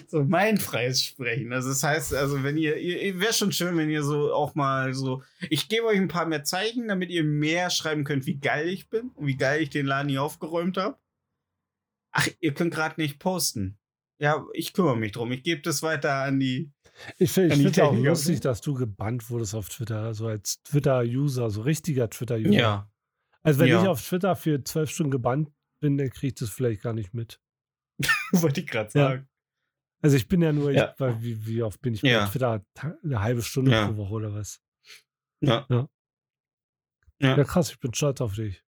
So 0.08 0.24
mein 0.24 0.56
freies 0.56 1.02
Sprechen. 1.02 1.52
Also 1.52 1.68
das 1.68 1.82
heißt, 1.82 2.14
also 2.14 2.42
wenn 2.42 2.56
ihr, 2.56 2.76
ihr 2.78 3.20
wäre 3.20 3.32
schon 3.34 3.52
schön, 3.52 3.76
wenn 3.76 3.90
ihr 3.90 4.02
so 4.02 4.32
auch 4.32 4.54
mal 4.54 4.94
so, 4.94 5.22
ich 5.50 5.68
gebe 5.68 5.86
euch 5.86 5.98
ein 5.98 6.08
paar 6.08 6.26
mehr 6.26 6.44
Zeichen, 6.44 6.88
damit 6.88 7.10
ihr 7.10 7.24
mehr 7.24 7.68
schreiben 7.70 8.04
könnt, 8.04 8.24
wie 8.26 8.38
geil 8.38 8.68
ich 8.68 8.88
bin 8.88 9.10
und 9.10 9.26
wie 9.26 9.36
geil 9.36 9.60
ich 9.62 9.70
den 9.70 9.86
Laden 9.86 10.08
hier 10.08 10.22
aufgeräumt 10.22 10.78
habe. 10.78 10.96
Ach, 12.12 12.26
ihr 12.40 12.54
könnt 12.54 12.72
gerade 12.74 13.00
nicht 13.00 13.18
posten. 13.18 13.78
Ja, 14.18 14.44
ich 14.52 14.72
kümmere 14.72 14.96
mich 14.96 15.12
drum. 15.12 15.30
Ich 15.32 15.42
gebe 15.42 15.62
das 15.62 15.82
weiter 15.82 16.14
an 16.14 16.40
die. 16.40 16.72
Ich 17.18 17.30
finde 17.32 17.54
es 17.54 17.78
auch 17.78 17.94
lustig, 17.94 18.40
dass 18.40 18.60
du 18.60 18.74
gebannt 18.74 19.30
wurdest 19.30 19.54
auf 19.54 19.68
Twitter, 19.68 20.02
also 20.02 20.26
als 20.26 20.62
Twitter-User, 20.62 21.48
so 21.50 21.62
richtiger 21.62 22.10
Twitter-User. 22.10 22.90
Also 23.42 23.60
wenn 23.60 23.68
Ja. 23.68 23.82
ich 23.82 23.88
auf 23.88 24.02
Twitter 24.06 24.36
für 24.36 24.62
zwölf 24.64 24.90
Stunden 24.90 25.10
gebannt 25.10 25.50
bin, 25.80 25.96
dann 25.96 26.10
kriege 26.10 26.28
ich 26.28 26.34
das 26.34 26.50
vielleicht 26.50 26.82
gar 26.82 26.92
nicht 26.92 27.14
mit. 27.14 27.40
wollte 28.32 28.60
ich 28.60 28.66
gerade 28.66 28.98
Ja. 28.98 29.24
Also 30.02 30.16
ich 30.16 30.28
bin 30.28 30.40
ja 30.42 30.52
nur, 30.52 30.70
Ja. 30.72 30.94
ich, 30.98 31.22
wie, 31.22 31.46
wie 31.46 31.62
oft 31.62 31.80
bin 31.80 31.94
ich 31.94 32.02
Ja. 32.02 32.24
bei 32.24 32.30
Twitter? 32.30 32.64
Eine 33.04 33.20
halbe 33.20 33.42
Stunde 33.42 33.70
Ja. 33.72 33.86
pro 33.88 33.96
Woche 33.96 34.12
oder 34.14 34.34
was? 34.34 34.60
Ja. 35.40 35.66
Ja. 35.68 35.88
Ja. 37.20 37.44
Krass, 37.44 37.70
ich 37.70 37.78
bin 37.80 37.92
stolz 37.94 38.20
auf 38.20 38.34
dich. 38.34 38.62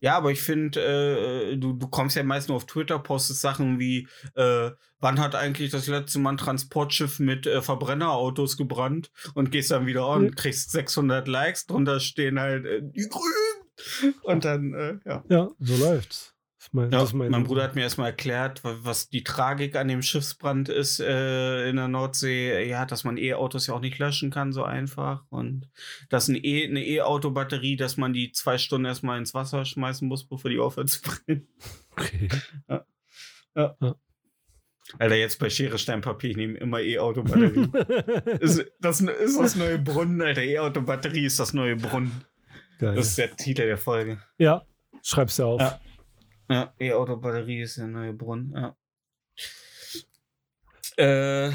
Ja, 0.00 0.16
aber 0.16 0.30
ich 0.32 0.40
finde, 0.40 0.80
äh, 1.52 1.56
du, 1.58 1.74
du 1.74 1.88
kommst 1.88 2.16
ja 2.16 2.22
meist 2.22 2.48
nur 2.48 2.56
auf 2.56 2.64
Twitter, 2.64 2.98
postest 2.98 3.42
Sachen 3.42 3.78
wie, 3.78 4.08
äh, 4.34 4.70
wann 4.98 5.20
hat 5.20 5.34
eigentlich 5.34 5.70
das 5.70 5.86
letzte 5.88 6.20
Mal 6.20 6.30
ein 6.30 6.36
Transportschiff 6.38 7.18
mit 7.18 7.46
äh, 7.46 7.60
Verbrennerautos 7.60 8.56
gebrannt 8.56 9.10
und 9.34 9.50
gehst 9.50 9.70
dann 9.70 9.84
wieder 9.86 10.08
on, 10.08 10.22
Mhm. 10.22 10.34
kriegst 10.36 10.70
600 10.70 11.28
Likes, 11.28 11.66
drunter 11.66 12.00
stehen 12.00 12.40
halt 12.40 12.64
äh, 12.64 12.80
die 12.82 13.10
Grünen 13.10 14.14
und 14.22 14.46
dann, 14.46 14.72
äh, 14.72 14.98
ja. 15.04 15.22
Ja, 15.28 15.48
so 15.58 15.76
läuft's. 15.76 16.34
Das 16.58 16.72
mein, 16.72 16.90
Ja, 16.90 16.98
das 17.00 17.12
mein, 17.12 17.30
mein 17.30 17.44
Bruder 17.44 17.62
hat 17.62 17.76
mir 17.76 17.82
erstmal 17.82 18.08
erklärt, 18.08 18.64
wa- 18.64 18.76
was 18.82 19.08
die 19.08 19.22
Tragik 19.22 19.76
an 19.76 19.86
dem 19.86 20.02
Schiffsbrand 20.02 20.68
ist 20.68 20.98
äh, 20.98 21.68
in 21.68 21.76
der 21.76 21.86
Nordsee. 21.86 22.68
Ja, 22.68 22.84
dass 22.84 23.04
man 23.04 23.16
E-Autos 23.16 23.68
ja 23.68 23.74
auch 23.74 23.80
nicht 23.80 23.98
löschen 24.00 24.30
kann 24.32 24.52
so 24.52 24.64
einfach. 24.64 25.24
Und 25.30 25.70
dass 26.08 26.26
ein 26.26 26.34
e, 26.34 26.66
eine 26.66 26.84
E-Auto-Batterie, 26.84 27.76
dass 27.76 27.96
man 27.96 28.12
die 28.12 28.32
zwei 28.32 28.58
Stunden 28.58 28.86
erstmal 28.86 29.18
ins 29.18 29.34
Wasser 29.34 29.64
schmeißen 29.64 30.08
muss, 30.08 30.24
bevor 30.26 30.50
die 30.50 30.58
aufhört 30.58 30.88
zu 30.90 31.00
brennen. 31.26 31.46
Okay. 31.96 32.28
Alter, 34.98 35.16
jetzt 35.16 35.38
bei 35.38 35.50
Schere, 35.50 35.78
Stein, 35.78 36.00
Papier, 36.00 36.30
ich 36.30 36.36
nehme 36.36 36.58
immer 36.58 36.80
E-Auto-Batterie. 36.80 37.68
ist, 38.40 38.64
das 38.80 39.00
ist 39.00 39.38
das 39.38 39.54
neue 39.54 39.78
Brunnen, 39.78 40.22
Alter. 40.22 40.42
E-Auto-Batterie 40.42 41.26
ist 41.26 41.38
das 41.38 41.52
neue 41.52 41.76
Brunnen. 41.76 42.24
Geil. 42.78 42.94
Das 42.96 43.08
ist 43.08 43.18
der 43.18 43.36
Titel 43.36 43.66
der 43.66 43.78
Folge. 43.78 44.18
ja, 44.38 44.62
schreib's 45.02 45.36
dir 45.36 45.46
auf. 45.46 45.60
Ja. 45.60 45.80
Ja, 46.48 46.72
E-Auto-Batterie 46.78 47.60
ist 47.62 47.76
der 47.76 47.86
neue 47.88 48.12
Brunnen, 48.12 48.52
ja. 48.52 48.76
Äh, 50.96 51.52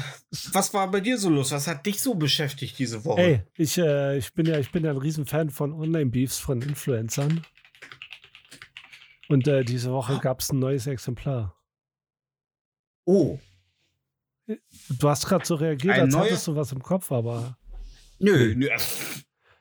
was 0.52 0.72
war 0.72 0.90
bei 0.90 1.00
dir 1.00 1.18
so 1.18 1.28
los? 1.28 1.50
Was 1.52 1.66
hat 1.66 1.84
dich 1.84 2.00
so 2.00 2.14
beschäftigt 2.14 2.78
diese 2.78 3.04
Woche? 3.04 3.20
Ey, 3.20 3.42
ich, 3.56 3.76
äh, 3.76 4.16
ich 4.16 4.32
bin 4.32 4.46
ja, 4.46 4.58
ich 4.58 4.72
bin 4.72 4.84
ja 4.84 4.90
ein 4.90 4.96
Riesenfan 4.96 5.50
von 5.50 5.72
Online-Beefs 5.74 6.38
von 6.38 6.62
Influencern. 6.62 7.44
Und 9.28 9.46
äh, 9.48 9.64
diese 9.64 9.92
Woche 9.92 10.18
gab 10.18 10.40
es 10.40 10.50
ein 10.50 10.58
neues 10.60 10.86
Exemplar. 10.86 11.58
Oh, 13.04 13.38
Du 14.46 15.08
hast 15.08 15.26
gerade 15.26 15.44
so 15.44 15.54
reagiert, 15.56 15.94
Ein 15.94 16.00
als 16.02 16.14
neuer- 16.14 16.24
hättest 16.24 16.46
du 16.46 16.54
was 16.56 16.70
im 16.72 16.82
Kopf, 16.82 17.10
aber 17.12 17.56
Nö, 18.18 18.54
nö. 18.54 18.68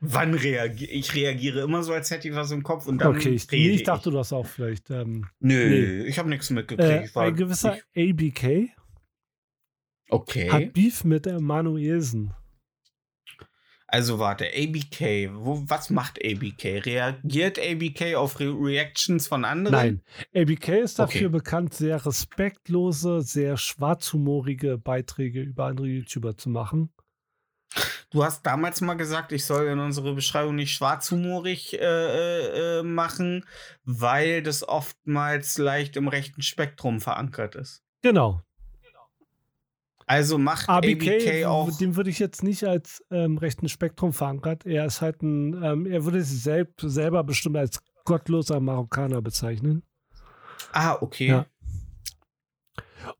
Wann 0.06 0.34
reagiere 0.34 0.92
ich? 0.92 1.16
reagiere 1.16 1.62
immer 1.62 1.82
so, 1.82 1.94
als 1.94 2.12
hätte 2.12 2.28
ich 2.28 2.36
was 2.36 2.52
im 2.52 2.62
Kopf 2.62 2.88
und 2.88 2.98
dann 2.98 3.16
okay, 3.16 3.30
ich, 3.30 3.50
nee, 3.50 3.70
ich 3.70 3.84
dachte, 3.84 4.12
du 4.12 4.20
hast 4.20 4.34
auch 4.34 4.46
vielleicht. 4.46 4.90
Ähm, 4.92 5.28
Nö, 5.40 5.70
nee. 5.70 6.04
ich 6.08 6.20
habe 6.20 6.28
nichts 6.28 6.50
mitgekriegt. 6.50 7.16
äh, 7.16 7.20
ein 7.20 7.36
gewisser 7.36 7.78
ich, 7.94 8.12
ABK 8.12 8.70
okay. 10.10 10.52
hat 10.52 10.74
Beef 10.74 11.06
mit 11.06 11.26
Manuelsen. 11.40 12.34
Also 13.88 14.20
warte, 14.20 14.46
ABK, 14.48 15.30
wo, 15.36 15.64
was 15.68 15.90
macht 15.90 16.20
ABK? 16.22 16.86
Reagiert 16.86 17.60
ABK 17.60 18.16
auf 18.16 18.40
Re 18.40 18.50
Reactions 18.50 19.28
von 19.28 19.46
anderen? 19.46 19.72
Nein, 19.72 20.02
ABK 20.36 20.68
ist 20.80 21.00
dafür 21.00 21.28
Okay. 21.28 21.30
bekannt, 21.30 21.76
sehr 21.76 22.04
respektlose, 22.06 23.22
sehr 23.22 23.56
schwarzhumorige 23.56 24.80
Beiträge 24.80 25.42
über 25.42 25.66
andere 25.68 25.88
YouTuber 25.88 26.36
zu 26.36 26.50
machen. 26.50 26.90
Du 28.14 28.24
hast 28.24 28.46
damals 28.46 28.80
mal 28.82 28.94
gesagt, 28.94 29.32
ich 29.32 29.44
soll 29.44 29.66
in 29.66 29.80
unsere 29.80 30.14
Beschreibung 30.14 30.54
nicht 30.56 30.72
schwarzhumorig 30.72 31.74
äh, 31.74 31.78
äh, 31.80 32.80
äh, 32.80 32.84
machen, 32.84 33.44
weil 33.86 34.44
das 34.44 34.68
oftmals 34.68 35.58
leicht 35.58 35.98
im 35.98 36.08
rechten 36.08 36.44
Spektrum 36.44 37.02
verankert 37.02 37.56
ist. 37.56 37.84
Genau. 38.04 38.44
Also 40.06 40.38
macht 40.38 40.70
ABK, 40.70 41.08
ABK, 41.08 41.46
auch. 41.46 41.76
den 41.78 41.96
würde 41.96 42.12
ich 42.12 42.20
jetzt 42.20 42.44
nicht 42.44 42.66
als 42.66 43.04
ähm, 43.10 43.40
rechten 43.40 43.68
Spektrum 43.68 44.14
verankert. 44.14 44.64
Er 44.64 44.86
ist 44.86 45.02
halt 45.02 45.24
ein, 45.24 45.64
ähm, 45.64 45.86
er 45.88 46.06
würde 46.06 46.22
sich 46.22 46.44
selbst, 46.44 46.82
selber 46.82 47.24
bestimmt 47.24 47.58
als 47.58 47.80
gottloser 48.06 48.60
Marokkaner 48.60 49.24
bezeichnen. 49.24 49.82
Ah, 50.72 50.98
okay. 51.02 51.28
Ja. 51.28 51.46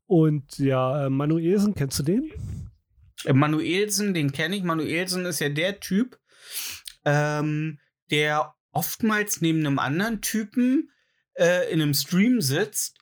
Und 0.06 0.56
ja, 0.58 1.06
äh, 1.06 1.10
Manuelsen, 1.10 1.74
kennst 1.74 1.98
du 1.98 2.04
den? 2.04 2.30
Manuelsen, 3.32 4.14
den 4.14 4.32
kenne 4.32 4.56
ich. 4.56 4.62
Manuelsen 4.62 5.24
ist 5.26 5.40
ja 5.40 5.48
der 5.48 5.80
Typ, 5.80 6.18
ähm, 7.04 7.78
der 8.10 8.54
oftmals 8.72 9.40
neben 9.40 9.60
einem 9.66 9.78
anderen 9.78 10.20
Typen 10.20 10.90
äh, 11.38 11.72
in 11.72 11.80
einem 11.80 11.94
Stream 11.94 12.40
sitzt, 12.40 12.98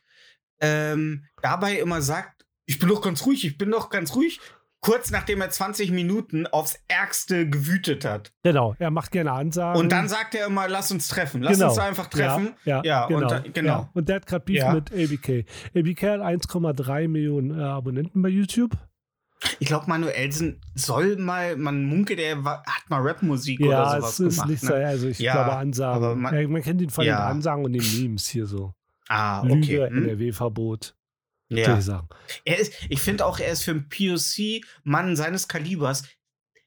ähm, 0.61 1.25
dabei 1.43 1.79
immer 1.79 2.03
sagt, 2.03 2.45
ich 2.67 2.79
bin 2.79 2.89
doch 2.89 3.03
ganz 3.03 3.27
ruhig, 3.27 3.45
ich 3.45 3.59
bin 3.59 3.71
doch 3.71 3.91
ganz 3.91 4.15
ruhig, 4.15 4.41
kurz 4.81 5.11
nachdem 5.11 5.41
er 5.41 5.51
20 5.51 5.91
Minuten 5.93 6.47
aufs 6.47 6.79
Ärgste 6.89 7.49
gewütet 7.49 8.05
hat. 8.05 8.33
Genau, 8.43 8.75
er 8.79 8.91
macht 8.91 9.11
gerne 9.13 9.33
Ansagen. 9.33 9.81
Und 9.81 9.91
dann 9.93 10.09
sagt 10.09 10.35
er 10.35 10.47
immer, 10.47 10.69
lass 10.69 10.91
uns 10.93 11.09
treffen, 11.09 11.43
lass 11.43 11.55
Genau. 11.59 11.69
uns 11.71 11.79
einfach 11.79 12.09
treffen. 12.09 12.55
Ja, 12.65 12.83
ja, 12.85 12.85
Ja, 12.85 13.05
und 13.07 13.15
genau. 13.15 13.29
da- 13.29 13.39
genau. 13.53 13.69
Ja. 13.69 13.91
Und 13.95 14.09
der 14.09 14.17
hat 14.17 14.27
gerade 14.27 14.45
Beef 14.45 14.65
mit 14.73 14.93
ABK. 14.93 15.47
ABK 15.75 16.03
hat 16.03 16.21
1,3 16.21 17.09
Millionen 17.09 17.59
äh, 17.59 17.63
Abonnenten 17.63 18.23
bei 18.23 18.29
YouTube. 18.29 18.73
Ich 19.59 19.67
glaube, 19.69 19.87
Manuelsen 19.89 20.61
soll 20.75 21.17
mal, 21.17 21.57
man 21.57 21.85
munkelt, 21.85 22.19
er 22.21 22.43
hat 22.45 22.89
mal 22.89 23.01
Rapmusik 23.01 23.61
oder 23.61 23.71
Ja, 23.71 23.97
sowas 24.01 24.13
es 24.13 24.21
ist 24.21 24.35
gemacht. 24.37 24.51
nicht 24.51 24.63
ne? 24.63 24.69
so, 24.69 24.75
also 24.75 25.09
ich 25.09 25.19
Ja, 25.19 25.33
glaube 25.33 25.57
Ansagen. 25.57 25.97
aber 26.05 26.15
man- 26.17 26.35
ja, 26.41 26.49
man 26.49 26.63
kennt 26.63 26.81
ihn 26.81 26.91
von 26.91 27.05
Ja. 27.05 27.17
den 27.27 27.37
Ansagen 27.37 27.65
und 27.65 27.73
den 27.73 28.01
Memes 28.01 28.29
hier 28.29 28.47
so. 28.47 28.75
Ah, 29.09 29.43
Lüge, 29.43 29.85
okay. 29.85 29.91
hm? 29.91 30.05
NRW-Verbot, 30.05 30.95
Ja. 31.49 31.81
Er 32.45 32.59
ist, 32.59 32.73
ich 32.89 33.01
finde 33.01 33.27
auch, 33.27 33.39
er 33.39 33.53
ist 33.53 33.63
für 33.65 33.73
einen 33.73 33.89
POC-Mann 33.89 35.17
seines 35.17 35.49
Kalibers 35.49 36.05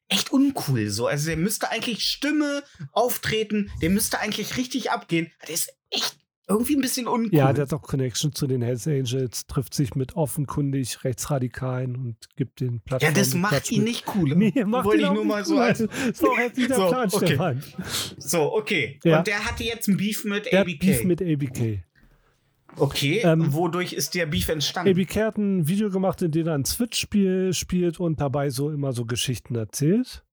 echt 0.09 0.31
uncool. 0.31 0.89
So. 0.89 1.07
Also 1.07 1.27
der 1.27 1.37
müsste 1.37 1.69
eigentlich 1.71 2.03
Stimme 2.07 2.61
auftreten, 2.91 3.71
der 3.81 3.89
müsste 3.89 4.19
eigentlich 4.19 4.57
richtig 4.57 4.91
abgehen. 4.91 5.31
Der 5.47 5.55
ist 5.55 5.73
echt 5.89 6.17
irgendwie 6.47 6.75
ein 6.75 6.81
bisschen 6.81 7.07
uncool. 7.07 7.33
Ja, 7.33 7.51
der 7.53 7.63
hat 7.63 7.73
auch 7.73 7.81
Connection 7.81 8.31
zu 8.33 8.45
den 8.47 8.61
Hells 8.61 8.87
Angels, 8.87 9.47
trifft 9.47 9.73
sich 9.73 9.95
mit 9.95 10.15
offenkundig 10.15 11.03
Rechtsradikalen 11.03 11.95
und 11.95 12.15
gibt 12.35 12.59
den 12.59 12.81
Platz. 12.81 13.01
ja, 13.01 13.11
das 13.11 13.33
macht 13.33 13.71
ihn 13.71 13.83
nicht 13.83 14.05
cool. 14.15 14.35
Nee, 14.35 14.63
macht 14.65 14.85
Wollte 14.85 15.01
ihn 15.03 15.07
ich 15.07 15.13
nur 15.13 15.25
mal 15.25 15.43
so 15.45 15.57
als. 15.57 15.81
Auch 15.81 15.87
jetzt 16.37 16.57
nicht 16.57 16.69
der 16.69 16.77
So, 16.77 16.87
Plan, 16.87 17.09
okay. 17.11 17.25
Stefan. 17.27 17.63
So, 18.17 18.53
okay. 18.53 18.99
Ja. 19.03 19.19
Und 19.19 19.27
der 19.27 19.43
hatte 19.45 19.63
jetzt 19.63 19.87
ein 19.87 19.97
Beef 19.97 20.23
mit 20.25 20.45
Der 20.51 20.61
ABK. 20.61 20.79
Beef 20.79 21.03
mit 21.03 21.21
ABK. 21.21 21.83
okay. 22.77 23.21
Ähm, 23.23 23.53
Wodurch 23.53 23.93
ist 23.93 24.13
der 24.15 24.25
Beef 24.25 24.49
entstanden? 24.49 24.91
ABK 24.91 25.15
hat 25.17 25.37
ein 25.37 25.67
Video 25.67 25.89
gemacht, 25.89 26.21
in 26.21 26.31
dem 26.31 26.47
er 26.47 26.53
ein 26.55 26.65
Switch-Spiel 26.65 27.53
spielt 27.53 27.99
und 27.99 28.19
dabei 28.21 28.49
so 28.49 28.69
immer 28.69 28.91
so 28.93 29.05
Geschichten 29.05 29.55
erzählt. 29.55 30.24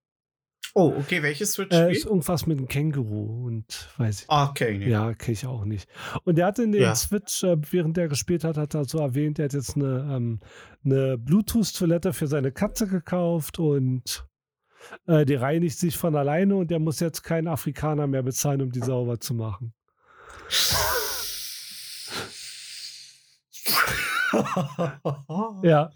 Oh, 0.74 0.94
okay. 0.98 1.22
Welches 1.22 1.50
Äh, 1.50 1.52
Switch-Spiel? 1.52 1.90
ist 1.90 2.04
irgendwas 2.06 2.46
mit 2.46 2.58
einem 2.58 2.68
Känguru 2.68 3.46
und 3.46 3.88
weiß 3.98 4.22
ich. 4.22 4.30
Ah, 4.30 4.48
okay. 4.50 4.78
Nee. 4.78 4.88
Ja, 4.90 5.14
kenne 5.14 5.32
ich 5.32 5.46
auch 5.46 5.64
nicht. 5.64 5.88
Und 6.24 6.38
er 6.38 6.46
hat 6.46 6.58
in 6.58 6.72
den 6.72 6.82
Ja. 6.82 6.94
Switch, 6.94 7.42
äh, 7.44 7.56
während 7.70 7.98
er 7.98 8.08
gespielt 8.08 8.44
hat, 8.44 8.56
hat 8.56 8.74
er 8.74 8.84
so 8.84 8.98
erwähnt, 8.98 9.38
er 9.38 9.46
hat 9.46 9.52
jetzt 9.52 9.76
eine, 9.76 10.08
ähm, 10.10 10.40
eine 10.84 11.18
Bluetooth-Toilette 11.18 12.12
für 12.12 12.26
seine 12.26 12.52
Katze 12.52 12.86
gekauft 12.86 13.58
und 13.58 14.26
äh, 15.06 15.24
die 15.24 15.34
reinigt 15.36 15.78
sich 15.78 15.96
von 15.96 16.16
alleine 16.16 16.56
und 16.56 16.72
er 16.72 16.78
muss 16.80 16.98
jetzt 17.00 17.22
keinen 17.22 17.48
Afrikaner 17.48 18.06
mehr 18.06 18.22
bezahlen, 18.22 18.62
um 18.62 18.70
die 18.72 18.80
sauber 18.80 19.20
zu 19.20 19.34
machen. 19.34 19.72
Ja, 25.62 25.90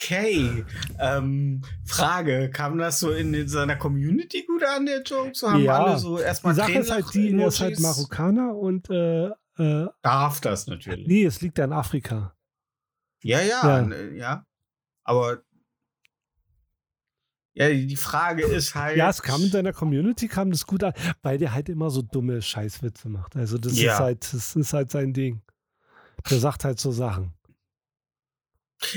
Okay. 0.00 0.64
Ähm, 1.00 1.62
Frage, 1.84 2.50
kam 2.50 2.78
das 2.78 3.00
so 3.00 3.10
in 3.10 3.48
seiner 3.48 3.74
Community 3.76 4.44
gut 4.46 4.62
an, 4.62 4.86
der 4.86 5.02
Joke? 5.02 5.32
So 5.34 5.50
haben 5.50 5.64
Ja. 5.64 5.82
alle 5.84 5.98
so 5.98 6.18
erstmal 6.20 6.54
die 6.54 6.58
Sache 6.60 6.72
ist 6.78 6.90
halt 6.92 7.14
die, 7.14 7.32
er 7.36 7.48
ist 7.48 7.60
halt? 7.60 7.80
Marokkaner 7.80 8.54
und 8.54 8.88
äh, 8.90 9.26
äh, 9.58 9.88
Darf 10.02 10.40
das 10.40 10.68
natürlich. 10.68 11.06
nee, 11.08 11.24
es 11.24 11.40
liegt 11.40 11.58
ja 11.58 11.64
in 11.64 11.72
Afrika. 11.72 12.32
Ja, 13.24 13.40
ja, 13.40 13.80
Ja. 13.80 13.96
ja. 14.12 14.46
Aber 15.02 15.42
ja, 17.54 17.68
die 17.68 17.96
Frage 17.96 18.44
ist 18.44 18.76
halt. 18.76 18.96
Ja, 18.96 19.10
es 19.10 19.20
kam 19.20 19.42
in 19.42 19.50
seiner 19.50 19.72
Community, 19.72 20.28
kam 20.28 20.52
das 20.52 20.64
gut 20.64 20.84
an, 20.84 20.92
weil 21.22 21.38
der 21.38 21.52
halt 21.52 21.68
immer 21.68 21.90
so 21.90 22.02
dumme 22.02 22.40
Scheißwitze 22.40 23.08
macht. 23.08 23.34
Also 23.34 23.58
das 23.58 23.76
Ja. 23.76 23.94
ist 23.94 23.98
halt, 23.98 24.32
das 24.32 24.54
ist 24.54 24.72
halt 24.72 24.92
sein 24.92 25.12
Ding. 25.12 25.42
Der 26.30 26.38
sagt 26.38 26.64
halt 26.64 26.78
so 26.78 26.92
Sachen. 26.92 27.32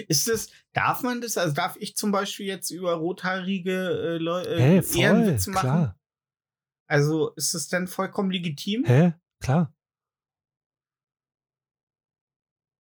Ist 0.08 0.28
es, 0.28 0.50
darf 0.74 1.02
man 1.02 1.22
das? 1.22 1.38
Also 1.38 1.54
darf 1.56 1.76
ich 1.78 1.96
zum 1.96 2.12
Beispiel 2.12 2.46
jetzt 2.46 2.70
über 2.70 2.94
rothaarige 2.94 3.72
äh, 4.16 4.18
Leute 4.18 4.50
äh, 4.56 4.82
voll, 4.82 5.02
Ehrenwitze 5.02 5.50
machen? 5.52 5.62
klar. 5.62 6.00
Also 6.88 7.34
ist 7.36 7.54
es 7.56 7.68
denn 7.68 7.88
vollkommen 7.88 8.32
legitim? 8.32 8.84
Hä? 8.86 9.14
Klar. 9.40 9.74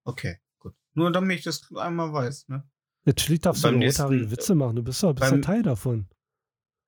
Okay, 0.05 0.37
gut. 0.59 0.73
Nur 0.93 1.11
damit 1.11 1.39
ich 1.39 1.43
das 1.43 1.61
einmal 1.75 2.11
weiß, 2.11 2.47
ne? 2.49 2.67
Natürlich 3.05 3.41
darfst 3.41 3.63
Beim 3.63 3.79
du 3.79 3.85
rothaarige 3.87 4.29
Witze 4.31 4.53
machen. 4.55 4.75
Du 4.75 4.83
bist 4.83 5.01
doch 5.01 5.13
bist 5.13 5.21
beim- 5.29 5.39
ein 5.39 5.41
Teil 5.41 5.63
davon. 5.63 6.07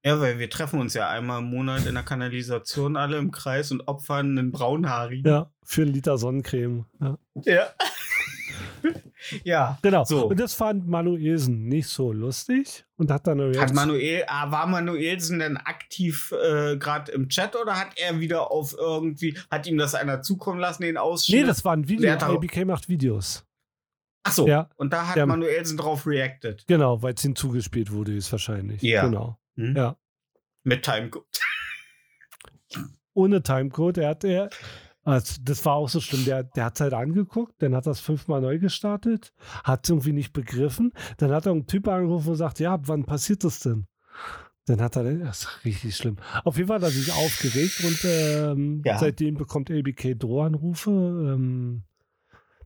Ja, 0.05 0.20
weil 0.20 0.38
wir 0.38 0.49
treffen 0.49 0.82
uns 0.82 0.93
ja 0.95 1.09
einmal 1.09 1.39
im 1.39 1.45
Monat 1.49 1.86
in 1.86 1.93
der 1.95 2.03
Kanalisation 2.03 2.97
alle 2.97 3.18
im 3.18 3.32
Kreis 3.32 3.72
und 3.72 3.88
opfern 3.88 4.38
einen 4.38 4.51
braunhaarigen. 4.51 5.32
Ja, 5.32 5.53
für 5.64 5.84
einen 5.84 5.93
Liter 5.93 6.18
Sonnencreme. 6.18 6.86
Ja. 6.99 7.18
Ja. 7.45 7.74
ja. 9.43 9.77
Genau. 9.81 10.03
So. 10.03 10.27
Und 10.27 10.39
das 10.39 10.53
fand 10.53 10.88
Manuelsen 10.88 11.65
nicht 11.67 11.88
so 11.88 12.11
lustig 12.11 12.86
und 12.97 13.11
hat 13.11 13.27
dann 13.27 13.39
eine 13.39 13.59
Hat 13.59 13.73
Manuel, 13.73 14.23
ah, 14.27 14.51
war 14.51 14.67
Manuelsen 14.67 15.39
denn 15.39 15.57
aktiv 15.57 16.31
äh, 16.31 16.77
gerade 16.77 17.11
im 17.11 17.29
Chat 17.29 17.55
oder 17.55 17.79
hat 17.79 17.97
er 17.97 18.19
wieder 18.19 18.51
auf 18.51 18.75
irgendwie, 18.77 19.38
hat 19.49 19.67
ihm 19.67 19.77
das 19.77 19.95
einer 19.95 20.21
zukommen 20.21 20.59
lassen, 20.59 20.84
den 20.84 20.97
Ausschnitt? 20.97 21.41
Nee, 21.41 21.47
das 21.47 21.63
war 21.65 21.75
ein 21.75 21.88
Video. 21.88 22.11
ABK 22.13 22.65
macht 22.65 22.89
Videos. 22.89 23.45
Ach 24.23 24.31
so. 24.31 24.47
Ja. 24.47 24.69
Und 24.77 24.93
da 24.93 25.07
hat 25.07 25.15
Der- 25.15 25.25
Manuelsen 25.25 25.77
drauf 25.77 26.07
reacted. 26.07 26.65
Genau, 26.67 27.01
weil 27.01 27.13
es 27.13 27.23
ihm 27.25 27.36
zugespielt 27.36 27.91
wurde, 27.91 28.15
ist 28.15 28.31
wahrscheinlich. 28.31 28.81
Ja. 28.81 29.05
Genau. 29.05 29.38
Hm? 29.55 29.75
Ja. 29.75 29.97
Mit 30.63 30.84
Timecode. 30.84 31.25
ohne 33.13 33.43
Timecode. 33.43 33.97
Er 33.99 34.09
hat 34.09 34.23
er, 34.23 34.49
also 35.04 35.41
das 35.43 35.66
war 35.66 35.76
auch 35.76 35.89
so 35.89 35.99
schlimm. 35.99 36.26
Der, 36.26 36.43
der 36.43 36.66
hat 36.66 36.76
es 36.76 36.82
halt 36.82 36.93
angeguckt, 36.93 37.62
dann 37.62 37.76
hat 37.76 37.86
das 37.86 37.99
fünfmal 37.99 38.41
neu 38.41 38.60
gestartet, 38.60 39.34
hat 39.64 39.84
es 39.86 39.89
irgendwie 39.89 40.14
nicht 40.14 40.34
begriffen. 40.34 40.93
Dann 41.18 41.32
hat 41.32 41.45
er 41.45 41.51
einen 41.51 41.68
Typ 41.68 41.88
angerufen 41.88 42.30
und 42.30 42.36
sagt, 42.36 42.60
ja, 42.60 42.80
wann 42.88 43.04
passiert 43.06 43.43
das 43.43 43.60
denn? 43.60 43.88
Dann 44.66 44.80
hat 44.82 44.95
er, 44.95 45.04
das 45.16 45.39
ist 45.41 45.66
richtig 45.66 45.97
schlimm. 45.97 46.16
Auf 46.45 46.56
jeden 46.56 46.70
Fall 46.70 46.78
hat 46.78 46.84
er 46.84 46.89
sich 46.91 47.12
aufgeregt 47.12 47.84
und 47.84 47.99
ähm, 48.06 48.82
Ja. 48.86 48.97
seitdem 48.97 49.36
bekommt 49.36 49.70
ABK 49.70 50.18
Drohanrufe, 50.18 50.89
ähm, 50.91 51.84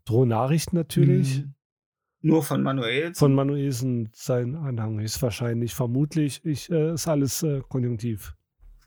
Drohnachrichten 0.05 0.77
natürlich. 0.77 1.39
Mhm. 1.43 1.53
Nur 2.21 2.43
von 2.43 2.61
Manuelsen. 2.61 3.15
Von 3.15 3.33
Manuelsen 3.35 4.09
sein 4.13 4.55
Anhang 4.55 4.99
ist 4.99 5.21
wahrscheinlich, 5.21 5.73
vermutlich, 5.73 6.41
ich, 6.45 6.69
äh, 6.71 6.93
ist 6.93 7.07
alles 7.07 7.41
äh, 7.43 7.61
konjunktiv. 7.67 8.35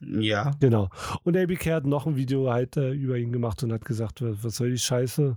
Ja. 0.01 0.53
Genau. 0.61 0.89
Und 1.25 1.37
ABK 1.37 1.67
hat 1.73 1.87
noch 1.87 2.07
ein 2.07 2.17
Video 2.17 2.51
halt 2.51 2.77
äh, 2.77 2.91
über 2.93 3.19
ihn 3.19 3.33
gemacht 3.33 3.63
und 3.63 3.73
hat 3.73 3.85
gesagt, 3.85 4.23
was 4.23 4.57
soll 4.57 4.71
die 4.71 4.79
Scheiße? 4.79 5.37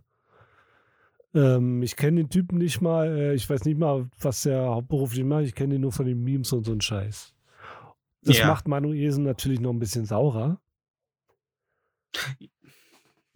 Ähm, 1.36 1.82
ich 1.84 1.96
kenne 1.96 2.22
den 2.22 2.30
Typen 2.30 2.58
nicht 2.60 2.80
mal, 2.80 3.08
äh, 3.08 3.34
ich 3.34 3.50
weiß 3.50 3.66
nicht 3.66 3.78
mal, 3.78 4.10
was 4.20 4.46
er 4.46 4.66
hauptberuflich 4.68 5.24
macht, 5.26 5.44
ich 5.46 5.56
kenne 5.56 5.76
ihn 5.76 5.82
nur 5.82 5.92
von 5.92 6.06
den 6.06 6.24
Memes 6.24 6.54
und 6.54 6.64
so 6.66 6.72
ein 6.72 6.82
Scheiß. 6.82 7.34
Das 8.22 8.38
Ja. 8.38 8.48
macht 8.48 8.68
Manuelsen 8.68 9.24
natürlich 9.24 9.60
noch 9.60 9.72
ein 9.72 9.80
bisschen 9.80 10.06
saurer. 10.06 10.62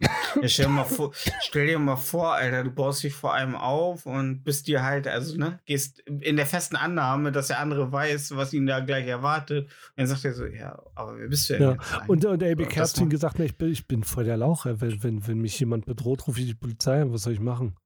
Ja, 0.00 0.46
stell, 0.46 0.66
dir 0.66 0.70
mal 0.70 0.84
vor, 0.84 1.12
stell 1.40 1.66
dir 1.66 1.78
mal 1.78 1.96
vor, 1.96 2.34
Alter, 2.34 2.62
du 2.62 2.70
baust 2.70 3.02
dich 3.02 3.14
vor 3.14 3.34
einem 3.34 3.56
auf 3.56 4.06
und 4.06 4.44
bist 4.44 4.68
dir 4.68 4.84
halt, 4.84 5.08
also, 5.08 5.36
ne, 5.36 5.58
gehst 5.66 6.00
in 6.06 6.36
der 6.36 6.46
festen 6.46 6.76
Annahme, 6.76 7.32
dass 7.32 7.48
der 7.48 7.58
andere 7.58 7.90
weiß, 7.90 8.36
was 8.36 8.52
ihn 8.52 8.66
da 8.66 8.78
gleich 8.80 9.06
erwartet. 9.08 9.64
Und 9.66 9.72
dann 9.96 10.06
sagt 10.06 10.24
er 10.24 10.34
so, 10.34 10.46
ja, 10.46 10.80
aber 10.94 11.18
wer 11.18 11.28
bist 11.28 11.48
du 11.50 11.54
denn 11.54 11.62
Ja. 11.62 11.72
jetzt? 11.72 12.08
Und, 12.08 12.24
und 12.24 12.42
AB 12.44 12.68
Kerr 12.68 12.84
hat 12.84 12.98
ihm 12.98 13.10
gesagt, 13.10 13.38
ne, 13.40 13.46
ich, 13.46 13.56
bin, 13.56 13.72
ich 13.72 13.88
bin 13.88 14.04
voll 14.04 14.24
der 14.24 14.36
Laucher. 14.36 14.80
Wenn, 14.80 15.02
wenn, 15.02 15.26
wenn 15.26 15.38
mich 15.38 15.58
jemand 15.58 15.86
bedroht, 15.86 16.28
rufe 16.28 16.40
ich 16.40 16.46
die 16.46 16.54
Polizei 16.54 17.02
an. 17.02 17.12
Was 17.12 17.22
soll 17.22 17.32
ich 17.32 17.40
machen? 17.40 17.76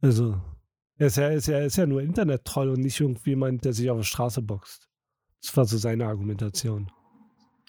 Also, 0.00 0.40
er 0.96 1.08
ist 1.08 1.16
ja, 1.16 1.28
ist 1.28 1.46
ja, 1.46 1.58
ist 1.58 1.76
ja 1.76 1.86
nur 1.86 2.00
Internet-Troll 2.00 2.70
und 2.70 2.80
nicht 2.80 2.98
irgendjemand, 3.00 3.64
der 3.66 3.74
sich 3.74 3.90
auf 3.90 3.98
der 3.98 4.04
Straße 4.04 4.40
boxt. 4.40 4.88
Das 5.42 5.54
war 5.56 5.66
so 5.66 5.76
seine 5.76 6.06
Argumentation. 6.06 6.90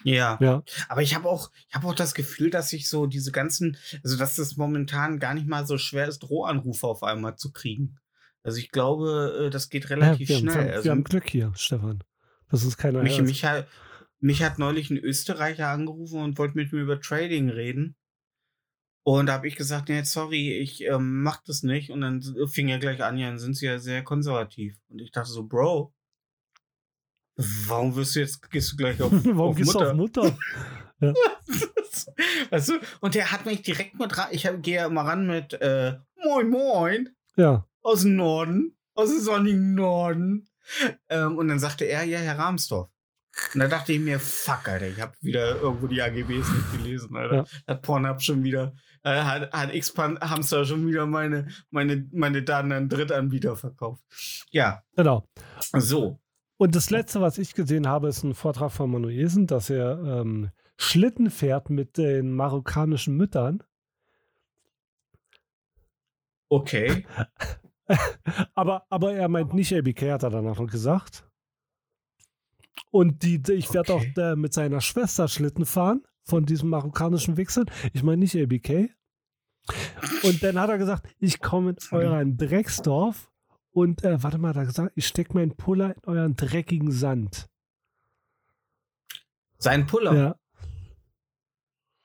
Ja. 0.04 0.38
Ja, 0.40 0.62
Aber 0.88 1.02
ich 1.02 1.14
habe 1.14 1.28
auch, 1.28 1.50
ich 1.68 1.74
habe 1.74 1.86
auch 1.86 1.94
das 1.94 2.14
Gefühl, 2.14 2.50
dass 2.50 2.72
ich 2.72 2.88
so 2.88 3.06
diese 3.06 3.32
ganzen, 3.32 3.76
also 4.02 4.16
dass 4.16 4.38
es 4.38 4.56
momentan 4.56 5.18
gar 5.18 5.34
nicht 5.34 5.46
mal 5.46 5.66
so 5.66 5.78
schwer 5.78 6.08
ist, 6.08 6.20
Drohanrufe 6.20 6.86
auf 6.86 7.02
einmal 7.02 7.36
zu 7.36 7.52
kriegen. 7.52 7.98
Also 8.42 8.58
ich 8.58 8.70
glaube, 8.70 9.46
äh, 9.46 9.50
das 9.50 9.68
geht 9.68 9.84
ja 9.84 9.90
relativ 9.90 10.28
wir, 10.28 10.36
haben, 10.36 10.50
schnell. 10.50 10.66
wir, 10.66 10.72
also 10.72 10.84
wir 10.84 10.90
haben 10.90 11.04
Glück 11.04 11.28
hier, 11.28 11.52
Stefan. 11.54 12.02
Das 12.50 12.64
ist 12.64 12.76
keiner. 12.76 13.02
mich, 13.02 13.20
mich, 13.22 13.44
hat, 13.44 13.66
mich 14.20 14.42
hat 14.42 14.58
neulich 14.58 14.90
ein 14.90 14.98
Österreicher 14.98 15.68
angerufen 15.68 16.20
und 16.20 16.38
wollte 16.38 16.56
mit 16.56 16.72
mir 16.72 16.80
über 16.80 17.00
Trading 17.00 17.48
reden. 17.48 17.96
Und 19.04 19.26
da 19.26 19.32
habe 19.34 19.48
ich 19.48 19.56
gesagt, 19.56 19.88
nee, 19.88 20.02
sorry, 20.04 20.58
ich 20.58 20.84
ähm, 20.84 21.22
mach 21.22 21.42
das 21.42 21.62
nicht. 21.62 21.90
Und 21.90 22.02
dann 22.02 22.22
fing 22.48 22.68
er 22.68 22.78
gleich 22.78 23.02
an, 23.02 23.18
ja, 23.18 23.28
dann 23.28 23.38
sind 23.38 23.56
sie 23.56 23.66
ja 23.66 23.78
sehr 23.78 24.04
konservativ. 24.04 24.76
Und 24.88 25.00
ich 25.00 25.10
dachte 25.10 25.30
so, 25.30 25.44
Bro, 25.44 25.92
warum 27.36 27.94
wirst 27.96 28.16
du 28.16 28.20
jetzt, 28.20 28.50
gehst 28.50 28.72
du 28.72 28.76
gleich 28.76 29.00
auf, 29.00 29.10
Warum 29.24 29.40
auf 29.40 29.56
gehst 29.56 29.74
Mutter? 29.74 29.84
du 29.84 29.90
auf 29.90 29.96
Mutter? 29.96 30.38
weißt 32.50 32.68
du? 32.68 32.74
Und 33.00 33.14
der 33.14 33.32
hat 33.32 33.46
mich 33.46 33.62
direkt 33.62 33.98
mit 33.98 34.16
ran. 34.16 34.28
Ich 34.30 34.48
gehe 34.62 34.76
ja 34.76 34.86
immer 34.86 35.02
ran 35.02 35.26
mit 35.26 35.52
äh, 35.54 35.96
Moin 36.24 36.48
Moin 36.48 37.08
Ja, 37.36 37.66
aus 37.82 38.02
dem 38.02 38.16
Norden, 38.16 38.76
aus 38.94 39.10
dem 39.10 39.20
sonnigen 39.20 39.74
Norden. 39.74 40.48
Ähm, 41.08 41.36
und 41.38 41.48
dann 41.48 41.58
sagte 41.58 41.84
er, 41.84 42.04
ja, 42.04 42.18
Herr 42.18 42.38
Rahmsdorf. 42.38 42.88
Und 43.54 43.60
da 43.60 43.66
dachte 43.66 43.92
ich 43.92 44.00
mir, 44.00 44.20
fuck, 44.20 44.68
Alter, 44.68 44.88
ich 44.88 45.00
habe 45.00 45.14
wieder 45.22 45.56
irgendwo 45.60 45.86
die 45.86 46.02
AGBs 46.02 46.48
nicht 46.50 46.72
gelesen, 46.72 47.16
Alter. 47.16 47.36
Ja. 47.36 47.44
Hat 47.66 47.82
Pornhub 47.82 48.20
schon 48.20 48.44
wieder, 48.44 48.74
äh, 49.02 49.22
hat, 49.22 49.50
hat 49.52 49.74
X-Hamster 49.74 50.64
schon 50.66 50.86
wieder 50.86 51.06
meine, 51.06 51.48
meine, 51.70 52.06
meine 52.12 52.42
Daten 52.42 52.72
an 52.72 52.88
Drittanbieter 52.88 53.56
verkauft. 53.56 54.04
Ja, 54.50 54.82
genau. 54.94 55.26
so. 55.78 56.20
Und 56.62 56.76
das 56.76 56.90
letzte, 56.90 57.20
was 57.20 57.38
ich 57.38 57.54
gesehen 57.54 57.88
habe, 57.88 58.06
ist 58.06 58.22
ein 58.22 58.34
Vortrag 58.34 58.70
von 58.70 58.88
Manuelsen, 58.88 59.48
dass 59.48 59.68
er 59.68 59.98
ähm, 60.20 60.52
Schlitten 60.76 61.28
fährt 61.28 61.70
mit 61.70 61.98
den 61.98 62.30
marokkanischen 62.34 63.16
Müttern. 63.16 63.64
Okay. 66.48 67.04
Aber, 68.54 68.86
aber 68.90 69.12
er 69.12 69.28
meint 69.28 69.54
nicht 69.54 69.74
ABK, 69.74 70.12
hat 70.12 70.22
er 70.22 70.30
danach 70.30 70.60
noch 70.60 70.70
gesagt. 70.70 71.28
Und 72.92 73.24
die, 73.24 73.42
ich 73.52 73.74
werde 73.74 73.94
Okay. 73.94 74.12
auch 74.16 74.22
äh, 74.22 74.36
mit 74.36 74.54
seiner 74.54 74.80
Schwester 74.80 75.26
Schlitten 75.26 75.66
fahren 75.66 76.04
von 76.22 76.46
diesem 76.46 76.68
marokkanischen 76.68 77.36
Wichsern. 77.36 77.66
Ich 77.92 78.04
meine 78.04 78.18
nicht 78.18 78.36
ABK. 78.36 78.88
Und 80.22 80.44
dann 80.44 80.60
hat 80.60 80.70
er 80.70 80.78
gesagt, 80.78 81.12
ich 81.18 81.40
komme 81.40 81.70
in 81.70 81.76
euren 81.90 82.36
Drecksdorf 82.36 83.31
und 83.72 84.04
äh, 84.04 84.22
warte 84.22 84.38
mal, 84.38 84.48
hat 84.50 84.56
er 84.56 84.66
gesagt, 84.66 84.92
ich 84.94 85.06
stecke 85.06 85.34
meinen 85.34 85.56
Puller 85.56 85.94
in 85.96 86.02
euren 86.04 86.36
dreckigen 86.36 86.92
Sand. 86.92 87.48
Sein 89.58 89.86
Puller. 89.86 90.14
Ja. 90.14 90.36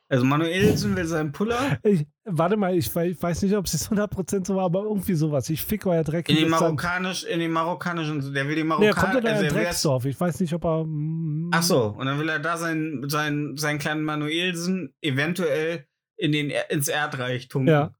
Also 0.09 0.23
Manuelsen 0.23 0.95
will 0.95 1.05
seinen 1.05 1.33
Puller 1.33 1.79
Ich, 1.83 2.07
warte 2.23 2.55
mal, 2.55 2.73
ich, 2.73 2.95
ich 2.95 3.21
weiß 3.21 3.41
nicht, 3.41 3.53
ob 3.57 3.65
es 3.65 3.73
jetzt 3.73 3.91
100% 3.91 4.47
so 4.47 4.55
war, 4.55 4.63
aber 4.65 4.83
irgendwie 4.83 5.15
sowas. 5.15 5.49
Ich 5.49 5.61
fick 5.61 5.85
euer 5.85 5.99
in 5.99 6.05
dreckiges 6.05 6.41
den 6.41 6.49
Sand. 6.49 6.61
marokkanisch, 6.61 7.23
in 7.25 7.39
den 7.41 7.51
marokkanischen, 7.51 8.33
der 8.33 8.47
will 8.47 8.55
den 8.55 8.67
Nee, 8.69 8.85
er 8.85 8.93
kommt 8.93 9.07
marokkanischen, 9.15 9.27
in 9.27 9.45
also 9.47 9.55
Drecksdorf. 9.55 10.05
Ich 10.05 10.17
weiß 10.17 10.39
nicht, 10.39 10.53
ob 10.53 10.63
er. 10.63 10.85
mm, 10.85 11.49
ach 11.53 11.63
so, 11.63 11.87
und 11.87 12.05
dann 12.05 12.19
will 12.19 12.29
er 12.29 12.39
da 12.39 12.55
seinen, 12.55 13.09
seinen, 13.09 13.57
seinen 13.57 13.79
kleinen 13.79 14.03
Manuelsen 14.03 14.93
eventuell 15.01 15.85
in 16.15 16.31
den, 16.31 16.51
Er- 16.51 16.71
ins 16.71 16.87
Erdreich 16.87 17.49
tunken. 17.49 17.67
Ja. 17.67 17.93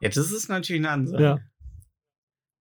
Ja, 0.00 0.08
das 0.08 0.32
ist 0.32 0.48
natürlich 0.48 0.80
eine 0.80 0.90
Ansage. 0.90 1.22
Ja. 1.22 1.38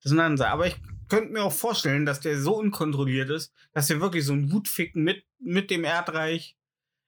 Das 0.04 0.12
ist 0.12 0.18
eine 0.18 0.24
Ansage. 0.24 0.52
Aber 0.52 0.68
ich 0.68 0.76
könnte 1.10 1.32
mir 1.32 1.44
auch 1.44 1.54
vorstellen, 1.54 2.06
dass 2.06 2.20
der 2.20 2.40
so 2.40 2.56
unkontrolliert 2.58 3.30
ist, 3.30 3.54
dass 3.74 3.90
er 3.90 4.00
wirklich 4.02 4.26
so 4.26 4.34
ein 4.34 4.52
Wutficken 4.52 5.04
mit, 5.04 5.24
mit 5.40 5.70
dem 5.70 5.84
Erdreich 5.84 6.58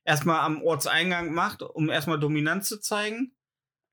erstmal 0.05 0.41
am 0.41 0.61
Ortseingang 0.61 1.33
macht, 1.33 1.61
um 1.63 1.89
erstmal 1.89 2.19
Dominanz 2.19 2.67
zu 2.67 2.79
zeigen. 2.79 3.35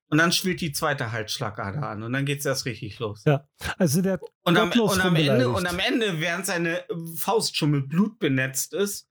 Und 0.09 0.19
dann 0.19 0.33
spielt 0.33 0.61
die 0.61 0.73
zweite 0.73 1.13
Halsschlagader 1.13 1.85
an 1.89 2.03
und 2.03 2.13
dann 2.13 2.25
geht's 2.27 2.45
erst 2.45 2.65
richtig 2.67 2.99
los. 2.99 3.23
Ja. 3.25 3.49
Also 3.79 4.03
der 4.03 4.21
Und 4.43 4.57
am, 4.59 4.73
und, 4.73 5.01
am 5.01 5.15
Ende, 5.15 5.49
und 5.49 5.67
am 5.69 5.79
Ende, 5.79 6.21
während 6.21 6.47
seine 6.47 6.85
Faust 7.15 7.57
schon 7.57 7.71
mit 7.71 7.89
Blut 7.89 8.19
benetzt 8.19 8.75
ist 8.75 9.09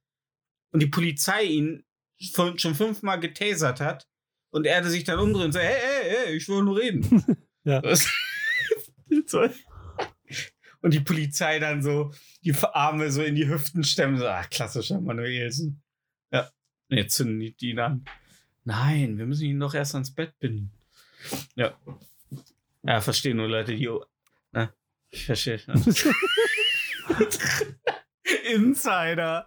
und 0.72 0.80
die 0.82 0.88
Polizei 0.88 1.44
ihn 1.44 1.84
schon, 2.18 2.58
schon 2.58 2.74
fünfmal 2.74 3.18
getasert 3.18 3.80
hat 3.80 4.06
und 4.50 4.66
er 4.66 4.84
sich 4.84 5.04
dann 5.04 5.18
umdreht 5.18 5.46
und 5.46 5.52
sagt, 5.52 5.64
hey, 5.64 5.78
hey, 5.80 6.10
hey, 6.26 6.36
ich 6.36 6.46
will 6.48 6.62
nur 6.62 6.78
reden. 6.78 7.24
Ja. 7.64 7.80
Das- 7.82 8.08
so. 9.26 9.46
Und 10.82 10.94
die 10.94 11.00
Polizei 11.00 11.58
dann 11.58 11.82
so 11.82 12.12
die 12.42 12.54
Arme 12.54 13.10
so 13.10 13.22
in 13.22 13.34
die 13.34 13.48
Hüften 13.48 13.84
stemmen. 13.84 14.18
So, 14.18 14.26
ach, 14.26 14.48
klassischer 14.48 15.00
Manuelsen. 15.00 15.82
Ja. 16.32 16.50
Jetzt 16.88 17.16
zünden 17.16 17.38
die 17.38 17.70
ihn 17.70 17.78
an. 17.78 18.04
Nein, 18.64 19.18
wir 19.18 19.26
müssen 19.26 19.44
ihn 19.44 19.60
doch 19.60 19.74
erst 19.74 19.94
ans 19.94 20.14
Bett 20.14 20.38
binden. 20.38 20.72
Ja. 21.54 21.76
Ja, 22.82 23.00
verstehen 23.00 23.36
nur 23.36 23.48
Leute, 23.48 23.74
die. 23.74 23.88
Na, 24.52 24.72
ich 25.10 25.26
verstehe. 25.26 25.60
Insider. 28.52 29.46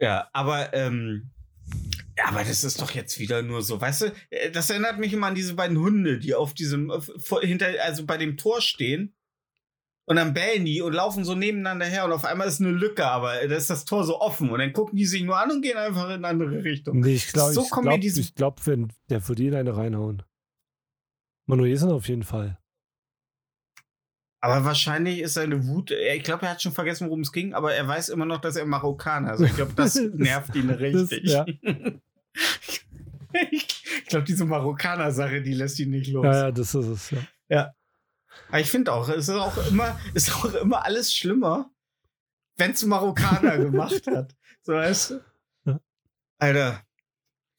Ja, 0.00 0.28
aber, 0.32 0.72
ähm, 0.72 1.30
ja, 2.16 2.28
aber 2.28 2.44
das 2.44 2.64
ist 2.64 2.80
doch 2.80 2.90
jetzt 2.92 3.18
wieder 3.18 3.42
nur 3.42 3.62
so, 3.62 3.80
weißt 3.80 4.02
du, 4.02 4.12
äh, 4.30 4.50
das 4.50 4.70
erinnert 4.70 4.98
mich 4.98 5.12
immer 5.12 5.28
an 5.28 5.34
diese 5.34 5.54
beiden 5.54 5.78
Hunde, 5.78 6.18
die 6.18 6.34
auf 6.34 6.54
diesem, 6.54 6.90
äh, 6.90 7.00
hinter, 7.46 7.68
also 7.82 8.06
bei 8.06 8.16
dem 8.16 8.36
Tor 8.36 8.60
stehen. 8.60 9.14
Und 10.04 10.16
dann 10.16 10.34
bellen 10.34 10.64
die 10.64 10.82
und 10.82 10.92
laufen 10.94 11.24
so 11.24 11.34
nebeneinander 11.36 11.86
her 11.86 12.04
und 12.04 12.12
auf 12.12 12.24
einmal 12.24 12.48
ist 12.48 12.60
eine 12.60 12.70
Lücke, 12.70 13.06
aber 13.06 13.34
da 13.46 13.54
ist 13.54 13.70
das 13.70 13.84
Tor 13.84 14.02
so 14.04 14.20
offen 14.20 14.50
und 14.50 14.58
dann 14.58 14.72
gucken 14.72 14.96
die 14.96 15.06
sich 15.06 15.22
nur 15.22 15.38
an 15.38 15.50
und 15.52 15.62
gehen 15.62 15.76
einfach 15.76 16.06
in 16.06 16.24
eine 16.24 16.26
andere 16.28 16.64
Richtung. 16.64 16.98
Nee, 17.00 17.14
ich 17.14 17.28
glaube, 17.32 17.52
So 17.52 17.62
ich 17.62 17.70
glaube, 17.70 18.32
glaub, 18.34 18.66
wenn 18.66 18.92
der 19.10 19.26
würde 19.28 19.42
ihn 19.44 19.54
eine 19.54 19.76
reinhauen. 19.76 20.22
Manuelsen 21.46 21.90
auf 21.92 22.08
jeden 22.08 22.24
Fall. 22.24 22.58
Aber 24.40 24.64
wahrscheinlich 24.64 25.20
ist 25.20 25.34
seine 25.34 25.68
Wut, 25.68 25.92
ich 25.92 26.24
glaube, 26.24 26.46
er 26.46 26.52
hat 26.52 26.62
schon 26.62 26.72
vergessen, 26.72 27.06
worum 27.06 27.20
es 27.20 27.30
ging, 27.30 27.54
aber 27.54 27.72
er 27.74 27.86
weiß 27.86 28.08
immer 28.08 28.24
noch, 28.26 28.40
dass 28.40 28.56
er 28.56 28.66
Marokkaner 28.66 29.28
ist. 29.34 29.40
Also 29.40 29.44
ich 29.44 29.54
glaube, 29.54 29.72
das 29.76 29.94
Das- 29.94 30.02
nervt 30.14 30.56
ihn 30.56 30.68
richtig. 30.68 31.22
ja. 31.30 31.46
ich 33.50 34.04
glaube, 34.06 34.24
diese 34.24 34.44
Marokkaner-Sache, 34.44 35.42
die 35.42 35.54
lässt 35.54 35.78
ihn 35.78 35.90
nicht 35.90 36.10
los. 36.10 36.24
Ja, 36.24 36.34
ja, 36.46 36.50
das 36.50 36.74
ist 36.74 36.86
es. 36.86 37.14
Ja. 37.48 37.72
Aber 38.48 38.60
ich 38.60 38.70
finde 38.70 38.92
auch, 38.92 39.08
es 39.08 39.28
ist 39.28 39.34
auch 39.34 39.56
immer, 39.68 39.98
ist 40.14 40.34
auch 40.34 40.54
immer 40.54 40.84
alles 40.84 41.14
schlimmer, 41.14 41.70
wenn 42.56 42.72
es 42.72 42.84
Marokkaner 42.84 43.58
gemacht 43.58 44.06
hat. 44.06 44.34
So 44.62 44.74
weißt 44.74 45.10
du? 45.64 45.80
Alter, 46.38 46.82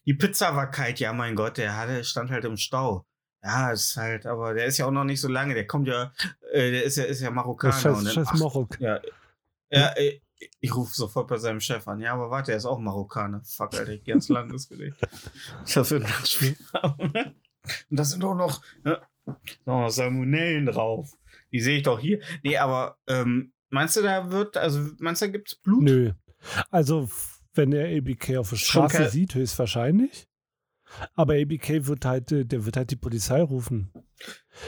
die 0.06 0.14
Pizza 0.14 0.56
war 0.56 0.70
kalt, 0.70 1.00
ja 1.00 1.14
mein 1.14 1.36
Gott, 1.36 1.58
der 1.58 1.78
hatte, 1.78 2.04
stand 2.04 2.32
halt 2.32 2.46
im 2.46 2.58
Stau. 2.58 3.06
Ja, 3.42 3.72
ist 3.72 3.98
halt, 3.98 4.26
aber 4.26 4.54
der 4.54 4.66
ist 4.66 4.78
ja 4.78 4.86
auch 4.86 4.92
noch 4.92 5.04
nicht 5.04 5.20
so 5.20 5.28
lange, 5.28 5.54
der 5.54 5.68
kommt 5.68 5.88
ja, 5.88 6.14
äh, 6.52 6.72
der 6.72 6.84
ist 6.84 6.96
ja, 6.96 7.04
ist 7.04 7.22
ja 7.22 7.30
Marokkaner. 7.30 7.74
Das 7.74 7.86
und 7.86 8.06
scheiß, 8.06 8.16
dann, 8.16 8.26
scheiß 8.26 8.40
Marok. 8.40 8.80
ja, 8.80 9.02
ja, 9.70 9.88
äh, 9.98 10.22
ich 10.60 10.76
rufe 10.76 10.94
sofort 10.94 11.28
bei 11.28 11.38
seinem 11.38 11.60
Chef 11.60 11.88
an. 11.88 12.00
Ja, 12.00 12.14
aber 12.14 12.30
warte, 12.30 12.52
er 12.52 12.58
ist 12.58 12.66
auch 12.66 12.80
Marokkaner. 12.80 13.42
Fuck, 13.44 13.74
Alter, 13.76 13.92
ich 13.92 14.04
geh 14.04 14.12
ans 14.12 14.30
Landesgericht. 14.30 14.98
Das 15.74 15.92
wird 15.92 16.04
ein 16.04 16.10
Nachspiel. 16.10 16.58
Und 16.82 17.34
da 17.90 18.04
sind 18.04 18.24
auch 18.24 18.36
noch, 18.36 18.62
ne, 18.84 19.02
noch 19.66 19.90
Salmonellen 19.90 20.66
drauf. 20.66 21.14
Die 21.52 21.60
sehe 21.62 21.78
ich 21.78 21.84
doch 21.84 22.00
hier. 22.00 22.20
Nee, 22.44 22.58
aber 22.58 22.98
ähm, 23.08 23.54
meinst 23.70 23.96
du, 23.96 24.02
da 24.02 24.32
wird, 24.32 24.58
also 24.58 24.80
meinst 25.00 25.22
du, 25.22 25.26
da 25.28 25.32
gibt's 25.32 25.56
Blut? 25.56 25.84
Nö. 25.84 26.14
Also, 26.72 27.10
wenn 27.54 27.72
er 27.72 27.96
ABK 27.98 28.38
auf 28.38 28.50
der 28.50 28.58
Straße 28.58 29.10
sieht, 29.10 29.36
höchstwahrscheinlich. 29.36 30.28
Aber 31.16 31.34
ABK 31.34 31.86
wird 31.88 32.06
halt, 32.06 32.32
äh, 32.32 32.46
der 32.46 32.66
wird 32.66 32.78
halt 32.78 32.92
die 32.92 32.96
Polizei 32.96 33.42
rufen. 33.42 33.92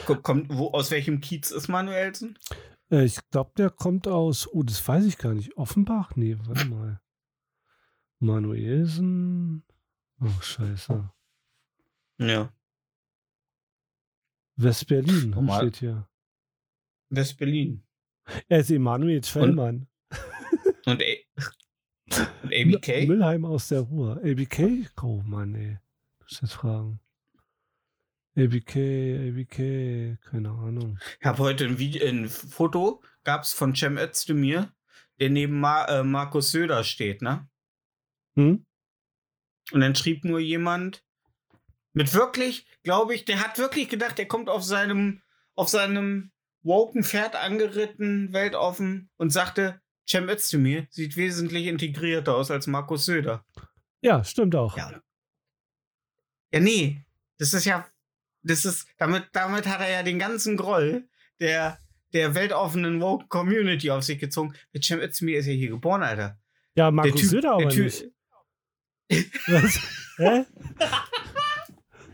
Ko- 0.06 0.16
Kommt, 0.16 0.46
wo, 0.52 0.70
aus 0.70 0.90
welchem 0.90 1.20
Kiez 1.20 1.50
ist 1.50 1.68
Manuelsen? 1.68 2.38
Äh, 2.90 3.04
ich 3.04 3.18
glaube, 3.30 3.52
der 3.56 3.70
kommt 3.70 4.08
aus, 4.08 4.48
oh, 4.52 4.62
das 4.62 4.86
weiß 4.86 5.04
ich 5.04 5.18
gar 5.18 5.34
nicht. 5.34 5.56
Offenbach? 5.56 6.16
Nee, 6.16 6.36
warte 6.46 6.64
mal. 6.66 7.00
Manuelsen. 8.18 9.62
Oh, 10.20 10.40
scheiße. 10.40 11.10
Ja. 12.18 12.52
West-Berlin 14.56 15.30
Normal. 15.30 15.60
steht 15.60 15.76
hier. 15.76 16.08
West-Berlin. 17.10 17.82
Er 18.48 18.60
ist 18.60 18.70
Emanuel 18.70 19.22
Schwellmann. 19.22 19.86
Und, 20.86 21.02
A 21.02 21.16
und 22.42 22.52
ABK? 22.52 23.06
Müllheim 23.06 23.44
aus 23.44 23.68
der 23.68 23.80
Ruhr. 23.80 24.20
ABK? 24.24 24.90
Oh 25.02 25.22
Mann, 25.24 25.54
ey. 25.54 25.78
Muss 26.20 26.40
jetzt 26.40 26.54
fragen. 26.54 27.00
ABK, 28.36 28.76
ABK, 28.76 30.18
keine 30.30 30.50
Ahnung. 30.50 30.98
Ich 31.20 31.26
habe 31.26 31.38
heute 31.38 31.64
ein, 31.64 31.78
Video, 31.78 32.06
ein 32.06 32.28
Foto, 32.28 33.02
gab 33.24 33.42
es 33.42 33.54
von 33.54 33.74
Cem 33.74 33.96
Özdemir, 33.96 34.74
der 35.20 35.30
neben 35.30 35.58
Mar 35.58 35.88
äh, 35.88 36.04
Markus 36.04 36.50
Söder 36.50 36.84
steht, 36.84 37.22
ne? 37.22 37.48
Hm? 38.34 38.66
Und 39.72 39.80
dann 39.80 39.94
schrieb 39.94 40.24
nur 40.24 40.38
jemand 40.38 41.02
mit 41.96 42.12
wirklich, 42.12 42.66
glaube 42.82 43.14
ich, 43.14 43.24
der 43.24 43.40
hat 43.40 43.56
wirklich 43.56 43.88
gedacht, 43.88 44.18
der 44.18 44.28
kommt 44.28 44.50
auf 44.50 44.62
seinem, 44.62 45.22
auf 45.54 45.70
seinem 45.70 46.30
woken 46.62 47.02
Pferd 47.02 47.34
angeritten, 47.34 48.34
weltoffen 48.34 49.08
und 49.16 49.30
sagte, 49.30 49.80
Cem 50.06 50.28
Özdemir 50.28 50.86
sieht 50.90 51.16
wesentlich 51.16 51.66
integrierter 51.66 52.34
aus 52.34 52.50
als 52.50 52.66
Markus 52.66 53.06
Söder. 53.06 53.46
Ja, 54.02 54.22
stimmt 54.24 54.54
auch. 54.54 54.76
Ja. 54.76 55.00
Ja, 56.52 56.60
nee. 56.60 57.02
Das 57.38 57.54
ist 57.54 57.64
ja, 57.64 57.88
das 58.42 58.66
ist, 58.66 58.86
damit, 58.98 59.28
damit 59.32 59.66
hat 59.66 59.80
er 59.80 59.90
ja 59.90 60.02
den 60.02 60.18
ganzen 60.18 60.58
Groll 60.58 61.08
der, 61.40 61.78
der 62.12 62.34
weltoffenen 62.34 63.00
woke 63.00 63.26
Community 63.28 63.90
auf 63.90 64.04
sich 64.04 64.18
gezogen. 64.18 64.54
Der 64.74 64.82
Cem 64.82 65.00
Özdemir 65.00 65.38
ist 65.38 65.46
ja 65.46 65.54
hier 65.54 65.70
geboren, 65.70 66.02
Alter. 66.02 66.38
Ja, 66.74 66.90
Markus 66.90 67.22
typ, 67.22 67.30
Söder 67.30 67.52
aber 67.52 67.70
typ, 67.70 67.84
nicht. 67.84 68.10
Was? 69.46 69.80
Hä? 70.18 70.44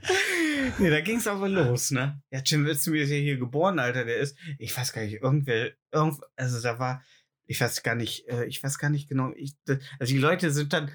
nee, 0.79 0.91
da 0.91 1.01
ging's 1.01 1.27
aber 1.27 1.49
los, 1.49 1.91
ne? 1.91 2.21
Ja, 2.31 2.41
Jim 2.45 2.67
Özdemir 2.67 3.03
ist 3.03 3.11
ja 3.11 3.17
hier 3.17 3.37
geboren, 3.37 3.79
Alter. 3.79 4.05
Der 4.05 4.19
ist, 4.19 4.37
ich 4.59 4.77
weiß 4.77 4.93
gar 4.93 5.03
nicht, 5.03 5.23
irgendwer, 5.23 5.73
irgend, 5.93 6.21
also 6.37 6.61
da 6.61 6.79
war, 6.79 7.05
ich 7.47 7.61
weiß 7.61 7.83
gar 7.83 7.95
nicht, 7.95 8.29
äh, 8.29 8.45
ich 8.47 8.63
weiß 8.63 8.79
gar 8.79 8.91
nicht 8.91 9.09
genau, 9.09 9.33
ich, 9.37 9.55
also 9.67 10.13
die 10.13 10.19
Leute 10.19 10.51
sind 10.51 10.73
dann, 10.73 10.91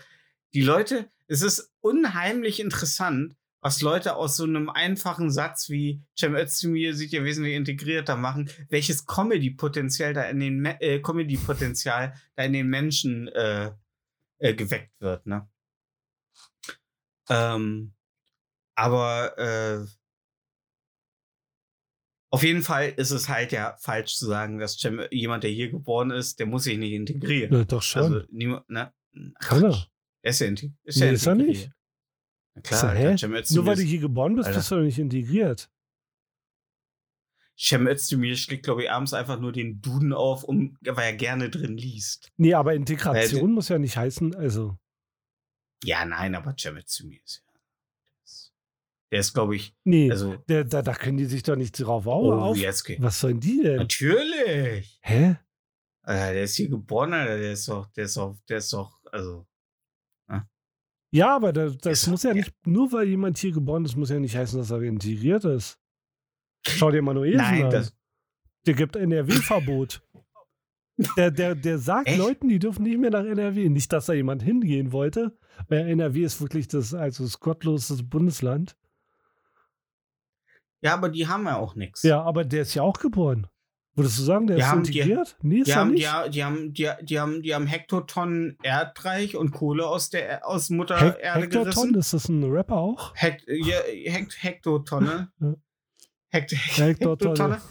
die 0.54 0.62
Leute, 0.62 1.10
es 1.28 1.42
ist 1.42 1.74
unheimlich 1.82 2.60
interessant, 2.60 3.36
was 3.62 3.82
Leute 3.82 4.16
aus 4.16 4.38
so 4.38 4.44
einem 4.44 4.70
einfachen 4.70 5.32
Satz 5.32 5.70
wie 5.70 6.02
Cem 6.18 6.36
Özdemir 6.36 6.96
sieht 6.96 7.12
ja 7.12 7.24
wesentlich 7.24 7.56
integrierter 7.56 8.16
machen, 8.16 8.50
welches 8.70 9.06
Comedy-Potenzial 9.06 10.14
da 10.14 10.24
in 10.24 10.40
den 10.40 10.66
äh, 10.66 11.00
Comedy-Potenzial 11.00 12.14
da 12.36 12.44
in 12.44 12.54
den 12.54 12.68
Menschen 12.68 13.28
äh, 13.30 13.72
äh, 14.40 14.54
geweckt 14.54 14.94
wird, 15.00 15.26
ne? 15.26 15.50
Ähm, 17.30 17.94
aber 18.78 19.38
äh, 19.38 19.86
auf 22.30 22.44
jeden 22.44 22.62
Fall 22.62 22.94
ist 22.96 23.12
es 23.12 23.28
halt 23.28 23.52
ja 23.52 23.76
falsch 23.80 24.16
zu 24.16 24.28
sagen, 24.28 24.60
dass 24.60 24.78
Cem, 24.80 25.02
jemand, 25.12 25.44
der 25.44 25.52
hier 25.52 25.72
geboren 25.72 26.12
ist, 26.12 26.40
der 26.40 26.46
muss 26.46 26.64
sich 26.64 26.78
nicht 26.78 26.94
integrieren. 26.94 27.54
Ja, 27.54 27.64
doch 27.66 27.82
schon. 27.82 28.04
Also 28.04 28.22
niemand, 28.30 28.70
ne? 28.70 28.94
Ach, 29.36 29.48
Kann 29.48 29.64
er? 29.64 29.88
Er 30.22 30.30
ist 30.30 30.40
ja, 30.42 30.48
ist 30.84 31.00
Nee, 31.00 31.12
ist 31.12 31.26
er 31.26 31.36
nicht? 31.36 31.72
Na 32.54 32.62
klar, 32.62 32.80
So, 32.80 32.88
Alter? 32.88 33.18
Cem 33.18 33.34
Özdemir 33.34 33.64
Nur 33.64 33.66
weil 33.66 33.76
du 33.78 33.82
hier 33.82 34.00
geboren 34.00 34.36
bist, 34.36 34.48
Alter. 34.48 34.60
bist 34.60 34.72
du 34.72 34.76
doch 34.76 34.84
nicht 34.84 35.00
integriert. 35.00 35.72
Cem 37.58 37.88
Özdemir 37.88 38.36
schlägt, 38.36 38.66
glaube 38.66 38.84
ich, 38.84 38.92
abends 38.92 39.14
einfach 39.14 39.40
nur 39.40 39.52
den 39.52 39.82
Duden 39.82 40.14
auf, 40.14 40.44
um, 40.44 40.78
weil 40.82 41.06
er 41.06 41.16
gerne 41.16 41.50
drin 41.50 41.78
liest. 41.78 42.32
Nee, 42.38 42.54
aber 42.54 42.76
Integration 42.76 43.54
muss 43.54 43.70
ja 43.70 43.80
nicht 43.80 43.98
heißen, 43.98 44.36
also. 44.36 44.78
Ja, 45.84 46.06
nein, 46.06 46.36
aber 46.36 46.56
Cem 46.56 46.78
Özdemir 46.78 47.20
ist 47.24 47.38
ja. 47.38 47.47
Der 49.12 49.20
ist- 49.22 49.34
glaube 49.34 49.56
ich, 49.56 49.76
Nee, 49.84 50.12
also. 50.12 50.36
der, 50.50 50.64
da, 50.66 50.82
da 50.82 50.94
können 50.94 51.18
die 51.18 51.26
sich 51.26 51.44
doch 51.44 51.56
nicht 51.56 51.74
drauf 51.74 52.08
au- 52.08 52.34
Oh, 52.34 52.34
auf. 52.34 52.58
jetzt 52.58 52.84
geht. 52.84 53.02
Was 53.02 53.20
sollen 53.20 53.40
die 53.40 53.62
denn? 53.64 53.78
Natürlich! 53.78 55.00
Hä? 55.02 55.38
Alter, 56.04 56.34
der 56.34 56.44
ist 56.44 56.56
hier 56.56 56.70
geboren, 56.70 57.14
Alter. 57.14 57.38
Der 57.38 57.52
ist 57.54 57.68
doch, 57.68 57.88
der 57.94 58.06
ist 58.06 58.18
doch, 58.18 58.38
der 58.50 58.58
ist 58.58 58.72
doch, 58.74 59.00
also. 59.12 59.46
Ja, 61.10 61.34
aber 61.38 61.54
da, 61.54 61.70
das 61.70 62.02
Ist- 62.04 62.08
muss 62.08 62.24
ja 62.24 62.32
ja. 62.32 62.36
nicht, 62.36 62.54
nur 62.66 62.92
weil 62.92 63.08
jemand 63.08 63.38
hier 63.38 63.54
geboren 63.54 63.86
ist, 63.86 63.96
muss 63.96 64.10
ja 64.10 64.20
nicht 64.20 64.36
heißen, 64.36 64.60
dass 64.60 64.72
er 64.72 64.82
integriert 64.82 65.46
ist. 65.46 65.80
Schau 66.68 66.92
dir 66.92 67.02
Manuelsen 67.02 67.38
Nein, 67.38 67.64
an. 67.64 67.72
das. 67.72 67.96
Der 68.66 68.74
gibt 68.74 68.98
NRW-Verbot. 68.98 70.02
der, 71.16 71.32
der, 71.32 71.56
der 71.56 71.78
sagt 71.80 72.10
Echt? 72.10 72.18
Leuten, 72.18 72.50
die 72.50 72.60
dürfen 72.60 72.84
nicht 72.84 72.98
mehr 73.00 73.10
nach 73.12 73.24
NRW. 73.24 73.70
Nicht, 73.70 73.94
dass 73.94 74.08
da 74.08 74.14
jemand 74.14 74.44
hingehen 74.44 74.92
wollte, 74.92 75.38
weil 75.70 75.88
NRW 75.88 76.24
ist 76.24 76.42
wirklich 76.42 76.68
das, 76.68 76.94
also 76.94 77.24
das 77.24 77.40
gottloseste 77.40 78.04
Bundesland. 78.04 78.76
Ja, 80.82 80.94
aber 80.94 81.10
die 81.10 81.28
haben 81.28 81.46
ja 81.46 81.58
auch 81.58 81.76
nichts. 81.76 82.04
Ja, 82.04 82.22
aber 82.22 82.44
der 82.46 82.62
ist 82.62 82.74
ja 82.76 82.84
auch 82.84 83.00
geboren. 83.00 83.48
Würdest 83.96 84.20
du 84.20 84.24
sagen, 84.24 84.46
der 84.46 84.58
Die 84.58 84.62
ist 84.62 84.68
haben- 84.68 84.84
die- 84.84 85.00
integriert? 85.00 85.38
nee, 85.42 85.58
ist 85.62 85.68
Die 85.68 85.74
haben, 85.76 85.92
nicht. 85.92 86.08
die, 86.26 86.30
die, 86.30 86.44
haben, 86.44 86.74
die, 86.74 86.90
die, 87.02 87.20
haben, 87.20 87.42
die 87.42 87.56
haben 87.56 87.66
Hektotonnen 87.66 88.58
Erdreich 88.62 89.36
und 89.36 89.52
Kohle 89.52 89.88
aus 89.88 90.12
der 90.12 90.48
aus 90.48 90.70
Mutter 90.70 91.00
Hek 91.00 91.18
Erde 91.20 91.42
Hektoton, 91.42 91.64
gerissen. 91.74 91.96
ist 91.96 92.14
das 92.14 92.30
ein 92.30 92.44
Rapper 92.44 92.76
auch? 92.78 93.14
Hekt, 93.16 93.46
ja, 93.48 93.78
Hekt, 94.06 94.44
Hektotonne. 94.44 95.32
Hekt, 96.30 96.52
Hektotonne. 96.52 97.56
Hektotonne. 97.56 97.62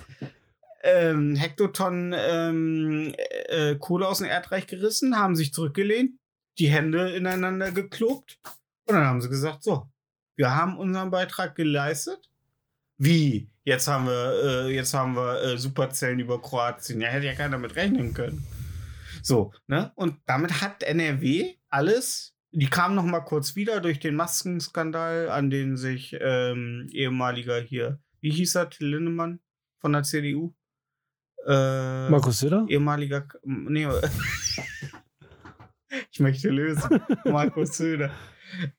Ähm, 0.82 1.34
Hektotonnen 1.36 2.14
ähm, 2.16 3.14
äh, 3.48 3.74
Kohle 3.76 4.06
aus 4.08 4.18
dem 4.18 4.26
Erdreich 4.28 4.66
gerissen, 4.66 5.16
haben 5.18 5.34
sich 5.36 5.52
zurückgelehnt, 5.52 6.12
die 6.58 6.68
Hände 6.68 7.10
ineinander 7.14 7.70
geklobt 7.72 8.38
und 8.86 8.94
dann 8.94 9.04
haben 9.04 9.20
sie 9.20 9.28
gesagt, 9.28 9.62
so, 9.62 9.88
wir 10.36 10.54
haben 10.54 10.76
unseren 10.78 11.10
Beitrag 11.10 11.54
geleistet. 11.56 12.20
Wie? 12.98 13.50
Jetzt 13.64 13.88
haben 13.88 14.06
wir, 14.06 14.42
äh, 14.44 14.74
jetzt 14.74 14.94
haben 14.94 15.16
wir 15.16 15.42
äh, 15.42 15.58
Superzellen 15.58 16.18
über 16.18 16.40
Kroatien. 16.40 17.00
Ja, 17.00 17.08
hätte 17.08 17.26
ja 17.26 17.34
keiner 17.34 17.58
mit 17.58 17.76
rechnen 17.76 18.14
können. 18.14 18.46
So, 19.22 19.52
ne? 19.66 19.92
Und 19.96 20.18
damit 20.26 20.60
hat 20.60 20.82
NRW 20.82 21.54
alles. 21.68 22.34
Die 22.52 22.70
kamen 22.70 22.94
noch 22.94 23.04
mal 23.04 23.20
kurz 23.20 23.56
wieder 23.56 23.80
durch 23.80 23.98
den 23.98 24.14
Maskenskandal, 24.14 25.28
an 25.28 25.50
den 25.50 25.76
sich 25.76 26.16
ähm, 26.20 26.88
ehemaliger 26.92 27.60
hier, 27.60 28.00
wie 28.20 28.30
hieß 28.30 28.54
er, 28.54 28.70
Lindemann 28.78 29.40
von 29.80 29.92
der 29.92 30.04
CDU? 30.04 30.54
Äh, 31.46 32.08
Markus 32.08 32.38
Söder? 32.38 32.64
ehemaliger, 32.68 33.26
nee, 33.44 33.86
ich 36.10 36.20
möchte 36.20 36.48
lösen. 36.48 37.00
Markus 37.24 37.76
Söder. 37.76 38.10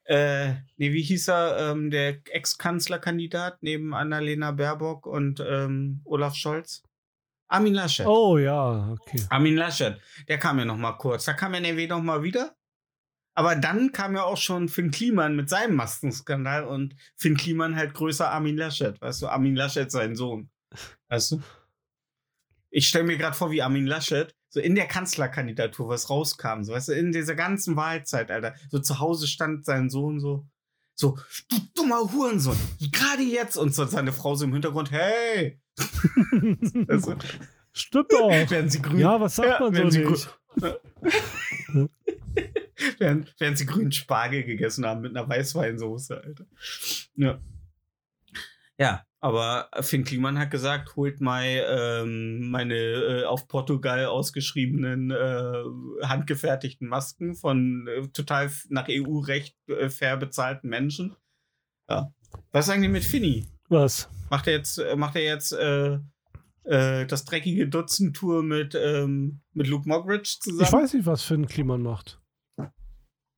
Äh, 0.04 0.54
nee, 0.76 0.92
wie 0.92 1.02
hieß 1.02 1.28
er, 1.28 1.72
ähm, 1.72 1.90
der 1.90 2.18
Ex-Kanzlerkandidat 2.30 3.62
neben 3.62 3.94
Annalena 3.94 4.52
Baerbock 4.52 5.06
und 5.06 5.40
ähm, 5.46 6.00
Olaf 6.04 6.34
Scholz? 6.34 6.82
Armin 7.48 7.74
Laschet. 7.74 8.06
Oh 8.06 8.38
ja, 8.38 8.90
okay. 8.90 9.22
Armin 9.30 9.56
Laschet, 9.56 9.98
der 10.28 10.38
kam 10.38 10.58
ja 10.58 10.64
noch 10.64 10.76
mal 10.76 10.92
kurz. 10.92 11.24
Da 11.24 11.32
kam 11.32 11.54
NRW 11.54 11.86
noch 11.86 12.02
mal 12.02 12.22
wieder. 12.22 12.54
Aber 13.34 13.54
dann 13.54 13.92
kam 13.92 14.16
ja 14.16 14.24
auch 14.24 14.36
schon 14.36 14.68
Finn 14.68 14.90
Kliman 14.90 15.36
mit 15.36 15.48
seinem 15.48 15.76
Maskenskandal 15.76 16.64
und 16.64 16.96
Finn 17.14 17.36
Kliman 17.36 17.76
halt 17.76 17.94
größer 17.94 18.30
Armin 18.30 18.56
Laschet. 18.56 19.00
Weißt 19.00 19.22
du, 19.22 19.28
Armin 19.28 19.54
Laschet 19.54 19.90
sein 19.90 20.16
Sohn. 20.16 20.50
Weißt 21.08 21.32
du? 21.32 21.42
Ich 22.70 22.88
stelle 22.88 23.04
mir 23.04 23.16
gerade 23.16 23.36
vor, 23.36 23.50
wie 23.50 23.62
Armin 23.62 23.86
Laschet 23.86 24.34
so 24.48 24.60
in 24.60 24.74
der 24.74 24.86
Kanzlerkandidatur 24.86 25.88
was 25.88 26.10
rauskam. 26.10 26.62
So, 26.62 26.72
weißt 26.72 26.88
du, 26.88 26.92
in 26.92 27.12
dieser 27.12 27.34
ganzen 27.34 27.76
Wahlzeit, 27.76 28.30
Alter. 28.30 28.54
So 28.70 28.78
zu 28.78 28.98
Hause 28.98 29.26
stand 29.26 29.64
sein 29.64 29.90
Sohn 29.90 30.20
so, 30.20 30.46
so, 30.94 31.18
du 31.48 31.56
dummer 31.74 32.12
Hurensohn, 32.12 32.56
gerade 32.92 33.22
jetzt. 33.22 33.56
Und 33.56 33.74
so 33.74 33.84
seine 33.84 34.12
Frau 34.12 34.34
so 34.34 34.44
im 34.44 34.52
Hintergrund, 34.52 34.90
hey. 34.90 35.60
Also, 36.88 37.14
Stimmt 37.72 38.12
doch. 38.12 38.28
werden 38.50 38.70
sie 38.70 38.82
grün. 38.82 38.98
Ja, 38.98 39.20
was 39.20 39.36
sagt 39.36 39.48
Ja, 39.48 39.60
man 39.60 39.74
wenn 39.74 39.90
so 39.90 39.90
sie 39.90 40.04
nicht? 40.04 40.40
während, 42.98 43.34
während 43.38 43.58
sie 43.58 43.66
grünen 43.66 43.92
Spargel 43.92 44.42
gegessen 44.42 44.84
haben 44.84 45.02
mit 45.02 45.16
einer 45.16 45.28
Weißweinsoße, 45.28 46.20
Alter. 46.20 46.46
Ja. 47.14 47.38
Ja, 48.78 49.04
aber 49.20 49.68
Finn 49.80 50.04
Kliman 50.04 50.38
hat 50.38 50.50
gesagt, 50.50 50.94
holt 50.94 51.20
mal 51.20 51.44
ähm, 51.44 52.50
meine 52.50 52.74
äh, 52.74 53.24
auf 53.24 53.48
Portugal 53.48 54.06
ausgeschriebenen 54.06 55.10
äh, 55.10 56.06
handgefertigten 56.06 56.88
Masken 56.88 57.34
von 57.34 57.88
äh, 57.88 58.06
total 58.08 58.50
nach 58.68 58.86
EU-Recht 58.88 59.56
äh, 59.68 59.90
fair 59.90 60.16
bezahlten 60.16 60.68
Menschen. 60.68 61.16
Ja. 61.90 62.12
Was 62.52 62.66
ist 62.66 62.74
eigentlich 62.74 62.90
mit 62.90 63.04
Finny? 63.04 63.48
Was? 63.68 64.08
Macht 64.30 64.46
er 64.46 64.52
jetzt, 64.54 64.78
äh, 64.78 64.94
macht 64.94 65.16
er 65.16 65.22
jetzt 65.22 65.52
äh, 65.52 65.98
äh, 66.64 67.06
das 67.06 67.24
dreckige 67.24 67.68
Dutzend-Tour 67.68 68.42
mit, 68.42 68.74
ähm, 68.74 69.40
mit 69.52 69.66
Luke 69.66 69.88
Mockridge 69.88 70.36
zusammen? 70.40 70.64
Ich 70.64 70.72
weiß 70.72 70.94
nicht, 70.94 71.06
was 71.06 71.28
ein 71.30 71.46
Kliman 71.46 71.82
macht. 71.82 72.20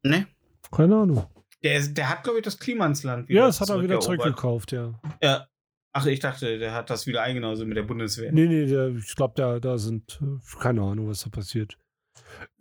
Ne? 0.03 0.27
Keine 0.71 0.97
Ahnung. 0.97 1.27
Der, 1.63 1.81
der 1.87 2.09
hat, 2.09 2.25
glaube 2.25 2.39
ich, 2.39 2.45
das 2.45 2.59
Klimansland 2.59 3.29
Ja, 3.29 3.47
das 3.47 3.61
hat 3.61 3.69
er 3.69 3.83
wieder 3.83 4.01
zurückgekauft, 4.01 4.73
ja. 4.73 4.99
Ja. 5.23 5.47
Ach, 5.93 6.07
ich 6.07 6.21
dachte, 6.21 6.59
der 6.59 6.73
hat 6.73 6.89
das 6.91 7.07
wieder 7.07 7.23
eingenommen, 7.23 7.57
so 7.57 7.67
mit 7.67 7.77
der 7.77 7.83
Bundeswehr. 7.83 8.31
Nee, 8.33 8.47
nee, 8.47 8.67
der, 8.67 8.89
ich 8.91 9.15
glaube, 9.17 9.35
da, 9.37 9.59
da 9.59 9.77
sind, 9.77 10.21
äh, 10.23 10.59
keine 10.61 10.83
Ahnung, 10.83 11.09
was 11.09 11.23
da 11.23 11.31
passiert. 11.31 11.77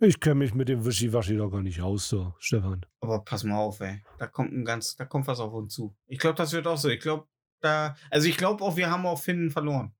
Ich 0.00 0.18
kenne 0.18 0.36
mich 0.36 0.52
mit 0.54 0.68
dem 0.68 0.84
Wischiwaschi 0.84 1.36
doch 1.36 1.50
gar 1.50 1.62
nicht 1.62 1.80
aus, 1.80 2.08
so, 2.08 2.34
Stefan. 2.38 2.84
Aber 3.00 3.24
pass 3.24 3.44
mal 3.44 3.56
auf, 3.58 3.78
ey. 3.80 4.02
Da 4.18 4.26
kommt 4.26 4.52
ein 4.52 4.64
ganz, 4.64 4.96
da 4.96 5.04
kommt 5.04 5.28
was 5.28 5.38
auf 5.38 5.52
uns 5.52 5.74
zu. 5.74 5.96
Ich 6.08 6.18
glaube, 6.18 6.34
das 6.36 6.52
wird 6.52 6.66
auch 6.66 6.76
so. 6.76 6.88
Ich 6.88 7.00
glaube, 7.00 7.28
da, 7.60 7.94
also 8.10 8.26
ich 8.28 8.36
glaube 8.36 8.64
auch, 8.64 8.76
wir 8.76 8.90
haben 8.90 9.06
auch 9.06 9.20
Finnen 9.20 9.50
verloren. 9.50 9.94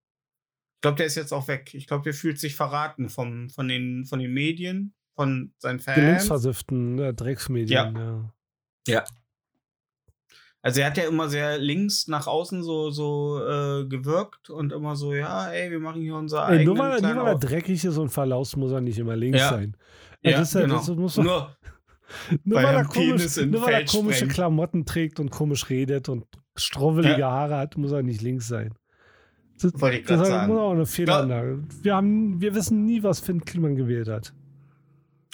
Ich 0.78 0.82
glaube, 0.82 0.96
der 0.96 1.06
ist 1.06 1.14
jetzt 1.14 1.32
auch 1.32 1.46
weg. 1.46 1.74
Ich 1.74 1.86
glaube, 1.86 2.02
der 2.04 2.14
fühlt 2.14 2.38
sich 2.40 2.56
verraten 2.56 3.10
vom, 3.10 3.50
von, 3.50 3.68
den, 3.68 4.06
von 4.06 4.18
den 4.18 4.32
Medien, 4.32 4.94
von 5.14 5.52
seinen 5.58 5.78
Die 5.78 5.84
Fans. 5.84 5.98
linksversifften 5.98 6.98
äh, 6.98 7.14
Drecksmedien, 7.14 8.32
ja. 8.88 9.04
Also 10.62 10.80
er 10.82 10.88
hat 10.88 10.98
ja 10.98 11.04
immer 11.04 11.28
sehr 11.28 11.56
links 11.58 12.06
nach 12.06 12.26
außen 12.26 12.62
so, 12.62 12.90
so 12.90 13.40
äh, 13.42 13.86
gewirkt 13.86 14.50
und 14.50 14.72
immer 14.72 14.94
so, 14.94 15.14
ja, 15.14 15.50
ey, 15.50 15.70
wir 15.70 15.80
machen 15.80 16.02
hier 16.02 16.14
unser 16.16 16.40
Ey, 16.48 16.58
eigenes. 16.58 16.66
nur, 16.66 16.78
weil, 16.78 17.00
nur 17.00 17.16
weil 17.24 17.26
er 17.32 17.38
dreckig 17.38 17.82
ist 17.84 17.96
und 17.96 18.10
verlaust, 18.10 18.56
muss 18.58 18.70
er 18.72 18.80
nicht 18.82 18.98
immer 18.98 19.16
links 19.16 19.38
Ja. 19.38 19.48
sein. 19.50 19.74
Ja, 20.22 20.32
ja, 20.32 20.38
das 20.40 20.52
ja- 20.52 20.60
genau. 20.62 20.74
das 20.76 20.88
muss 20.88 21.16
man- 21.16 21.26
Nur, 21.26 21.56
Nur 22.44 22.56
weil 22.58 22.64
weil, 22.64 22.74
er 22.74 22.84
komisch, 22.84 23.36
nur 23.36 23.62
weil 23.62 23.72
er 23.74 23.84
komische 23.86 24.16
sprengt. 24.18 24.32
Klamotten 24.34 24.84
trägt 24.84 25.20
und 25.20 25.30
komisch 25.30 25.70
redet 25.70 26.08
und 26.08 26.24
strowwelige 26.56 27.24
Haare 27.24 27.56
hat, 27.56 27.78
muss 27.78 27.92
er 27.92 28.02
nicht 28.02 28.20
links 28.20 28.48
sein. 28.48 28.74
Das, 29.62 29.72
Wollte 29.80 29.98
ich 29.98 30.06
das 30.06 30.22
ist 30.22 30.28
sagen. 30.28 30.52
auch 30.58 30.72
eine 30.72 30.86
Fehlanlage. 30.86 31.62
Wir, 31.82 31.94
haben, 31.94 32.40
wir 32.40 32.54
wissen 32.54 32.84
nie, 32.84 33.02
was 33.02 33.20
Finn 33.20 33.44
Kliman 33.44 33.76
gewählt 33.76 34.08
hat. 34.08 34.34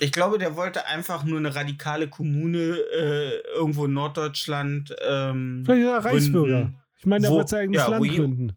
Ich 0.00 0.12
glaube, 0.12 0.38
der 0.38 0.56
wollte 0.56 0.86
einfach 0.86 1.24
nur 1.24 1.38
eine 1.38 1.54
radikale 1.54 2.08
Kommune 2.08 2.76
äh, 2.94 3.40
irgendwo 3.54 3.86
in 3.86 3.92
Norddeutschland. 3.94 4.94
Ähm, 5.06 5.62
Vielleicht 5.64 5.82
ist 5.82 5.88
er 5.88 6.04
Reichsbürger. 6.04 6.52
gründen. 6.62 6.78
Ich 6.98 7.06
meine, 7.06 7.26
er 7.26 7.32
Wo- 7.32 7.38
wird 7.38 7.48
sein 7.48 7.60
eigenes 7.60 7.82
ja, 7.82 7.88
Land 7.88 8.08
gründen. 8.08 8.52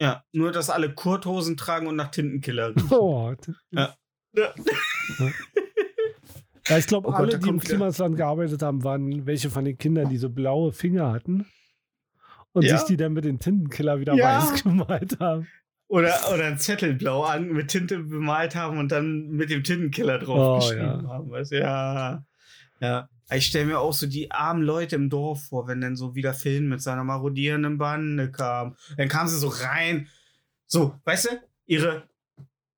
Ja, 0.00 0.24
nur 0.32 0.52
dass 0.52 0.68
alle 0.70 0.92
Kurthosen 0.94 1.56
tragen 1.56 1.86
und 1.86 1.96
nach 1.96 2.10
Tintenkiller 2.10 2.74
riechen. 2.76 2.88
Oh, 2.92 3.34
Ja. 3.70 3.94
Ja, 6.68 6.78
ich 6.78 6.86
glaube, 6.86 7.08
Oh 7.08 7.12
Gott, 7.12 7.20
alle, 7.20 7.32
da 7.32 7.38
die 7.38 7.48
im 7.48 7.60
Klimasland 7.60 8.16
gearbeitet 8.16 8.60
haben, 8.62 8.82
waren 8.82 9.24
welche 9.26 9.50
von 9.50 9.64
den 9.64 9.78
Kindern, 9.78 10.08
die 10.08 10.16
so 10.18 10.30
blaue 10.30 10.72
Finger 10.72 11.12
hatten 11.12 11.46
und 12.52 12.64
Ja. 12.64 12.76
sich 12.76 12.86
die 12.88 12.96
dann 12.96 13.12
mit 13.12 13.24
den 13.24 13.38
Tintenkiller 13.38 14.00
wieder 14.00 14.14
Ja. 14.14 14.38
weiß 14.42 14.62
gemalt 14.64 15.18
haben. 15.20 15.46
Oder, 15.88 16.14
oder 16.32 16.46
ein 16.46 16.58
Zettel 16.58 16.94
blau 16.94 17.22
an, 17.22 17.48
mit 17.52 17.68
Tinte 17.68 17.98
bemalt 18.00 18.56
haben 18.56 18.78
und 18.78 18.90
dann 18.90 19.28
mit 19.28 19.50
dem 19.50 19.62
Tintenkiller 19.62 20.18
drauf 20.18 20.64
Oh, 20.68 20.72
ja. 20.72 21.02
haben. 21.06 21.30
Weißt? 21.30 21.52
du? 21.52 21.60
Ja. 21.60 22.24
ja. 22.80 23.08
Ich 23.30 23.46
stelle 23.46 23.66
mir 23.66 23.78
auch 23.78 23.92
so 23.92 24.06
die 24.06 24.30
armen 24.30 24.62
Leute 24.62 24.96
im 24.96 25.10
Dorf 25.10 25.44
vor, 25.48 25.68
wenn 25.68 25.80
dann 25.80 25.96
so 25.96 26.14
wieder 26.14 26.34
Finn 26.34 26.68
mit 26.68 26.82
seiner 26.82 27.04
marodierenden 27.04 27.78
Bande 27.78 28.30
kam. 28.30 28.76
Dann 28.96 29.08
kam 29.08 29.28
sie 29.28 29.38
so 29.38 29.48
rein. 29.48 30.08
So, 30.66 30.94
weißt 31.04 31.26
du, 31.26 31.30
ihre 31.66 32.08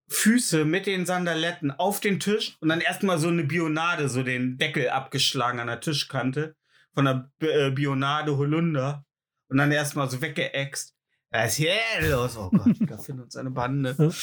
Füße 0.09 0.65
mit 0.65 0.87
den 0.87 1.05
Sandaletten 1.05 1.71
auf 1.71 2.01
den 2.01 2.19
Tisch 2.21 2.57
und 2.61 2.69
dann 2.71 2.81
erstmal 2.81 3.19
so 3.19 3.29
eine 3.29 3.45
Bionade, 3.45 4.09
so 4.09 4.23
den 4.23 4.57
Deckel 4.57 4.89
abgeschlagen 4.89 5.61
an 5.61 5.67
der 5.67 5.81
Tischkante 5.81 6.57
von 6.95 7.05
der 7.05 7.31
äh, 7.41 7.71
Bionade 7.71 8.37
Holunder 8.37 9.05
und 9.49 9.59
dann 9.59 9.71
erstmal 9.73 10.09
so 10.11 10.21
weggeäxt. 10.23 10.95
Was 11.31 11.51
ist 11.53 11.57
hier 11.57 12.09
los? 12.09 12.37
Oh 12.37 12.51
Gott, 12.51 12.77
da 12.81 12.97
findet 12.99 13.27
uns 13.27 13.37
eine 13.37 13.51
Bande. 13.51 13.95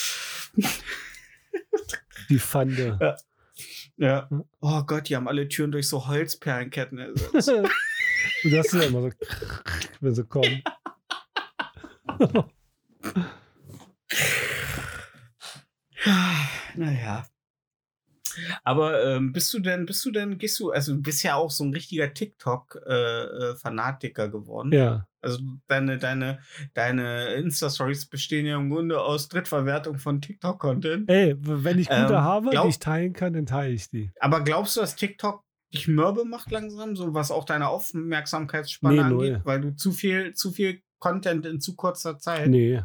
Die 2.30 2.40
Pfande. 2.40 3.18
Ja. 3.98 4.28
Hm. 4.30 4.44
Oh 4.60 4.84
Gott, 4.84 5.10
die 5.10 5.16
haben 5.16 5.28
alle 5.28 5.48
Türen 5.48 5.72
durch 5.72 5.88
so 5.88 6.08
Holzperlenketten 6.08 6.98
ersetzt. 6.98 7.50
Und 8.44 8.52
das 8.52 8.66
ist 8.68 8.74
ja 8.74 8.82
immer 8.84 9.02
so, 9.02 9.12
wenn 10.02 10.16
sie 10.16 10.26
kommen. 10.26 10.64
naja. 16.76 17.26
Aber 18.64 19.04
ähm, 19.06 19.34
bist 19.34 19.54
du 19.54 19.60
denn, 19.60 19.86
bist 19.86 20.04
du 20.06 20.12
denn, 20.12 20.38
gehst 20.38 20.60
du, 20.60 20.72
also 20.72 20.94
du 20.94 21.02
bist 21.02 21.24
ja 21.24 21.36
auch 21.36 21.52
so 21.52 21.64
ein 21.64 21.74
richtiger 21.74 22.14
TikTok-Fanatiker 22.14 24.30
geworden. 24.30 24.72
Ja. 24.72 25.08
Also 25.22 25.40
deine, 25.68 25.98
deine, 25.98 26.40
deine 26.74 27.34
Insta-Stories 27.34 28.06
bestehen 28.08 28.46
ja 28.46 28.58
im 28.58 28.70
Grunde 28.70 29.02
aus 29.02 29.28
Drittverwertung 29.28 29.98
von 29.98 30.22
TikTok-Content. 30.22 31.10
Ey, 31.10 31.36
wenn 31.40 31.80
ich 31.80 31.90
gute 31.90 32.00
Ähm, 32.02 32.10
habe, 32.14 32.50
glaub- 32.52 32.66
die 32.66 32.70
ich 32.70 32.80
teilen 32.80 33.14
kann, 33.14 33.34
dann 33.34 33.46
teile 33.48 33.74
ich 33.74 33.90
die. 33.90 34.12
Aber 34.20 34.42
glaubst 34.44 34.78
du, 34.78 34.82
dass 34.82 34.96
TikTok 34.96 35.44
dich 35.74 35.88
mürbe 35.88 36.26
macht 36.26 36.52
langsam, 36.52 36.96
so 36.96 37.14
was 37.14 37.32
auch 37.32 37.44
deine 37.44 37.68
Aufmerksamkeitsspanne 37.70 38.96
Nee, 38.96 39.02
angeht, 39.02 39.32
null. 39.34 39.42
weil 39.44 39.62
du 39.62 39.76
zu 39.76 39.92
viel, 39.92 40.34
zu 40.34 40.52
viel 40.52 40.82
Content 41.00 41.46
in 41.46 41.60
zu 41.60 41.76
kurzer 41.76 42.18
Zeit. 42.20 42.48
Nee. 42.48 42.82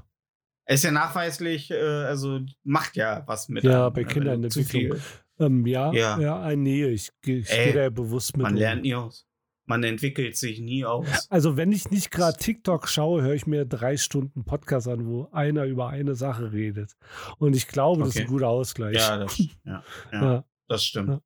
Ist 0.66 0.84
ja 0.84 0.90
nachweislich, 0.92 1.70
äh, 1.70 1.76
also 1.78 2.40
macht 2.64 2.96
ja 2.96 3.22
was 3.26 3.48
mit. 3.48 3.64
Ja, 3.64 3.86
einem, 3.86 3.94
bei 3.94 4.02
ne, 4.02 4.06
Kindern 4.08 4.50
zu 4.50 4.62
viel. 4.64 5.00
Ähm, 5.40 5.66
ja, 5.66 5.92
ja, 5.92 6.20
Ja. 6.20 6.50
äh, 6.50 6.56
nee, 6.56 6.84
ich, 6.86 7.10
ich 7.24 7.50
Ey, 7.50 7.64
gehe 7.66 7.72
da 7.74 7.80
ja 7.82 7.90
bewusst 7.90 8.36
mit. 8.36 8.44
Man 8.44 8.52
um. 8.54 8.58
lernt 8.58 8.82
nie 8.82 8.94
aus. 8.94 9.26
Man 9.66 9.84
entwickelt 9.84 10.36
sich 10.36 10.60
nie 10.60 10.84
aus. 10.84 11.06
Also, 11.30 11.56
wenn 11.56 11.70
ich 11.70 11.90
nicht 11.90 12.10
gerade 12.10 12.36
TikTok 12.36 12.88
schaue, 12.88 13.22
höre 13.22 13.34
ich 13.34 13.46
mir 13.46 13.64
drei 13.64 13.96
Stunden 13.96 14.44
Podcast 14.44 14.88
an, 14.88 15.06
wo 15.06 15.28
einer 15.30 15.64
über 15.64 15.88
eine 15.88 16.16
Sache 16.16 16.52
redet. 16.52 16.96
Und 17.38 17.54
ich 17.54 17.68
glaube, 17.68 18.00
das 18.00 18.10
ist 18.10 18.16
ein 18.16 18.22
Okay. 18.22 18.30
guter 18.32 18.48
Ausgleich. 18.48 18.96
Ja, 18.96 19.16
das, 19.18 19.38
ja, 19.64 19.84
ja, 20.12 20.44
das 20.66 20.84
stimmt. 20.84 21.08
Ja. 21.10 21.20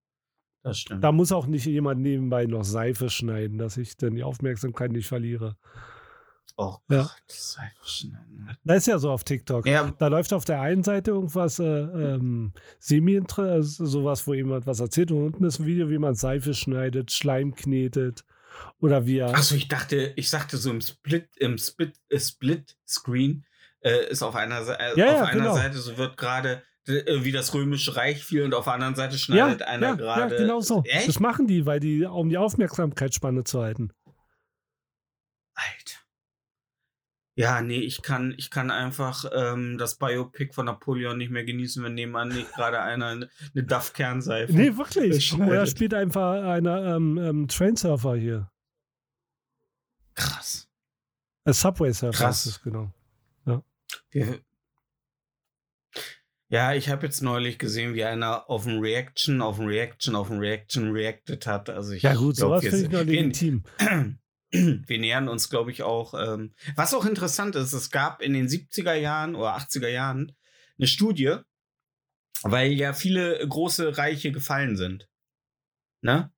Das 0.62 0.78
stimmt. 0.78 1.02
Da 1.04 1.12
muss 1.12 1.32
auch 1.32 1.46
nicht 1.46 1.66
jemand 1.66 2.00
nebenbei 2.00 2.46
noch 2.46 2.64
Seife 2.64 3.08
schneiden, 3.10 3.58
dass 3.58 3.76
ich 3.78 3.96
dann 3.96 4.14
die 4.14 4.24
Aufmerksamkeit 4.24 4.92
nicht 4.92 5.06
verliere. 5.08 5.56
Oh 6.56 6.76
Ja. 6.88 7.02
Gott, 7.02 7.22
das 7.28 7.52
sei 7.52 7.72
verschnitten. 7.76 8.56
Das 8.64 8.78
ist 8.78 8.86
ja 8.86 8.98
so 8.98 9.10
auf 9.10 9.24
TikTok. 9.24 9.66
Ja, 9.66 9.92
Da 9.98 10.08
läuft 10.08 10.32
auf 10.32 10.44
der 10.44 10.60
einen 10.60 10.82
Seite 10.82 11.12
irgendwas 11.12 11.58
äh, 11.58 11.64
ähm, 11.64 12.52
semi 12.78 13.20
sowas, 13.60 14.26
wo 14.26 14.34
jemand 14.34 14.66
was 14.66 14.80
erzählt 14.80 15.10
und 15.10 15.24
unten 15.24 15.44
ist 15.44 15.58
ein 15.58 15.66
Video, 15.66 15.90
wie 15.90 15.98
man 15.98 16.14
Seife 16.14 16.54
schneidet, 16.54 17.12
Schleim 17.12 17.54
knetet 17.54 18.24
oder 18.80 19.06
wie 19.06 19.18
er. 19.18 19.34
Achso, 19.34 19.54
ich 19.54 19.68
dachte, 19.68 20.12
ich 20.16 20.28
sagte 20.30 20.56
so 20.56 20.70
im 20.70 20.80
Split, 20.80 21.28
im 21.36 21.58
Split, 21.58 21.94
äh, 22.08 22.20
Split 22.20 22.76
Screen 22.86 23.44
äh, 23.80 24.08
ist 24.10 24.22
auf 24.22 24.34
einer, 24.34 24.60
äh, 24.60 24.98
Ja, 24.98 25.12
auf 25.12 25.18
ja, 25.18 25.24
einer 25.24 25.32
genau. 25.32 25.54
Seite, 25.54 25.78
so 25.78 25.96
wird 25.96 26.16
gerade 26.16 26.62
äh, 26.86 27.24
wie 27.24 27.32
das 27.32 27.54
römische 27.54 27.96
Reich 27.96 28.24
fiel 28.24 28.42
und 28.42 28.54
auf 28.54 28.64
der 28.64 28.74
anderen 28.74 28.94
Seite 28.94 29.14
ja, 29.14 29.18
schneidet 29.18 29.62
einer 29.62 29.88
ja, 29.88 29.94
gerade. 29.94 30.34
ja, 30.34 30.40
genau 30.40 30.60
so. 30.60 30.82
Echt? 30.84 31.08
Das 31.08 31.18
machen 31.18 31.46
die, 31.46 31.66
weil 31.66 31.80
die, 31.80 32.04
um 32.04 32.28
die 32.28 32.38
Aufmerksamkeitsspanne 32.38 33.44
zu 33.44 33.62
halten. 33.62 33.90
Alter. 35.54 35.98
Ja, 37.36 37.60
nee, 37.62 37.80
ich 37.80 38.02
kann, 38.02 38.32
ich 38.38 38.48
kann 38.50 38.70
einfach 38.70 39.24
ähm, 39.34 39.76
das 39.76 39.96
Biopic 39.96 40.52
von 40.54 40.66
Napoleon 40.66 41.18
nicht 41.18 41.30
mehr 41.32 41.42
genießen, 41.44 41.82
wenn 41.82 41.94
nebenan 41.94 42.28
nicht 42.28 42.52
gerade 42.52 42.80
einer 42.80 43.06
eine, 43.06 43.28
eine 43.54 43.64
Duff-Kernseife. 43.64 44.52
Nee, 44.52 44.76
wirklich. 44.76 45.32
Oder 45.38 45.66
spielt 45.66 45.94
einfach 45.94 46.42
einer 46.44 46.94
ähm, 46.94 47.18
ähm, 47.18 47.48
Trainsurfer 47.48 48.14
hier. 48.14 48.50
Krass. 50.14 50.68
Äh, 51.44 51.52
Subway 51.52 51.92
Surfer 51.92 52.16
Krass. 52.16 52.46
ist 52.46 52.62
genau. 52.62 52.92
Wir- 54.10 54.40
Ja, 56.48 56.72
ich 56.74 56.88
habe 56.88 57.06
jetzt 57.06 57.20
neulich 57.20 57.58
gesehen, 57.58 57.94
wie 57.94 58.04
einer 58.04 58.48
auf 58.48 58.64
ein 58.66 58.78
Reaction, 58.78 59.42
auf 59.42 59.58
ein 59.58 59.66
Reaction, 59.66 60.14
auf 60.14 60.30
ein 60.30 60.38
Reaction 60.38 60.92
reacted 60.92 61.46
hat. 61.48 61.68
Also 61.68 61.92
ich 61.92 62.02
Ja, 62.04 62.14
gut, 62.14 62.36
glaub, 62.36 62.60
sowas 62.60 62.64
finde 62.64 62.86
ich 62.86 62.90
noch 62.92 63.02
legitim. 63.02 63.64
wir 64.54 64.98
nähern 64.98 65.28
uns, 65.28 65.50
glaube 65.50 65.70
ich, 65.70 65.82
auch. 65.82 66.14
Ähm, 66.14 66.54
was 66.76 66.94
auch 66.94 67.04
interessant 67.04 67.56
ist, 67.56 67.72
es 67.72 67.90
gab 67.90 68.22
in 68.22 68.32
den 68.32 68.48
70er 68.48 68.94
Jahren 68.94 69.34
oder 69.34 69.56
80er 69.56 69.88
Jahren 69.88 70.32
eine 70.78 70.86
Studie, 70.86 71.36
weil 72.42 72.72
ja 72.72 72.92
viele 72.92 73.46
große 73.46 73.96
Reiche 73.98 74.32
gefallen 74.32 74.76
sind. 74.76 75.08
Ne? 76.00 76.32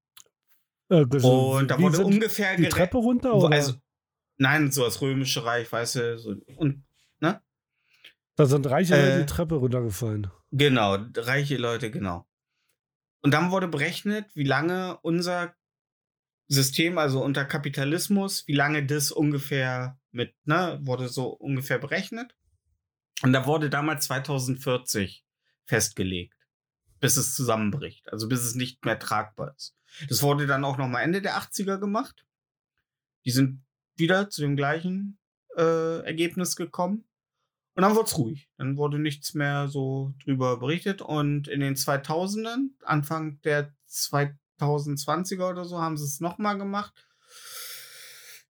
Äh, 0.89 1.03
Und 1.03 1.71
da 1.71 1.79
wurde 1.79 2.05
ungefähr 2.05 2.57
die 2.57 2.69
Treppe 2.69 2.99
runter? 2.99 3.35
Oder? 3.35 3.55
Also, 3.57 3.75
nein, 4.39 4.71
so 4.71 4.85
das 4.85 5.01
römische 5.01 5.45
Reich, 5.45 5.71
weißt 5.71 5.95
du, 5.97 6.19
so, 6.19 6.35
und 6.57 6.87
da 8.39 8.45
sind 8.45 8.67
reiche 8.67 8.95
Leute 8.95 9.13
äh, 9.13 9.19
die 9.21 9.27
Treppe 9.27 9.55
runtergefallen. 9.57 10.31
genau, 10.53 10.99
reiche 11.17 11.57
Leute, 11.57 11.91
genau. 11.91 12.29
Und 13.23 13.33
dann 13.33 13.51
wurde 13.51 13.67
berechnet, 13.67 14.27
wie 14.35 14.45
lange 14.45 14.99
unser 15.01 15.55
System, 16.49 16.99
also 16.99 17.23
unter 17.23 17.45
Kapitalismus, 17.45 18.47
wie 18.47 18.55
lange 18.55 18.87
das 18.87 19.11
ungefähr 19.11 19.99
mit, 20.13 20.35
ne, 20.45 20.79
wurde 20.83 21.09
so 21.09 21.29
ungefähr 21.29 21.79
berechnet. 21.79 22.35
Und 23.23 23.33
da 23.33 23.47
wurde 23.47 23.71
damals 23.71 24.07
2040 24.07 25.25
festgelegt, 25.65 26.37
bis 27.01 27.17
es 27.17 27.35
zusammenbricht, 27.35 28.13
also 28.13 28.29
bis 28.29 28.45
es 28.45 28.55
nicht 28.55 28.85
mehr 28.85 28.99
tragbar 28.99 29.55
ist. 29.57 29.75
Das 30.09 30.23
wurde 30.23 30.47
dann 30.47 30.65
auch 30.65 30.79
nochmal 30.79 31.03
Ende 31.03 31.23
der 31.23 31.37
80er 31.37 31.79
gemacht. 31.79 32.27
Die 33.25 33.31
sind 33.31 33.65
wieder 33.97 34.31
zu 34.31 34.43
dem 34.43 34.57
gleichen 34.57 35.19
äh, 35.57 36.05
Ergebnis 36.05 36.55
gekommen. 36.55 37.05
Und 37.75 37.83
dann 37.83 37.95
wurde 37.95 38.07
es 38.07 38.17
ruhig. 38.19 38.49
Dann 38.57 38.77
wurde 38.77 38.99
nichts 38.99 39.35
mehr 39.35 39.69
so 39.69 40.15
drüber 40.25 40.59
berichtet. 40.59 41.03
Und 41.03 41.49
in 41.49 41.61
den 41.61 41.75
2000ern, 41.75 42.71
Anfang 42.83 43.41
der 43.43 43.75
2020er 44.61 45.51
oder 45.51 45.65
so, 45.65 45.81
haben 45.81 45.97
sie 45.97 46.05
es 46.05 46.21
nochmal 46.21 46.59
gemacht. 46.59 46.93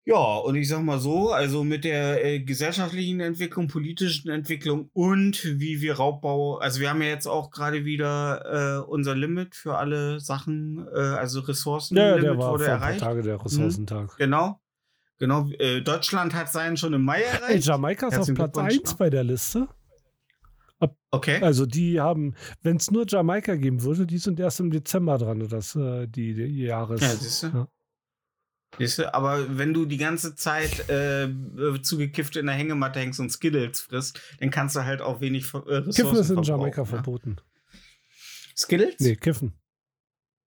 Ja, 0.08 0.36
und 0.36 0.54
ich 0.54 0.68
sag 0.68 0.82
mal 0.84 1.00
so, 1.00 1.32
also 1.32 1.64
mit 1.64 1.82
der 1.82 2.24
äh, 2.24 2.38
gesellschaftlichen 2.38 3.18
Entwicklung, 3.18 3.66
politischen 3.66 4.30
Entwicklung 4.30 4.88
und 4.92 5.42
wie 5.58 5.80
wir 5.80 5.96
Raubbau, 5.96 6.58
also 6.58 6.78
wir 6.78 6.90
haben 6.90 7.02
ja 7.02 7.08
jetzt 7.08 7.26
auch 7.26 7.50
gerade 7.50 7.84
wieder 7.84 8.84
äh, 8.84 8.88
unser 8.88 9.16
Limit 9.16 9.56
für 9.56 9.78
alle 9.78 10.20
Sachen, 10.20 10.86
äh, 10.94 10.98
also 11.00 11.40
Ressourcenlimit 11.40 12.16
Ja, 12.18 12.20
der 12.22 12.38
war 12.38 12.52
wurde 12.52 12.64
vor 12.66 12.74
ein 12.74 12.78
paar 12.78 12.88
erreicht. 12.88 13.00
Tage 13.02 13.22
der 13.22 13.44
Ressourcentag. 13.44 14.16
Genau. 14.16 14.60
Genau. 15.18 15.48
Äh, 15.58 15.80
Deutschland 15.80 16.34
hat 16.34 16.52
seinen 16.52 16.76
schon 16.76 16.92
im 16.92 17.02
Mai 17.02 17.22
erreicht. 17.22 17.66
Jamaika 17.66 18.06
ist 18.06 18.18
auf 18.18 18.26
Platz 18.32 18.52
Glückwunsch. 18.52 18.78
1 18.78 18.94
bei 18.94 19.10
der 19.10 19.24
Liste. 19.24 19.66
Okay. 21.10 21.40
Also 21.42 21.64
die 21.64 22.00
haben, 22.00 22.34
wenn 22.62 22.76
es 22.76 22.90
nur 22.90 23.06
Jamaika 23.08 23.56
geben 23.56 23.82
würde, 23.82 24.06
die 24.06 24.18
sind 24.18 24.38
erst 24.38 24.60
im 24.60 24.70
Dezember 24.70 25.16
dran, 25.16 25.48
das, 25.48 25.74
äh, 25.74 26.06
die, 26.06 26.34
die 26.34 26.64
Jahres. 26.64 27.00
Ja, 27.00 27.08
siehst 27.16 27.42
du. 27.44 27.46
Ja. 27.48 27.68
Siehst 28.78 28.98
du? 28.98 29.14
Aber 29.14 29.56
wenn 29.56 29.72
du 29.72 29.86
die 29.86 29.96
ganze 29.96 30.34
Zeit 30.34 30.88
äh, 30.90 31.28
zugekifft 31.80 32.36
in 32.36 32.46
der 32.46 32.54
Hängematte 32.54 33.00
hängst 33.00 33.20
und 33.20 33.30
Skittles 33.30 33.80
frisst, 33.80 34.20
dann 34.40 34.50
kannst 34.50 34.76
du 34.76 34.84
halt 34.84 35.00
auch 35.00 35.20
wenig 35.20 35.52
äh, 35.54 35.56
Ressourcen 35.56 35.92
Kiffen 35.92 36.16
ist 36.18 36.30
in 36.30 36.42
Jamaika 36.42 36.82
ne? 36.82 36.86
verboten. 36.86 37.36
Skittles? 38.54 38.96
Nee, 38.98 39.16
Kiffen. 39.16 39.54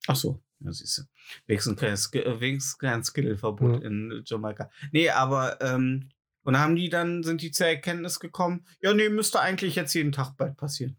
Ach 0.08 0.16
so, 0.16 0.40
ja, 0.60 0.72
siehst 0.72 1.00
du. 1.00 1.02
Wenigstens 1.48 1.80
kein, 1.80 1.98
Sk 1.98 2.16
äh, 2.16 2.58
kein 2.80 3.04
Skittle-Verbot 3.04 3.82
Ja. 3.82 3.88
in 3.88 4.22
Jamaika. 4.26 4.70
Nee, 4.92 5.10
aber, 5.10 5.60
ähm, 5.62 6.10
und 6.44 6.58
haben 6.58 6.76
die 6.76 6.90
dann, 6.90 7.24
sind 7.24 7.42
die 7.42 7.52
zur 7.52 7.68
Erkenntnis 7.68 8.20
gekommen, 8.20 8.66
ja, 8.82 8.94
nee, 8.94 9.10
müsste 9.10 9.40
eigentlich 9.40 9.76
jetzt 9.76 9.94
jeden 9.94 10.12
Tag 10.12 10.36
bald 10.38 10.58
passieren. 10.58 10.98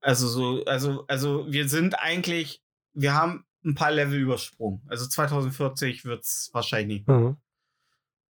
Also 0.00 0.28
so, 0.28 0.64
also, 0.66 1.04
also 1.08 1.50
wir 1.50 1.68
sind 1.68 1.98
eigentlich, 1.98 2.62
wir 2.92 3.14
haben 3.14 3.46
ein 3.64 3.74
paar 3.74 3.90
Level 3.90 4.18
übersprungen. 4.18 4.82
Also 4.86 5.06
2040 5.06 6.04
wird 6.04 6.24
es 6.24 6.50
wahrscheinlich 6.52 6.98
nicht, 6.98 7.08
Mhm. 7.08 7.36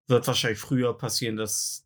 wird 0.07 0.27
wahrscheinlich 0.27 0.61
früher 0.61 0.97
passieren, 0.97 1.37
dass 1.37 1.85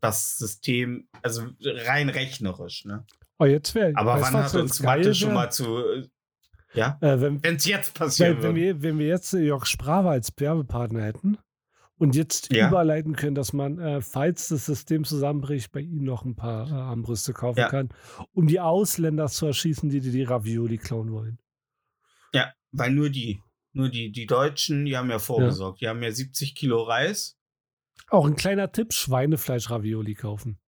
das 0.00 0.38
System, 0.38 1.08
also 1.22 1.48
rein 1.60 2.10
rechnerisch, 2.10 2.84
ne? 2.84 3.04
Oh, 3.38 3.46
jetzt 3.46 3.74
wäre. 3.74 3.92
Aber 3.96 4.14
weißt 4.14 4.32
wann 4.32 4.44
hat 4.44 4.54
uns 4.54 4.80
Mathe 4.80 5.14
schon 5.14 5.34
mal 5.34 5.50
zu, 5.50 5.82
ja? 6.74 6.98
Äh, 7.00 7.20
wenn, 7.20 7.56
es 7.56 7.64
jetzt 7.64 7.94
passieren 7.94 8.36
wenn, 8.36 8.42
wenn, 8.42 8.54
wir, 8.54 8.82
wenn 8.82 8.98
wir 8.98 9.06
jetzt 9.06 9.32
Jörg 9.32 9.66
Sprave 9.66 10.10
als 10.10 10.32
Werbepartner 10.36 11.02
hätten 11.02 11.38
und 11.96 12.16
jetzt 12.16 12.52
Ja. 12.52 12.68
überleiten 12.68 13.14
können, 13.16 13.34
dass 13.34 13.52
man, 13.52 13.78
äh, 13.78 14.00
falls 14.00 14.48
das 14.48 14.66
System 14.66 15.04
zusammenbricht, 15.04 15.72
bei 15.72 15.80
ihnen 15.80 16.04
noch 16.04 16.24
ein 16.24 16.34
paar 16.34 16.68
äh, 16.68 16.72
Armbrüste 16.72 17.32
kaufen 17.32 17.60
Ja. 17.60 17.68
kann, 17.68 17.90
um 18.32 18.46
die 18.46 18.60
Ausländer 18.60 19.28
zu 19.28 19.46
erschießen, 19.46 19.88
die 19.90 20.00
dir 20.00 20.12
die 20.12 20.24
Ravioli 20.24 20.78
klauen 20.78 21.12
wollen. 21.12 21.38
Ja, 22.32 22.52
weil 22.72 22.90
nur 22.90 23.10
die, 23.10 23.40
nur 23.72 23.88
die, 23.88 24.10
die 24.10 24.26
Deutschen, 24.26 24.84
die 24.84 24.96
haben 24.96 25.10
ja 25.10 25.18
vorgesorgt. 25.18 25.80
Die 25.80 25.88
haben 25.88 26.02
ja 26.02 26.10
70 26.10 26.54
Kilo 26.54 26.82
Reis. 26.82 27.36
Auch 28.08 28.26
ein 28.26 28.36
kleiner 28.36 28.72
Tipp: 28.72 28.92
Schweinefleisch-Ravioli 28.92 30.14
kaufen. 30.14 30.58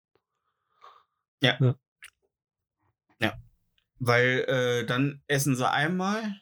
Weil 3.99 4.45
äh, 4.49 4.87
dann 4.87 5.23
essen 5.27 5.57
sie 5.57 5.69
einmal 5.69 6.37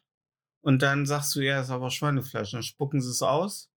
und 0.60 0.82
dann 0.82 1.06
sagst 1.06 1.36
du, 1.36 1.40
ja, 1.40 1.60
ist 1.60 1.70
aber 1.70 1.90
Schweinefleisch. 1.90 2.50
Dann 2.50 2.62
spucken 2.62 3.00
sie 3.00 3.10
es 3.10 3.22
aus, 3.22 3.70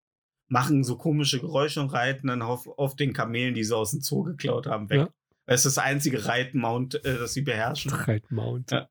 machen 0.47 0.83
so 0.83 0.97
komische 0.97 1.39
Geräusche 1.39 1.81
und 1.81 1.89
reiten 1.89 2.27
dann 2.27 2.41
auf, 2.41 2.67
auf 2.77 2.95
den 2.95 3.13
Kamelen, 3.13 3.53
die 3.53 3.63
sie 3.63 3.75
aus 3.75 3.91
dem 3.91 4.01
Zoo 4.01 4.23
geklaut 4.23 4.67
haben, 4.67 4.89
weg. 4.89 4.99
Ja. 4.99 5.09
Das 5.45 5.65
ist 5.65 5.77
das 5.77 5.83
einzige 5.83 6.25
Reitmount, 6.25 7.03
äh, 7.05 7.17
das 7.17 7.33
sie 7.33 7.41
beherrschen. 7.41 7.91
Reitmount. 7.91 8.71
Ja. 8.71 8.89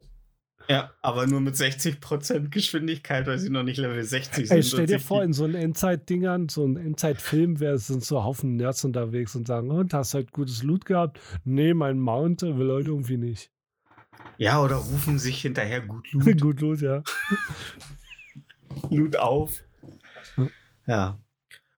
Ja, 0.68 0.90
aber 1.00 1.26
nur 1.26 1.40
mit 1.40 1.54
60% 1.54 2.48
Geschwindigkeit, 2.48 3.26
weil 3.26 3.38
sie 3.38 3.50
noch 3.50 3.62
nicht 3.62 3.78
Level 3.78 4.02
60 4.02 4.48
sind. 4.48 4.56
Ey, 4.56 4.62
stell 4.62 4.86
dir 4.86 4.98
vor, 4.98 5.22
in 5.22 5.32
so 5.32 5.44
einem 5.44 5.54
Endzeit-Dingern, 5.54 6.48
so 6.48 6.64
einem 6.64 6.76
Endzeit-Film, 6.76 7.56
sind 7.78 8.04
so 8.04 8.24
Haufen 8.24 8.56
Nerds 8.56 8.84
unterwegs 8.84 9.36
und 9.36 9.46
sagen, 9.46 9.70
und 9.70 9.94
hast 9.94 10.14
halt 10.14 10.32
gutes 10.32 10.64
Loot 10.64 10.84
gehabt? 10.84 11.20
Nee, 11.44 11.72
mein 11.72 12.00
Mount 12.00 12.42
will 12.42 12.70
heute 12.72 12.90
irgendwie 12.90 13.16
nicht. 13.16 13.52
Ja, 14.38 14.60
oder 14.60 14.76
rufen 14.76 15.18
sich 15.18 15.40
hinterher 15.40 15.82
gut 15.82 16.08
Loot, 16.12 16.40
Gut 16.40 16.60
Loot, 16.60 16.80
ja. 16.80 17.02
Loot 18.90 19.16
auf. 19.16 19.62
Ja. 20.86 21.18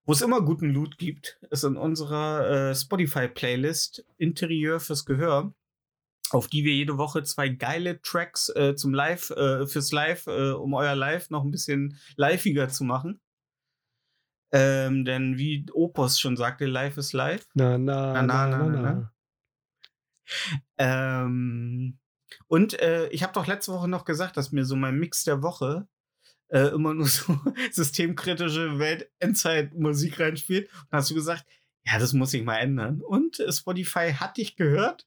Wo 0.08 0.12
es 0.12 0.22
immer 0.22 0.40
guten 0.40 0.70
Loot 0.70 0.96
gibt, 0.96 1.38
ist 1.50 1.64
in 1.64 1.76
unserer 1.76 2.70
äh, 2.70 2.74
Spotify-Playlist 2.74 4.06
Interieur 4.16 4.80
fürs 4.80 5.04
Gehör, 5.04 5.52
auf 6.30 6.48
die 6.48 6.64
wir 6.64 6.72
jede 6.74 6.96
Woche 6.96 7.24
zwei 7.24 7.50
geile 7.50 8.00
Tracks 8.00 8.48
äh, 8.48 8.74
zum 8.74 8.94
Live, 8.94 9.28
äh, 9.28 9.66
fürs 9.66 9.92
Live, 9.92 10.26
äh, 10.26 10.52
um 10.52 10.72
euer 10.72 10.94
Live 10.94 11.28
noch 11.28 11.44
ein 11.44 11.50
bisschen 11.50 11.98
liveiger 12.16 12.70
zu 12.70 12.84
machen. 12.84 13.20
Ähm, 14.50 15.04
denn 15.04 15.36
wie 15.36 15.66
Opus 15.74 16.18
schon 16.18 16.38
sagte, 16.38 16.64
Live 16.64 16.96
ist 16.96 17.12
live. 17.12 17.46
Na, 17.52 17.76
na, 17.76 18.14
Na, 18.14 18.22
na, 18.22 18.46
na, 18.46 18.56
na, 18.56 18.66
na, 18.66 18.80
na. 18.80 19.12
na. 20.78 21.24
Ähm, 21.26 21.98
und 22.46 22.80
äh, 22.80 23.08
ich 23.10 23.22
habe 23.22 23.34
doch 23.34 23.46
letzte 23.46 23.74
Woche 23.74 23.88
noch 23.88 24.06
gesagt, 24.06 24.38
dass 24.38 24.52
mir 24.52 24.64
so 24.64 24.74
mein 24.74 24.98
Mix 24.98 25.24
der 25.24 25.42
Woche 25.42 25.86
äh, 26.48 26.68
immer 26.68 26.94
nur 26.94 27.06
so 27.06 27.38
systemkritische 27.70 28.78
Welt-Endzeit-Musik 28.78 30.20
reinspielt. 30.20 30.70
Und 30.72 30.88
hast 30.92 31.10
du 31.10 31.14
gesagt, 31.14 31.44
ja, 31.84 31.98
das 31.98 32.12
muss 32.12 32.34
ich 32.34 32.44
mal 32.44 32.58
ändern. 32.58 33.00
Und 33.00 33.42
Spotify 33.48 34.12
hat 34.12 34.36
dich 34.36 34.56
gehört 34.56 35.06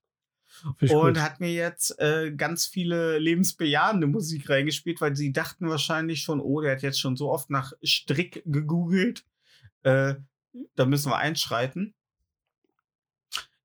und 0.63 0.89
gut. 0.89 1.19
hat 1.19 1.39
mir 1.39 1.53
jetzt 1.53 1.99
äh, 1.99 2.31
ganz 2.35 2.65
viele 2.65 3.17
lebensbejahende 3.19 4.07
Musik 4.07 4.49
reingespielt, 4.49 5.01
weil 5.01 5.15
sie 5.15 5.31
dachten 5.31 5.69
wahrscheinlich 5.69 6.21
schon, 6.21 6.39
oh, 6.39 6.61
der 6.61 6.73
hat 6.73 6.81
jetzt 6.81 6.99
schon 6.99 7.15
so 7.15 7.31
oft 7.31 7.49
nach 7.49 7.73
Strick 7.83 8.43
gegoogelt. 8.45 9.25
Äh, 9.83 10.15
da 10.75 10.85
müssen 10.85 11.11
wir 11.11 11.17
einschreiten. 11.17 11.93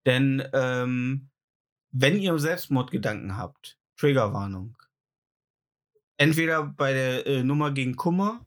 Denn 0.05 0.47
ähm, 0.53 1.29
wenn 1.91 2.19
ihr 2.19 2.39
Selbstmordgedanken 2.39 3.37
habt, 3.37 3.77
Triggerwarnung. 3.97 4.76
Entweder 6.19 6.65
bei 6.65 6.93
der 6.93 7.27
äh, 7.27 7.43
Nummer 7.43 7.73
gegen 7.73 7.97
Kummer, 7.97 8.47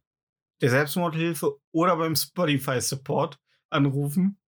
der 0.61 0.69
Selbstmordhilfe 0.69 1.59
oder 1.71 1.97
beim 1.97 2.15
Spotify 2.15 2.81
Support 2.81 3.39
anrufen. 3.69 4.39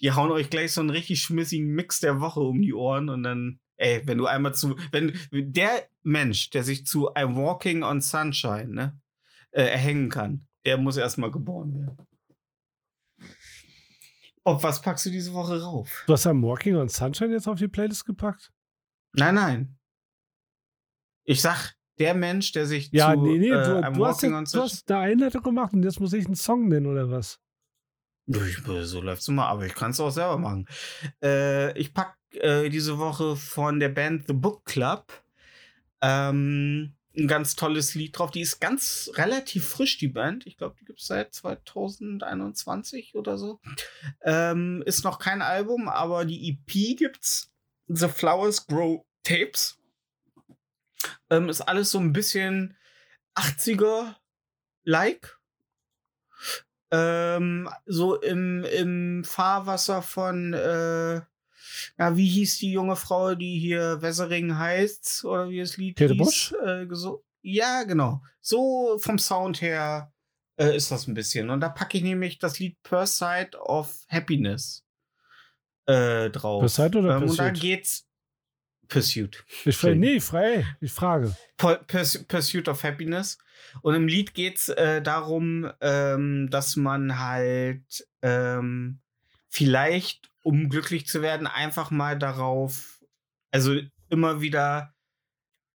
Die 0.00 0.12
hauen 0.12 0.30
euch 0.30 0.50
gleich 0.50 0.72
so 0.72 0.82
einen 0.82 0.90
richtig 0.90 1.22
schmissigen 1.22 1.68
Mix 1.68 2.00
der 2.00 2.20
Woche 2.20 2.40
um 2.40 2.60
die 2.60 2.74
Ohren 2.74 3.08
und 3.08 3.22
dann, 3.22 3.60
ey, 3.76 4.02
wenn 4.06 4.18
du 4.18 4.26
einmal 4.26 4.54
zu, 4.54 4.76
wenn 4.92 5.18
der 5.32 5.88
Mensch, 6.02 6.50
der 6.50 6.62
sich 6.62 6.84
zu 6.84 7.10
I'm 7.14 7.36
Walking 7.36 7.82
on 7.82 8.00
Sunshine, 8.00 8.68
ne, 8.68 9.00
äh, 9.50 9.62
erhängen 9.62 10.10
kann, 10.10 10.46
der 10.66 10.76
muss 10.76 10.98
erstmal 10.98 11.30
geboren 11.30 11.74
werden. 11.74 11.96
Auf 14.44 14.62
was 14.62 14.80
packst 14.80 15.06
du 15.06 15.10
diese 15.10 15.32
Woche 15.32 15.60
rauf? 15.60 16.04
Du 16.06 16.12
hast 16.12 16.24
ja 16.24 16.32
Walking 16.32 16.76
on 16.76 16.88
Sunshine 16.88 17.32
jetzt 17.32 17.48
auf 17.48 17.58
die 17.58 17.68
Playlist 17.68 18.04
gepackt? 18.04 18.52
Nein, 19.14 19.34
nein. 19.34 19.78
Ich 21.24 21.40
sag, 21.40 21.77
der 21.98 22.14
Mensch, 22.14 22.52
der 22.52 22.66
sich 22.66 22.90
Ja, 22.92 23.14
zu 23.14 23.22
nee, 23.22 23.38
nee, 23.38 23.48
äh, 23.50 23.64
du, 23.64 23.92
du, 23.92 24.06
hast 24.06 24.24
on 24.24 24.44
du 24.44 24.60
hast 24.60 24.90
eine 24.90 25.00
Einleitung 25.00 25.42
gemacht 25.42 25.72
und 25.72 25.82
jetzt 25.82 26.00
muss 26.00 26.12
ich 26.12 26.26
einen 26.26 26.36
Song 26.36 26.68
nennen 26.68 26.86
oder 26.86 27.10
was? 27.10 27.40
Ich, 28.26 28.58
so 28.82 29.00
läuft's 29.00 29.28
immer, 29.28 29.46
aber 29.46 29.64
ich 29.64 29.74
kann 29.74 29.92
es 29.92 30.00
auch 30.00 30.10
selber 30.10 30.36
machen. 30.36 30.66
Äh, 31.22 31.76
ich 31.78 31.94
pack 31.94 32.18
äh, 32.32 32.68
diese 32.68 32.98
Woche 32.98 33.36
von 33.36 33.80
der 33.80 33.88
Band 33.88 34.26
The 34.26 34.34
Book 34.34 34.64
Club 34.66 35.06
ähm, 36.02 36.94
ein 37.16 37.28
ganz 37.28 37.56
tolles 37.56 37.94
Lied 37.94 38.18
drauf. 38.18 38.30
Die 38.30 38.40
ist 38.40 38.60
ganz 38.60 39.10
relativ 39.14 39.66
frisch, 39.66 39.98
die 39.98 40.08
Band. 40.08 40.46
Ich 40.46 40.56
glaube, 40.56 40.76
die 40.80 40.84
gibt 40.84 41.00
es 41.00 41.06
seit 41.06 41.34
2021 41.34 43.14
oder 43.14 43.38
so. 43.38 43.60
Ähm, 44.22 44.82
ist 44.86 45.04
noch 45.04 45.18
kein 45.18 45.42
Album, 45.42 45.88
aber 45.88 46.24
die 46.24 46.50
EP 46.50 46.96
gibt's. 46.96 47.50
The 47.88 48.08
Flowers 48.08 48.66
Grow 48.66 49.04
Tapes. 49.24 49.77
Ähm, 51.30 51.48
ist 51.48 51.62
alles 51.62 51.90
so 51.90 51.98
ein 51.98 52.12
bisschen 52.12 52.76
80er-like. 53.34 55.38
Ähm, 56.90 57.68
so 57.84 58.18
im, 58.20 58.64
im 58.64 59.22
Fahrwasser 59.24 60.00
von, 60.00 60.54
äh, 60.54 61.20
ja, 61.98 62.16
wie 62.16 62.28
hieß 62.28 62.58
die 62.58 62.72
junge 62.72 62.96
Frau, 62.96 63.34
die 63.34 63.58
hier 63.58 64.00
Wessering 64.00 64.56
heißt, 64.56 65.24
oder 65.24 65.50
wie 65.50 65.60
das 65.60 65.76
Lied 65.76 65.96
Käthe 65.96 66.14
hieß? 66.14 66.24
Busch? 66.24 66.54
Äh, 66.64 66.86
ja, 67.42 67.82
genau. 67.84 68.22
So 68.40 68.98
vom 68.98 69.18
Sound 69.18 69.60
her 69.60 70.12
äh, 70.56 70.76
ist 70.76 70.90
das 70.90 71.06
ein 71.06 71.14
bisschen. 71.14 71.50
Und 71.50 71.60
da 71.60 71.68
packe 71.68 71.98
ich 71.98 72.04
nämlich 72.04 72.38
das 72.38 72.58
Lied 72.58 72.82
Per 72.82 73.06
Side 73.06 73.50
of 73.58 74.04
Happiness 74.08 74.84
äh, 75.86 76.30
drauf. 76.30 76.60
Per 76.60 76.68
Side 76.68 76.98
oder 76.98 77.16
ähm, 77.16 77.28
Und 77.28 77.38
da 77.38 77.50
geht's 77.50 78.07
Pursuit. 78.88 79.44
Ich 79.64 79.76
frage, 79.76 79.96
nee, 79.96 80.20
frei, 80.20 80.66
ich 80.80 80.92
frage. 80.92 81.36
Pu- 81.58 81.78
Purs 81.86 82.24
Pursuit 82.24 82.68
of 82.68 82.82
Happiness. 82.82 83.38
Und 83.82 83.94
im 83.94 84.08
Lied 84.08 84.34
geht 84.34 84.56
es 84.56 84.68
äh, 84.70 85.02
darum, 85.02 85.70
ähm, 85.80 86.48
dass 86.50 86.76
man 86.76 87.18
halt 87.18 88.08
ähm, 88.22 89.00
vielleicht, 89.48 90.30
um 90.42 90.68
glücklich 90.68 91.06
zu 91.06 91.20
werden, 91.22 91.46
einfach 91.46 91.90
mal 91.90 92.18
darauf, 92.18 93.02
also 93.50 93.78
immer 94.08 94.40
wieder 94.40 94.94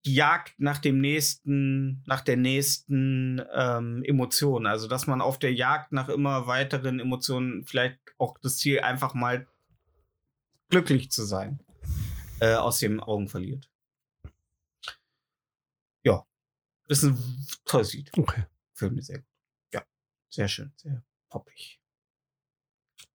die 0.06 0.16
Jagd 0.16 0.56
nach 0.58 0.80
dem 0.80 1.00
nächsten, 1.00 2.04
nach 2.06 2.22
der 2.22 2.36
nächsten 2.36 3.42
ähm, 3.54 4.04
Emotion. 4.04 4.66
Also, 4.66 4.88
dass 4.88 5.08
man 5.08 5.22
auf 5.22 5.40
der 5.40 5.54
Jagd 5.54 5.92
nach 5.92 6.10
immer 6.10 6.48
weiteren 6.48 7.00
Emotionen 7.00 7.64
vielleicht 7.66 8.00
auch 8.18 8.38
das 8.42 8.58
Ziel 8.58 8.82
einfach 8.82 9.14
mal 9.14 9.48
glücklich 10.70 11.12
zu 11.12 11.24
sein, 11.24 11.60
äh, 12.40 12.56
aus 12.56 12.80
den 12.80 13.00
Augen 13.00 13.28
verliert. 13.28 13.70
Ja, 16.04 16.26
das 16.88 17.04
ist 17.04 17.12
ein 17.12 17.46
tolles 17.66 17.94
Lied. 17.94 18.12
Okay. 18.18 18.44
Gefällt 18.74 18.94
mir 18.94 19.02
sehr 19.02 19.20
gut. 19.20 19.28
Ja, 19.74 19.84
sehr 20.30 20.48
schön, 20.48 20.72
sehr 20.76 21.04
poppig. 21.30 21.80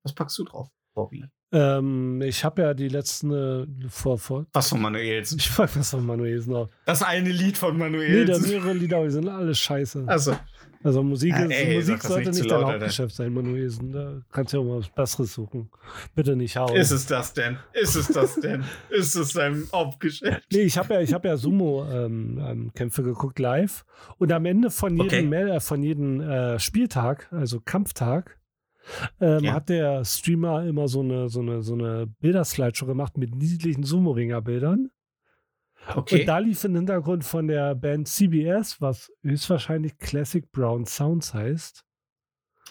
Was 0.02 0.14
packst 0.14 0.38
du 0.38 0.44
drauf, 0.44 0.70
Bobby? 0.94 1.24
Ähm, 1.50 2.20
ich 2.22 2.44
habe 2.44 2.60
ja 2.62 2.74
die 2.74 2.88
letzten 2.88 3.32
äh, 3.32 3.88
vor, 3.88 4.18
vor. 4.18 4.46
Was 4.52 4.68
von 4.68 4.80
Manuelsen? 4.82 5.38
Ich 5.38 5.58
weiß 5.58 5.76
was 5.78 5.90
von 5.90 6.04
Manuelsen 6.04 6.52
noch. 6.52 6.68
Das 6.84 7.02
eine 7.02 7.30
Lied 7.30 7.56
von 7.56 7.72
Nee, 7.76 7.78
da 7.78 7.84
Manuelsen. 7.90 8.50
mehrere 8.50 8.72
Lieder, 8.74 8.96
aber 8.98 9.06
die 9.06 9.12
sind 9.12 9.28
alle 9.28 9.54
scheiße. 9.54 10.04
also, 10.06 10.36
Also 10.84 11.02
Musik, 11.02 11.32
Ja, 11.32 11.44
ey, 11.46 11.74
Musik 11.74 12.02
sollte 12.02 12.30
nicht 12.30 12.42
nicht 12.42 12.50
dein. 12.50 12.64
Hauptgeschäft 12.64 13.14
sein, 13.14 13.32
Manuelsen. 13.34 13.90
Da 13.92 14.20
kannst 14.30 14.52
du 14.52 14.58
ja 14.58 14.62
auch 14.62 14.66
mal 14.68 14.78
was 14.78 14.88
Besseres 14.88 15.34
suchen. 15.34 15.70
Bitte 16.14 16.36
nicht 16.36 16.56
hauen. 16.56 16.76
ist 16.76 16.92
es 16.92 17.06
das 17.06 17.32
denn? 17.34 17.58
Ist 17.72 17.96
es 17.96 18.06
das 18.08 18.36
denn? 18.36 18.64
ist 18.90 19.14
es 19.16 19.32
dein 19.32 19.64
Hauptgeschäft? 19.72 20.44
Nee, 20.52 20.60
ich 20.60 20.78
habe 20.78 20.94
ja, 20.94 21.00
ich 21.00 21.12
hab 21.12 21.24
ja 21.24 21.36
Sumo-Kämpfe 21.36 23.02
geguckt 23.02 23.38
live. 23.38 23.84
Und 24.18 24.32
am 24.32 24.44
Ende 24.46 24.70
von 24.70 24.96
jedem, 24.96 25.28
Okay. 25.32 25.50
Äh, 25.50 25.60
von 25.60 25.82
jedem 25.82 26.20
äh, 26.20 26.58
Spieltag, 26.58 27.28
also 27.32 27.60
Kampftag, 27.60 28.38
ähm, 29.20 29.44
Ja. 29.44 29.54
hat 29.54 29.68
der 29.68 30.04
Streamer 30.04 30.64
immer 30.64 30.88
so 30.88 31.00
eine, 31.00 31.28
so 31.28 31.40
eine, 31.40 31.62
so 31.62 31.74
eine 31.74 32.06
Bilderslideshow 32.20 32.86
gemacht 32.86 33.18
mit 33.18 33.34
niedlichen 33.34 33.82
Sumo-Ringer-Bildern. 33.82 34.90
Okay. 35.94 36.20
Und 36.20 36.26
da 36.26 36.38
lief 36.38 36.62
im 36.64 36.74
Hintergrund 36.74 37.24
von 37.24 37.48
der 37.48 37.74
Band 37.74 38.08
CBS, 38.08 38.80
was 38.80 39.10
höchstwahrscheinlich 39.22 39.96
Classic 39.98 40.50
Brown 40.52 40.84
Sounds 40.84 41.32
heißt, 41.34 41.84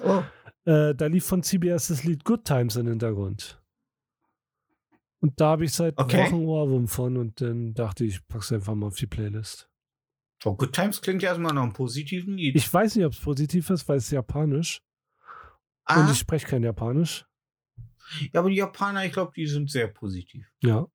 oh. 0.04 0.24
äh, 0.66 0.94
da 0.94 1.06
lief 1.08 1.26
von 1.26 1.42
CBS 1.44 1.88
das 1.88 2.04
Lied 2.04 2.24
Good 2.24 2.46
Times 2.46 2.76
im 2.76 2.88
Hintergrund. 2.88 3.62
Und 5.20 5.40
da 5.42 5.50
habe 5.52 5.66
ich 5.66 5.74
seit 5.74 5.98
Okay. 5.98 6.26
Wochen 6.28 6.46
Ohrwurm 6.46 6.88
von 6.88 7.18
und 7.18 7.42
dann 7.42 7.74
dachte 7.74 8.06
ich, 8.06 8.16
ich 8.18 8.28
pack's 8.28 8.52
einfach 8.52 8.76
mal 8.76 8.86
auf 8.88 8.98
die 8.98 9.08
Playlist. 9.08 9.68
oh, 10.46 10.54
Good 10.54 10.74
Times 10.74 11.02
klingt 11.02 11.24
ja 11.24 11.30
erstmal 11.30 11.54
nach 11.56 11.64
einem 11.64 11.74
positiven 11.74 12.36
Lied. 12.38 12.56
Ich 12.56 12.72
weiß 12.72 12.96
nicht, 12.96 13.06
ob 13.06 13.14
es 13.14 13.20
positiv 13.20 13.70
ist, 13.72 13.88
weil 13.90 13.98
es 13.98 14.06
ist 14.06 14.12
japanisch. 14.12 14.84
ah, 15.86 16.02
Und 16.02 16.12
ich 16.12 16.20
spreche 16.20 16.46
kein 16.46 16.62
Japanisch. 16.64 17.26
ja, 18.32 18.40
aber 18.42 18.50
die 18.50 18.58
Japaner, 18.58 19.06
ich 19.06 19.12
glaube, 19.14 19.32
die 19.36 19.48
sind 19.48 19.72
sehr 19.72 19.88
positiv. 19.88 20.46
Ja. 20.62 20.86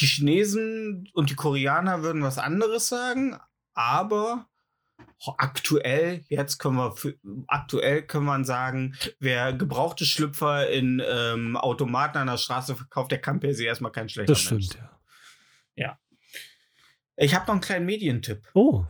Die 0.00 0.06
Chinesen 0.06 1.08
und 1.14 1.30
die 1.30 1.34
Koreaner 1.36 2.02
würden 2.02 2.22
was 2.22 2.38
anderes 2.38 2.88
sagen, 2.88 3.38
aber 3.74 4.48
aktuell, 5.36 6.24
jetzt 6.28 6.58
können 6.58 6.76
wir, 6.76 6.94
aktuell 7.46 8.02
kann 8.02 8.24
man 8.24 8.44
sagen, 8.44 8.96
wer 9.20 9.52
gebrauchte 9.52 10.04
Schlüpfer 10.04 10.68
in 10.68 11.02
ähm, 11.06 11.56
Automaten 11.56 12.18
an 12.18 12.26
der 12.26 12.36
Straße 12.38 12.76
verkauft, 12.76 13.12
der 13.12 13.20
kann 13.20 13.40
per 13.40 13.54
se 13.54 13.64
erstmal 13.64 13.92
kein 13.92 14.08
schlechter 14.08 14.32
Das 14.32 14.50
Mensch 14.50 14.66
stimmt, 14.66 14.80
sein. 14.82 14.90
ja. 15.76 15.98
Ich 17.16 17.34
habe 17.34 17.46
noch 17.46 17.54
einen 17.54 17.60
kleinen 17.60 17.86
Medientipp. 17.86 18.48
Oh, 18.54 18.84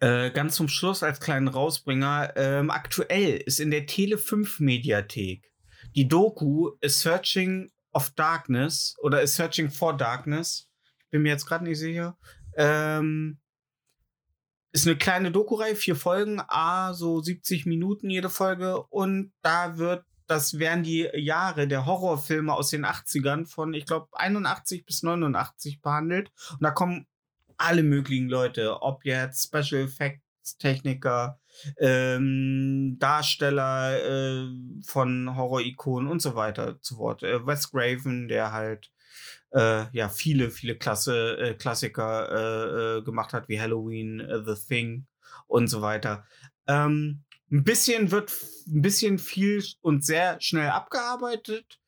Äh, 0.00 0.30
ganz 0.32 0.56
zum 0.56 0.68
Schluss 0.68 1.02
als 1.02 1.20
kleinen 1.20 1.48
Rausbringer. 1.48 2.32
Ähm, 2.36 2.70
aktuell 2.70 3.36
ist 3.36 3.60
in 3.60 3.70
der 3.70 3.86
Tele 3.86 4.18
5 4.18 4.60
Mediathek 4.60 5.50
die 5.94 6.08
Doku 6.08 6.72
A 6.84 6.88
Searching 6.88 7.70
of 7.96 8.10
Darkness 8.10 8.94
oder 9.00 9.20
A 9.20 9.26
Searching 9.26 9.70
for 9.70 9.96
Darkness. 9.96 10.68
Ich 10.98 11.10
bin 11.10 11.22
mir 11.22 11.30
jetzt 11.30 11.46
gerade 11.46 11.64
nicht 11.64 11.78
sicher. 11.78 12.18
Ähm, 12.56 13.38
ist 14.72 14.86
eine 14.86 14.96
kleine 14.96 15.32
Doku-Reihe, 15.32 15.74
vier 15.74 15.96
Folgen, 15.96 16.40
a 16.48 16.92
so 16.92 17.22
70 17.22 17.64
Minuten 17.64 18.10
jede 18.10 18.28
Folge 18.28 18.82
und 18.82 19.32
da 19.40 19.78
wird 19.78 20.04
das 20.26 20.58
wären 20.58 20.82
die 20.82 21.08
Jahre 21.14 21.68
der 21.68 21.86
Horrorfilme 21.86 22.52
aus 22.52 22.70
den 22.70 22.84
80ern 22.84 23.46
von, 23.46 23.74
ich 23.74 23.86
glaube, 23.86 24.08
81 24.12 24.84
bis 24.84 25.04
89 25.04 25.80
behandelt. 25.80 26.32
Und 26.50 26.64
da 26.64 26.72
kommen 26.72 27.06
alle 27.56 27.84
möglichen 27.84 28.28
Leute, 28.28 28.82
ob 28.82 29.04
jetzt 29.04 29.46
Special 29.46 29.82
Effects 29.82 30.58
Techniker, 30.58 31.38
ähm, 31.78 32.96
Darsteller 32.98 34.02
äh, 34.02 34.48
von 34.84 35.36
Horror-Ikonen 35.36 36.08
und 36.08 36.20
so 36.20 36.34
weiter 36.34 36.80
zu 36.80 36.98
Wort. 36.98 37.22
Äh, 37.22 37.46
Wes 37.46 37.70
Craven, 37.70 38.28
der 38.28 38.52
halt 38.52 38.90
äh, 39.52 39.84
ja 39.92 40.08
viele, 40.08 40.50
viele 40.50 40.76
Klasse, 40.76 41.38
äh, 41.38 41.54
Klassiker 41.54 42.30
äh, 42.30 42.98
äh, 42.98 43.02
gemacht 43.02 43.32
hat, 43.32 43.48
wie 43.48 43.60
Halloween, 43.60 44.20
äh, 44.20 44.42
The 44.44 44.54
Thing 44.54 45.06
und 45.46 45.68
so 45.68 45.82
weiter. 45.82 46.26
Ähm, 46.66 47.22
ein 47.50 47.64
bisschen 47.64 48.10
wird 48.10 48.32
ein 48.66 48.82
bisschen 48.82 49.18
viel 49.18 49.64
und 49.80 50.04
sehr 50.04 50.40
schnell 50.40 50.70
abgearbeitet, 50.70 51.80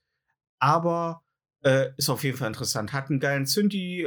aber 0.58 1.22
ist 1.96 2.08
auf 2.08 2.22
jeden 2.22 2.38
Fall 2.38 2.46
interessant. 2.46 2.92
Hat 2.92 3.10
einen 3.10 3.18
geilen 3.18 3.44
Synthi, 3.44 4.06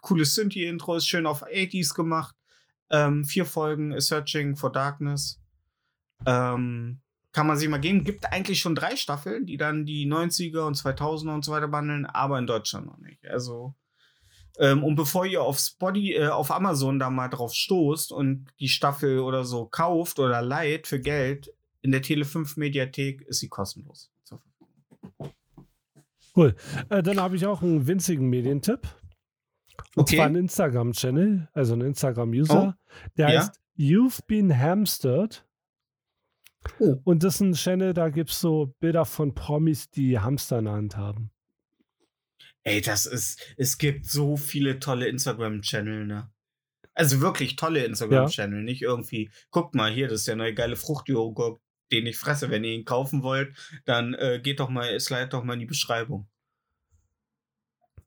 cooles 0.00 0.34
Synthi-Intro, 0.34 0.96
ist 0.96 1.06
schön 1.06 1.24
auf 1.24 1.46
80s 1.46 1.94
gemacht. 1.94 2.34
Ähm, 2.90 3.24
vier 3.24 3.46
Folgen 3.46 3.98
Searching 4.00 4.56
for 4.56 4.72
Darkness. 4.72 5.40
Ähm, 6.26 7.00
kann 7.32 7.46
man 7.46 7.56
sich 7.56 7.68
mal 7.68 7.78
geben. 7.78 8.04
Gibt 8.04 8.32
eigentlich 8.32 8.60
schon 8.60 8.74
drei 8.74 8.96
Staffeln, 8.96 9.46
die 9.46 9.56
dann 9.56 9.86
die 9.86 10.06
90er 10.06 10.66
und 10.66 10.76
2000er 10.76 11.34
und 11.34 11.44
so 11.44 11.52
weiter 11.52 11.68
behandeln, 11.68 12.06
aber 12.06 12.38
in 12.38 12.46
Deutschland 12.46 12.86
noch 12.86 12.98
nicht. 12.98 13.24
Also, 13.26 13.74
ähm, 14.58 14.82
und 14.82 14.96
bevor 14.96 15.26
ihr 15.26 15.42
auf 15.42 15.58
Spotty, 15.58 16.14
äh, 16.14 16.28
auf 16.28 16.50
Amazon 16.50 16.98
da 16.98 17.08
mal 17.10 17.28
drauf 17.28 17.54
stoßt 17.54 18.12
und 18.12 18.48
die 18.58 18.68
Staffel 18.68 19.20
oder 19.20 19.44
so 19.44 19.66
kauft 19.66 20.18
oder 20.18 20.42
leiht 20.42 20.86
für 20.86 21.00
Geld, 21.00 21.52
in 21.82 21.92
der 21.92 22.02
Tele 22.02 22.24
5 22.24 22.56
Mediathek 22.56 23.22
ist 23.22 23.40
sie 23.40 23.48
kostenlos. 23.48 24.10
Verfügung. 26.34 26.54
äh, 26.88 27.02
dann 27.02 27.20
habe 27.20 27.36
ich 27.36 27.46
auch 27.46 27.62
einen 27.62 27.86
winzigen 27.86 28.28
Medientipp. 28.28 28.88
Und 29.96 30.02
Okay. 30.02 30.16
zwar 30.16 30.26
einen 30.26 30.36
Instagram-Channel, 30.36 31.48
also 31.52 31.72
einen 31.72 31.88
Instagram-User. 31.88 32.78
Der 33.16 33.28
Ja. 33.30 33.40
heißt 33.40 33.60
You've 33.76 34.20
Been 34.26 34.56
Hamstered. 34.56 35.44
Oh. 36.78 37.00
Und 37.04 37.22
das 37.24 37.36
ist 37.36 37.40
ein 37.40 37.52
Channel, 37.54 37.94
da 37.94 38.10
gibt 38.10 38.30
es 38.30 38.40
so 38.40 38.74
Bilder 38.80 39.04
von 39.06 39.34
Promis, 39.34 39.90
die 39.90 40.18
Hamster 40.18 40.58
in 40.58 40.66
der 40.66 40.74
Hand 40.74 40.96
haben. 40.96 41.30
Ey, 42.62 42.82
das 42.82 43.06
ist, 43.06 43.40
es 43.56 43.78
gibt 43.78 44.04
so 44.06 44.36
viele 44.36 44.78
tolle 44.78 45.08
Instagram-Channel, 45.08 46.06
ne? 46.06 46.30
Also 46.92 47.20
wirklich 47.22 47.56
tolle 47.56 47.84
Instagram-Channel, 47.84 48.62
nicht 48.62 48.82
irgendwie, 48.82 49.30
guckt 49.50 49.74
mal 49.74 49.90
hier, 49.90 50.08
das 50.08 50.20
ist 50.20 50.28
der 50.28 50.36
neue 50.36 50.52
geile 50.52 50.76
Fruchtjoghurt, 50.76 51.60
den 51.90 52.04
ich 52.06 52.18
fresse. 52.18 52.50
Wenn 52.50 52.62
ihr 52.64 52.72
ihn 52.74 52.84
kaufen 52.84 53.22
wollt, 53.22 53.56
dann 53.86 54.12
äh, 54.14 54.40
geht 54.42 54.60
doch 54.60 54.68
mal, 54.68 55.00
slide 55.00 55.28
doch 55.28 55.42
mal 55.42 55.54
in 55.54 55.60
die 55.60 55.66
Beschreibung. 55.66 56.28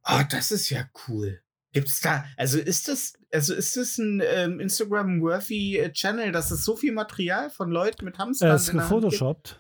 Ah, 0.03 0.23
das 0.25 0.51
ist 0.51 0.69
ja 0.69 0.87
cool. 1.07 1.41
Gibt's 1.73 2.01
da, 2.01 2.23
also 2.37 2.59
ist 2.59 2.87
das, 2.87 3.13
also 3.31 3.53
ist 3.53 3.75
das 3.75 3.97
ein 3.97 4.21
ähm, 4.23 4.59
Instagram-worthy 4.59 5.77
äh, 5.79 5.91
Channel, 5.91 6.31
dass 6.31 6.51
es 6.51 6.63
so 6.63 6.75
viel 6.75 6.93
Material 6.93 7.49
von 7.49 7.69
Leuten 7.71 8.05
mit 8.05 8.17
Hamstern 8.19 8.49
Er 8.49 8.55
ist 8.55 8.71
gefotoshoppt. 8.71 9.59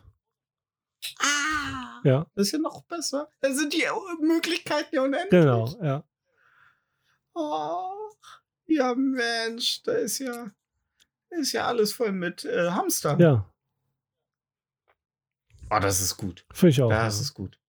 Ah, 1.19 1.99
Ja, 2.03 2.27
das 2.35 2.47
ist 2.47 2.51
ja 2.53 2.59
noch 2.59 2.83
besser. 2.83 3.29
Da 3.41 3.51
sind 3.51 3.73
die 3.73 3.83
Möglichkeiten 4.21 4.95
ja 4.95 5.01
unendlich. 5.01 5.29
genau, 5.31 5.67
ja. 5.81 6.03
Oh, 7.33 7.89
ja, 8.67 8.93
Mensch, 8.93 9.81
da 9.83 9.93
ist 9.93 10.19
ja, 10.19 10.51
da 11.29 11.37
ist 11.37 11.51
ja 11.51 11.65
alles 11.65 11.93
voll 11.93 12.11
mit 12.11 12.45
äh, 12.45 12.69
Hamster. 12.69 13.19
Ja, 13.19 13.49
Oh, 15.75 15.79
das 15.79 16.01
ist 16.01 16.17
gut. 16.17 16.45
finde 16.53 16.69
ich 16.69 16.81
auch. 16.83 16.89
Das 16.89 17.15
ja. 17.15 17.21
ist 17.21 17.33
gut. 17.33 17.59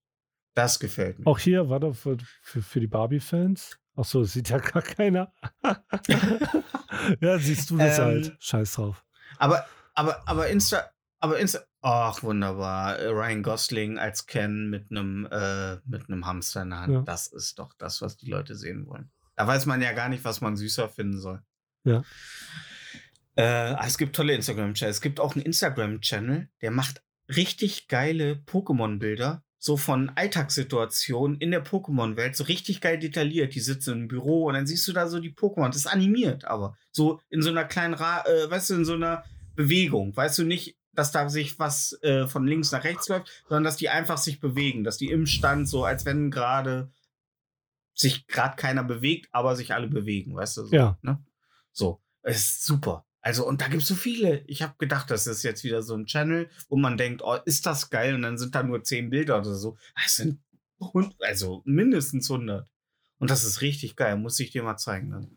Das 0.52 0.78
gefällt 0.78 1.18
mir. 1.18 1.26
Auch 1.26 1.38
hier, 1.38 1.70
warte, 1.70 1.94
für, 1.94 2.18
für, 2.42 2.60
für 2.60 2.80
die 2.80 2.86
Barbie-Fans. 2.86 3.78
Ach 3.96 4.04
so, 4.04 4.24
sieht 4.24 4.48
ja 4.48 4.58
gar 4.58 4.82
keiner. 4.82 5.32
ja, 7.20 7.38
siehst 7.38 7.70
du 7.70 7.76
das 7.78 7.98
Ähm, 7.98 8.04
halt. 8.04 8.36
Scheiß 8.40 8.72
drauf. 8.74 9.04
Aber, 9.38 9.66
aber, 9.94 10.26
aber 10.28 10.48
Insta, 10.48 10.90
aber 11.20 11.38
Insta, 11.38 11.60
ach, 11.80 12.22
wunderbar. 12.22 12.98
Ryan 12.98 13.42
Gosling 13.42 13.98
als 13.98 14.26
Ken 14.26 14.68
mit 14.68 14.90
einem, 14.90 15.26
äh, 15.30 15.76
mit 15.86 16.08
einem 16.08 16.26
Hamster 16.26 16.62
in 16.62 16.70
der 16.70 16.80
Hand. 16.80 16.92
Ja. 16.92 17.00
Das 17.02 17.28
ist 17.28 17.58
doch 17.58 17.72
das, 17.78 18.02
was 18.02 18.16
die 18.16 18.30
Leute 18.30 18.56
sehen 18.56 18.86
wollen. 18.86 19.10
Da 19.36 19.46
weiß 19.46 19.66
man 19.66 19.80
ja 19.82 19.92
gar 19.92 20.08
nicht, 20.08 20.24
was 20.24 20.40
man 20.40 20.56
süßer 20.56 20.88
finden 20.88 21.20
soll. 21.20 21.42
Ja. 21.84 22.02
Äh, 23.36 23.74
es 23.86 23.98
gibt 23.98 24.16
tolle 24.16 24.34
Instagram-Channels. 24.34 24.96
Es 24.96 25.02
gibt 25.02 25.20
auch 25.20 25.34
einen 25.34 25.44
Instagram-Channel, 25.44 26.48
der 26.62 26.70
macht 26.70 27.02
richtig 27.28 27.88
geile 27.88 28.34
Pokémon-Bilder. 28.46 29.42
So 29.64 29.78
von 29.78 30.10
Alltagssituationen 30.14 31.38
in 31.38 31.50
der 31.50 31.64
Pokémon-Welt, 31.64 32.36
so 32.36 32.44
richtig 32.44 32.82
geil 32.82 32.98
detailliert. 32.98 33.54
Die 33.54 33.60
sitzen 33.60 33.92
im 33.94 34.08
Büro 34.08 34.44
und 34.44 34.52
dann 34.52 34.66
siehst 34.66 34.86
du 34.86 34.92
da 34.92 35.08
so 35.08 35.20
die 35.20 35.32
Pokémon. 35.32 35.68
Das 35.68 35.76
ist 35.76 35.86
animiert, 35.86 36.44
aber 36.44 36.76
so 36.90 37.22
in 37.30 37.40
so 37.40 37.48
einer 37.48 37.64
kleinen, 37.64 37.94
Ra 37.94 38.26
äh, 38.26 38.50
weißt 38.50 38.68
du, 38.68 38.74
in 38.74 38.84
so 38.84 38.92
einer 38.92 39.24
Bewegung. 39.54 40.14
Weißt 40.14 40.36
du 40.36 40.44
nicht, 40.44 40.76
dass 40.92 41.12
da 41.12 41.30
sich 41.30 41.58
was 41.58 41.98
äh, 42.02 42.26
von 42.26 42.46
links 42.46 42.72
nach 42.72 42.84
rechts 42.84 43.08
läuft, 43.08 43.30
sondern 43.48 43.64
dass 43.64 43.78
die 43.78 43.88
einfach 43.88 44.18
sich 44.18 44.38
bewegen, 44.38 44.84
dass 44.84 44.98
die 44.98 45.08
im 45.08 45.24
Stand 45.24 45.66
so, 45.66 45.86
als 45.86 46.04
wenn 46.04 46.30
gerade 46.30 46.92
sich 47.94 48.26
gerade 48.26 48.56
keiner 48.56 48.84
bewegt, 48.84 49.30
aber 49.32 49.56
sich 49.56 49.72
alle 49.72 49.88
bewegen, 49.88 50.36
weißt 50.36 50.58
du? 50.58 50.66
So, 50.66 50.76
Ja. 50.76 50.98
Ne? 51.00 51.24
So, 51.72 52.02
es 52.20 52.36
ist 52.36 52.66
super. 52.66 53.03
Also, 53.24 53.48
und 53.48 53.62
da 53.62 53.68
gibt 53.68 53.82
es 53.82 53.88
so 53.88 53.94
viele. 53.94 54.44
Ich 54.48 54.60
habe 54.60 54.74
gedacht, 54.76 55.10
das 55.10 55.26
ist 55.26 55.42
jetzt 55.44 55.64
wieder 55.64 55.80
so 55.80 55.94
ein 55.94 56.04
Channel, 56.04 56.50
wo 56.68 56.76
man 56.76 56.98
denkt, 56.98 57.22
oh, 57.24 57.38
ist 57.46 57.64
das 57.64 57.88
geil? 57.88 58.14
Und 58.14 58.20
dann 58.20 58.36
sind 58.36 58.54
da 58.54 58.62
nur 58.62 58.84
zehn 58.84 59.08
Bilder 59.08 59.38
oder 59.38 59.54
so. 59.54 59.78
Es 60.04 60.16
sind 60.16 60.42
also 61.20 61.62
mindestens 61.64 62.30
100. 62.30 62.70
Und 63.16 63.30
das 63.30 63.42
ist 63.42 63.62
richtig 63.62 63.96
geil. 63.96 64.18
Muss 64.18 64.38
ich 64.40 64.50
dir 64.50 64.62
mal 64.62 64.76
zeigen. 64.76 65.10
Dann. 65.10 65.34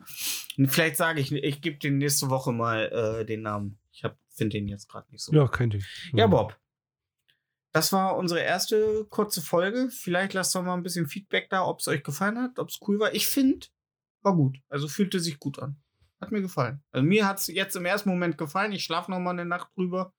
Und 0.58 0.68
vielleicht 0.68 0.98
sage 0.98 1.22
ich, 1.22 1.32
ich 1.32 1.62
gebe 1.62 1.78
dir 1.78 1.92
nächste 1.92 2.30
Woche 2.30 2.52
mal 2.52 2.92
äh, 3.22 3.26
den 3.26 3.44
Namen. 3.44 3.80
Ich 3.94 4.04
finde 4.32 4.58
den 4.58 4.68
jetzt 4.68 4.90
gerade 4.90 5.10
nicht 5.10 5.24
so. 5.24 5.34
Ja, 5.34 5.48
könnte 5.48 5.78
ich. 5.78 5.86
Ja, 6.12 6.28
Bob. 6.28 6.60
das 7.72 7.94
war 7.94 8.18
unsere 8.18 8.42
erste 8.42 9.06
kurze 9.10 9.42
Folge. 9.42 9.90
Vielleicht 9.92 10.34
lasst 10.34 10.54
doch 10.54 10.62
mal 10.62 10.74
ein 10.74 10.84
bisschen 10.84 11.08
Feedback 11.08 11.50
da, 11.50 11.66
ob 11.66 11.80
es 11.80 11.88
euch 11.88 12.04
gefallen 12.04 12.38
hat, 12.38 12.60
ob 12.60 12.68
es 12.68 12.80
cool 12.86 13.00
war. 13.00 13.16
Ich 13.16 13.30
finde, 13.30 13.68
war 14.24 14.36
gut. 14.36 14.58
Also 14.68 14.90
fühlte 14.90 15.22
sich 15.22 15.40
gut 15.40 15.60
an. 15.60 15.82
Hat 16.20 16.32
mir 16.32 16.42
gefallen. 16.42 16.84
Also 16.92 17.06
mir 17.06 17.28
hat 17.28 17.38
es 17.40 17.48
jetzt 17.48 17.76
im 17.76 17.86
ersten 17.86 18.10
Moment 18.10 18.38
gefallen. 18.38 18.72
Ich 18.72 18.84
schlafe 18.84 19.12
noch 19.12 19.20
mal 19.20 19.32
eine 19.32 19.46
Nacht 19.46 19.70
drüber 19.76 20.14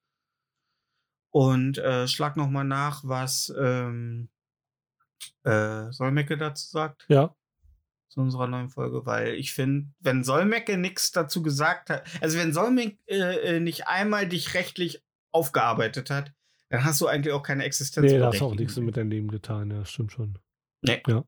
und 1.31 1.79
äh, 1.79 2.07
schlag 2.09 2.37
noch 2.37 2.49
mal 2.49 2.65
nach, 2.65 3.03
was 3.05 3.53
ähm, 3.59 4.29
äh, 5.45 5.91
Solmecke 5.91 6.37
dazu 6.39 6.67
sagt 6.69 7.05
Ja. 7.09 7.35
zu 8.09 8.21
unserer 8.21 8.47
neuen 8.47 8.69
Folge, 8.71 9.05
weil 9.07 9.35
ich 9.35 9.53
finde, 9.53 9.91
wenn 10.01 10.25
Solmecke 10.25 10.79
nichts 10.79 11.11
dazu 11.11 11.43
gesagt 11.43 11.91
hat, 11.91 12.07
also 12.23 12.39
wenn 12.39 12.53
Solmecke 12.53 12.97
äh, 13.07 13.57
äh, 13.57 13.61
nicht 13.61 13.87
einmal 13.89 14.29
dich 14.29 14.55
rechtlich 14.55 15.03
aufgearbeitet 15.33 16.11
hat, 16.11 16.33
dann 16.71 16.85
hast 16.85 17.01
du 17.01 17.07
eigentlich 17.07 17.35
auch 17.35 17.43
keine 17.43 17.65
Existenz. 17.65 18.11
Nee, 18.11 18.19
da 18.19 18.27
hast 18.29 18.41
auch 18.43 18.55
nichts 18.55 18.77
mit 18.77 18.97
deinem 18.97 19.11
Leben 19.11 19.29
getan, 19.29 19.71
ja, 19.71 19.85
stimmt 19.85 20.13
schon. 20.13 20.39
Nee. 20.83 21.03
Ja. 21.07 21.25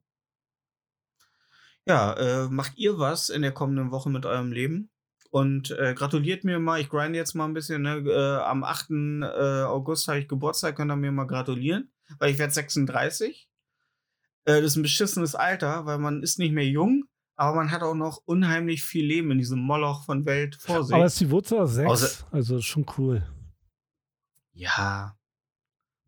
Ja, 1.87 2.13
äh, 2.13 2.47
macht 2.49 2.77
ihr 2.77 2.97
was 2.99 3.29
in 3.29 3.41
der 3.41 3.51
kommenden 3.51 3.91
Woche 3.91 4.09
mit 4.09 4.25
eurem 4.25 4.51
Leben? 4.51 4.89
Und 5.31 5.71
äh, 5.71 5.93
gratuliert 5.93 6.43
mir 6.43 6.59
mal, 6.59 6.79
ich 6.81 6.89
grinde 6.89 7.17
jetzt 7.17 7.35
mal 7.35 7.45
ein 7.45 7.53
bisschen. 7.53 7.81
Ne? 7.83 8.03
Äh, 8.05 8.43
am 8.43 8.63
8. 8.63 8.89
Äh, 8.89 9.63
August 9.63 10.07
habe 10.09 10.19
ich 10.19 10.27
Geburtstag, 10.27 10.75
könnt 10.75 10.91
ihr 10.91 10.95
mir 10.97 11.11
mal 11.11 11.25
gratulieren, 11.25 11.89
weil 12.19 12.31
ich 12.31 12.37
werde 12.37 12.53
36. 12.53 13.47
Äh, 14.45 14.61
das 14.61 14.71
ist 14.71 14.75
ein 14.75 14.81
beschissenes 14.83 15.33
Alter, 15.35 15.85
weil 15.85 15.99
man 15.99 16.21
ist 16.21 16.37
nicht 16.37 16.51
mehr 16.51 16.67
jung, 16.67 17.05
aber 17.37 17.55
man 17.55 17.71
hat 17.71 17.81
auch 17.81 17.95
noch 17.95 18.21
unheimlich 18.25 18.83
viel 18.83 19.05
Leben 19.05 19.31
in 19.31 19.37
diesem 19.37 19.59
Moloch 19.59 20.03
von 20.05 20.25
Welt 20.25 20.57
vor 20.59 20.83
sich. 20.83 20.93
Aber 20.95 21.05
es 21.05 21.13
ist 21.13 21.21
die 21.21 21.31
Wurzel 21.31 21.59
aus 21.59 21.75
6, 21.75 21.89
Außer- 21.89 22.23
also 22.31 22.57
ist 22.57 22.65
schon 22.65 22.85
cool. 22.97 23.23
Ja. 24.53 25.15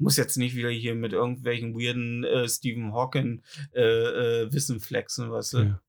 Muss 0.03 0.17
jetzt 0.17 0.38
nicht 0.38 0.55
wieder 0.55 0.69
hier 0.69 0.95
mit 0.95 1.13
irgendwelchen 1.13 1.73
weirden 1.75 2.25
äh, 2.25 2.47
Stephen 2.49 2.93
Hawking 2.93 3.41
äh, 3.73 3.81
äh, 3.81 4.53
Wissen 4.53 4.81
flexen, 4.81 5.31
weißt 5.31 5.53
du? 5.53 5.57
Ja. 5.59 5.81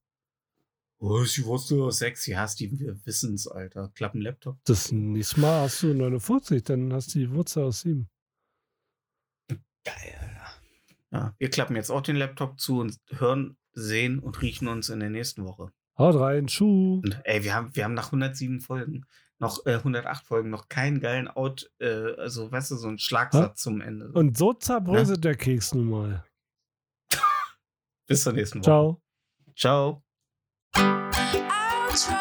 Oh, 0.98 1.24
die 1.24 1.44
Wurzel 1.44 1.82
aus 1.82 1.98
6? 1.98 2.28
Ja, 2.28 2.46
Steven, 2.46 2.78
wir 2.78 3.04
wissen's, 3.04 3.48
Alter. 3.48 3.90
Klappen 3.94 4.20
Laptop. 4.20 4.56
Das 4.64 4.92
nächste 4.92 5.40
Mal 5.40 5.62
hast 5.62 5.82
du 5.82 5.92
49, 5.92 6.62
dann 6.62 6.92
hast 6.92 7.14
du 7.14 7.18
die 7.18 7.30
Wurzel 7.30 7.64
aus 7.64 7.80
7. 7.80 8.08
Geil, 9.48 9.58
Alter. 10.20 10.46
Ja, 11.10 11.34
wir 11.38 11.50
klappen 11.50 11.74
jetzt 11.74 11.90
auch 11.90 12.00
den 12.00 12.16
Laptop 12.16 12.60
zu 12.60 12.78
und 12.78 12.98
hören, 13.10 13.56
sehen 13.72 14.20
und 14.20 14.40
riechen 14.40 14.68
uns 14.68 14.88
in 14.88 15.00
der 15.00 15.10
nächsten 15.10 15.44
Woche. 15.44 15.72
Haut 15.98 16.14
rein, 16.14 16.48
Schuh. 16.48 17.00
Und 17.04 17.20
ey, 17.24 17.42
wir 17.42 17.54
haben, 17.54 17.74
wir 17.74 17.84
haben 17.84 17.94
nach 17.94 18.06
107 18.06 18.60
Folgen, 18.60 19.04
noch 19.38 19.66
äh, 19.66 19.74
108 19.74 20.26
Folgen, 20.26 20.50
noch 20.50 20.68
keinen 20.68 21.00
geilen 21.00 21.28
Out, 21.28 21.70
äh, 21.80 22.14
also 22.16 22.50
weißt 22.50 22.70
du, 22.70 22.76
so 22.76 22.88
einen 22.88 22.98
Schlagsatz 22.98 23.62
zum 23.62 23.80
Ende. 23.80 24.10
Und 24.12 24.36
so 24.36 24.52
zerbröselt 24.52 25.24
der 25.24 25.36
Keks 25.36 25.74
nun 25.74 25.90
mal. 25.90 26.24
bis 28.06 28.22
zur 28.22 28.32
nächsten 28.32 28.60
Woche. 28.60 28.98
Ciao. 29.56 30.02
Ciao. 30.74 32.20